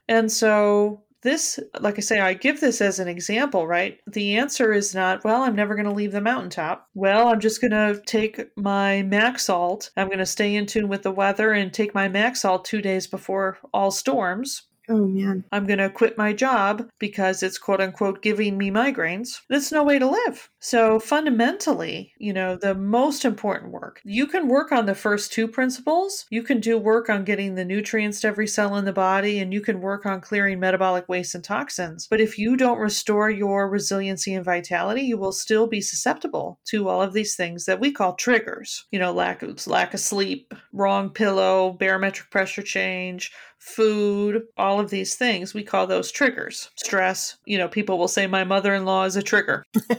and 0.08 0.32
so 0.32 1.02
this, 1.22 1.60
like 1.80 1.98
I 1.98 2.02
say, 2.02 2.20
I 2.20 2.34
give 2.34 2.62
this 2.62 2.82
as 2.82 3.00
an 3.00 3.08
example, 3.08 3.68
right? 3.68 4.00
The 4.08 4.38
answer 4.38 4.72
is 4.72 4.96
not, 4.96 5.24
well, 5.24 5.44
I'm 5.44 5.56
never 5.56 5.76
going 5.76 5.88
to 5.88 5.94
leave 5.94 6.12
the 6.12 6.22
mountaintop. 6.22 6.88
Well, 6.94 7.28
I'm 7.28 7.40
just 7.40 7.62
going 7.62 7.72
to 7.72 8.02
take 8.06 8.42
my 8.56 9.02
MAC 9.04 9.40
salt. 9.40 9.92
I'm 9.98 10.08
going 10.08 10.20
to 10.20 10.26
stay 10.26 10.56
in 10.56 10.66
tune 10.66 10.88
with 10.88 11.04
the 11.04 11.12
weather 11.12 11.52
and 11.52 11.74
take 11.74 11.94
my 11.94 12.08
MAC 12.08 12.36
salt 12.36 12.66
two 12.66 12.82
days 12.82 13.08
before 13.08 13.58
all 13.74 13.92
storms. 13.92 14.69
Oh 14.92 15.06
man. 15.06 15.46
I'm 15.52 15.68
going 15.68 15.78
to 15.78 15.90
quit 15.90 16.18
my 16.18 16.34
job 16.34 16.90
because 16.98 17.44
it's 17.44 17.60
quote 17.60 17.80
unquote 17.80 18.24
giving 18.24 18.58
me 18.58 18.72
migraines. 18.72 19.42
That's 19.48 19.72
no 19.72 19.84
way 19.84 20.00
to 20.00 20.10
live. 20.10 20.50
So 20.60 21.00
fundamentally, 21.00 22.12
you 22.18 22.34
know, 22.34 22.56
the 22.56 22.74
most 22.74 23.24
important 23.24 23.72
work, 23.72 24.02
you 24.04 24.26
can 24.26 24.48
work 24.48 24.72
on 24.72 24.88
the 24.88 24.96
first 24.96 25.32
two 25.32 25.48
principles. 25.48 26.26
You 26.32 26.42
can 26.42 26.60
do 26.60 26.76
work 26.76 27.08
on 27.08 27.24
getting 27.24 27.54
the 27.54 27.66
nutrients 27.66 28.22
to 28.22 28.28
every 28.30 28.48
cell 28.48 28.78
in 28.78 28.86
the 28.86 28.92
body 28.92 29.38
and 29.40 29.54
you 29.54 29.62
can 29.62 29.80
work 29.80 30.08
on 30.08 30.22
clearing 30.22 30.60
metabolic 30.60 31.08
waste 31.08 31.36
and 31.36 31.44
toxins. 31.44 32.08
But 32.10 32.20
if 32.20 32.40
you 32.40 32.58
don't 32.58 32.80
restore 32.80 33.30
your 33.30 33.70
resiliency 33.70 34.34
and 34.34 34.44
vitality, 34.44 35.02
you 35.04 35.20
will 35.20 35.32
still 35.32 35.68
be 35.68 35.82
susceptible 35.82 36.60
to 36.66 36.90
all 36.90 37.04
of 37.04 37.14
these 37.14 37.36
things 37.36 37.66
that 37.66 37.80
we 37.80 37.92
call 37.92 38.16
triggers. 38.16 38.86
You 38.92 38.98
know, 38.98 39.14
lack 39.14 39.44
of 39.44 39.68
lack 39.68 39.94
of 39.94 40.00
sleep, 40.00 40.52
wrong 40.74 41.12
pillow, 41.12 41.74
barometric 41.74 42.32
pressure 42.32 42.64
change, 42.64 43.32
food, 43.60 44.44
all 44.58 44.80
of 44.80 44.90
these 44.90 45.16
things, 45.16 45.54
we 45.54 45.64
call 45.64 45.86
those 45.86 46.12
triggers. 46.12 46.70
Stress, 46.76 47.38
you 47.46 47.58
know, 47.58 47.68
people 47.68 47.98
will 47.98 48.08
say, 48.08 48.26
My 48.26 48.44
mother 48.44 48.74
in 48.74 48.86
law 48.86 49.04
is 49.04 49.16
a 49.16 49.22
trigger. 49.22 49.64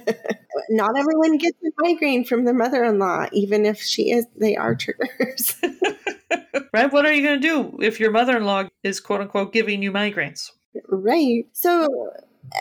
Not 0.71 0.99
everyone 0.99 1.39
gets 1.39 1.59
a 1.63 1.71
migraine 1.83 2.25
from 2.25 2.45
their 2.45 2.55
mother 2.55 2.85
in 2.85 2.99
law, 2.99 3.27
even 3.33 3.67
if 3.67 3.81
she 3.81 4.11
is, 4.11 4.27
they 4.37 4.57
are 4.57 4.75
triggers. 4.75 5.55
right? 6.73 6.93
What 6.93 7.07
are 7.07 7.13
you 7.13 7.23
going 7.23 7.41
to 7.41 7.49
do 7.49 7.79
if 7.81 8.01
your 8.01 8.11
mother 8.11 8.37
in 8.37 8.45
law 8.45 8.65
is 8.83 9.01
quote 9.01 9.21
unquote 9.21 9.53
giving 9.53 9.83
you 9.83 9.93
migraines? 9.93 10.51
Right. 10.89 11.45
So, 11.53 11.89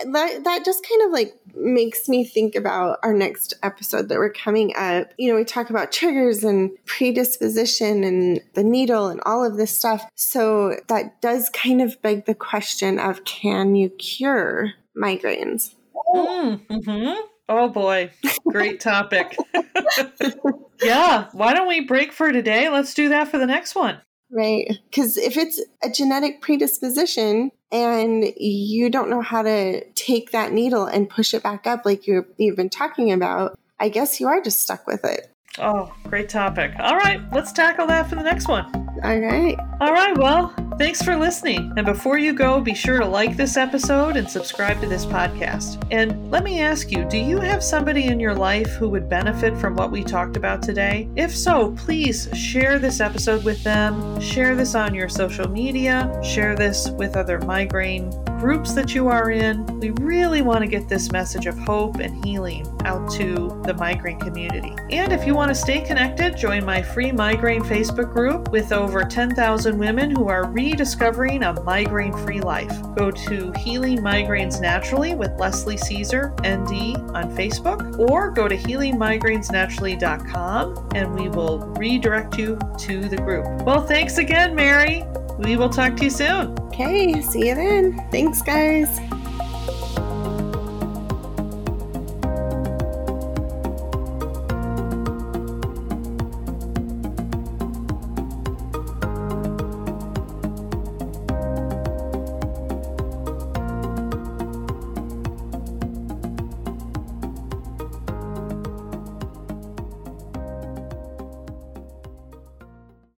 that 0.06 0.44
that 0.44 0.66
just 0.66 0.88
kind 0.88 1.02
of 1.04 1.12
like 1.12 1.36
makes 1.56 2.08
me 2.08 2.24
think 2.24 2.56
about 2.56 3.00
our 3.04 3.14
next 3.14 3.54
episode 3.64 4.10
that 4.10 4.18
we're 4.18 4.32
coming 4.32 4.74
up. 4.76 5.12
You 5.18 5.30
know, 5.30 5.36
we 5.36 5.44
talk 5.44 5.70
about 5.70 5.92
triggers 5.92 6.44
and 6.44 6.72
predisposition 6.86 8.04
and 8.04 8.42
the 8.54 8.64
needle 8.64 9.08
and 9.08 9.22
all 9.26 9.44
of 9.44 9.58
this 9.58 9.76
stuff. 9.76 10.06
So 10.16 10.78
that 10.88 11.22
does 11.22 11.50
kind 11.50 11.82
of 11.82 12.02
beg 12.02 12.26
the 12.26 12.36
question 12.36 13.00
of 13.00 13.24
can 13.24 13.76
you 13.76 13.90
cure 13.90 14.74
migraines? 14.96 15.76
Mm, 16.14 16.66
mm-hmm. 16.68 17.22
Oh 17.50 17.68
boy, 17.68 18.12
great 18.48 18.80
topic. 18.80 19.36
yeah, 20.84 21.30
why 21.32 21.54
don't 21.54 21.68
we 21.68 21.82
break 21.82 22.14
for 22.14 22.32
today? 22.32 22.70
Let's 22.70 22.94
do 22.94 23.10
that 23.10 23.30
for 23.30 23.38
the 23.38 23.48
next 23.48 23.76
one. 23.76 24.00
Right. 24.32 24.80
Because 24.90 25.18
if 25.18 25.38
it's 25.38 25.62
a 25.84 25.90
genetic 25.90 26.42
predisposition 26.42 27.52
and 27.72 28.26
you 28.38 28.90
don't 28.90 29.10
know 29.10 29.22
how 29.22 29.42
to 29.42 29.84
take 29.92 30.32
that 30.32 30.52
needle 30.52 30.86
and 30.86 31.10
push 31.10 31.34
it 31.34 31.44
back 31.44 31.66
up 31.66 31.86
like 31.86 32.08
you 32.08 32.26
you've 32.38 32.56
been 32.56 32.70
talking 32.70 33.12
about, 33.12 33.58
I 33.80 33.90
guess 33.90 34.20
you 34.20 34.28
are 34.28 34.42
just 34.42 34.62
stuck 34.62 34.86
with 34.86 35.04
it. 35.04 35.32
Oh, 35.58 35.94
great 36.06 36.30
topic. 36.30 36.74
All 36.80 36.96
right, 36.96 37.22
let's 37.34 37.52
tackle 37.52 37.88
that 37.88 38.08
for 38.08 38.16
the 38.16 38.24
next 38.24 38.48
one. 38.48 38.89
All 39.04 39.20
right. 39.20 39.58
All 39.80 39.94
right, 39.94 40.18
well, 40.18 40.54
thanks 40.78 41.02
for 41.02 41.16
listening. 41.16 41.72
And 41.78 41.86
before 41.86 42.18
you 42.18 42.34
go, 42.34 42.60
be 42.60 42.74
sure 42.74 43.00
to 43.00 43.06
like 43.06 43.38
this 43.38 43.56
episode 43.56 44.18
and 44.18 44.30
subscribe 44.30 44.82
to 44.82 44.88
this 44.88 45.06
podcast. 45.06 45.86
And 45.92 46.30
let 46.32 46.44
me 46.44 46.62
ask 46.62 46.92
you 46.92 47.06
do 47.06 47.18
you 47.18 47.40
have 47.40 47.64
somebody 47.64 48.08
in 48.08 48.20
your 48.20 48.36
life 48.36 48.70
who 48.72 48.90
would 48.90 49.08
benefit 49.08 49.58
from 49.58 49.76
what 49.76 49.92
we 49.92 50.04
talked 50.04 50.36
about 50.36 50.62
today? 50.62 51.10
If 51.16 51.36
so, 51.36 51.72
please 51.78 52.30
share 52.34 52.78
this 52.78 53.00
episode 53.00 53.44
with 53.46 53.64
them, 53.64 54.20
share 54.20 54.56
this 54.56 54.76
on 54.76 54.94
your 54.94 55.10
social 55.10 55.48
media, 55.48 56.20
share 56.24 56.56
this 56.56 56.90
with 56.92 57.16
other 57.16 57.40
migraine 57.40 58.12
groups 58.40 58.74
that 58.74 58.96
you 58.96 59.10
are 59.10 59.32
in. 59.32 59.66
We 59.80 59.90
really 59.92 60.42
want 60.42 60.62
to 60.62 60.68
get 60.68 60.88
this 60.88 61.12
message 61.12 61.46
of 61.46 61.60
hope 61.60 61.98
and 61.98 62.26
healing 62.26 62.66
out 62.86 63.12
to 63.12 63.62
the 63.66 63.74
migraine 63.74 64.20
community. 64.20 64.74
And 64.90 65.12
if 65.12 65.28
you 65.28 65.36
want 65.36 65.50
to 65.50 65.56
stay 65.56 65.82
connected, 65.82 66.38
join 66.38 66.64
my 66.66 66.82
free 66.82 67.12
migraine 67.12 67.64
Facebook 67.64 68.14
group 68.14 68.50
with 68.50 68.72
over 68.72 69.04
10,000 69.04 69.78
women 69.78 70.10
who 70.10 70.30
are 70.30 70.50
rediscovering 70.50 71.44
a 71.44 71.62
migraine 71.64 72.16
free 72.26 72.40
life. 72.40 72.72
Go 72.96 73.12
to 73.12 73.52
Healing 73.58 73.98
Migraines 74.00 74.62
Naturally 74.62 75.16
with 75.16 75.38
Leslie 75.38 75.76
Cisar, 75.76 76.32
ND, 76.40 76.96
on 77.14 77.36
Facebook, 77.36 78.00
or 78.00 78.32
go 78.32 78.48
to 78.48 78.56
healingmigrainesnaturally.com 78.56 80.90
and 80.96 81.14
we 81.14 81.28
will 81.28 81.60
redirect 81.76 82.38
you 82.38 82.58
to 82.78 83.10
the 83.10 83.18
group. 83.18 83.64
Well, 83.64 83.86
thanks 83.86 84.18
again, 84.18 84.56
Mary. 84.56 85.04
We 85.40 85.56
will 85.56 85.70
talk 85.70 85.96
to 85.98 86.04
you 86.04 86.10
soon. 86.10 86.60
Okay, 86.68 87.22
see 87.22 87.48
you 87.48 87.56
then. 87.56 88.08
Thanks, 88.12 88.42
guys. 88.42 89.00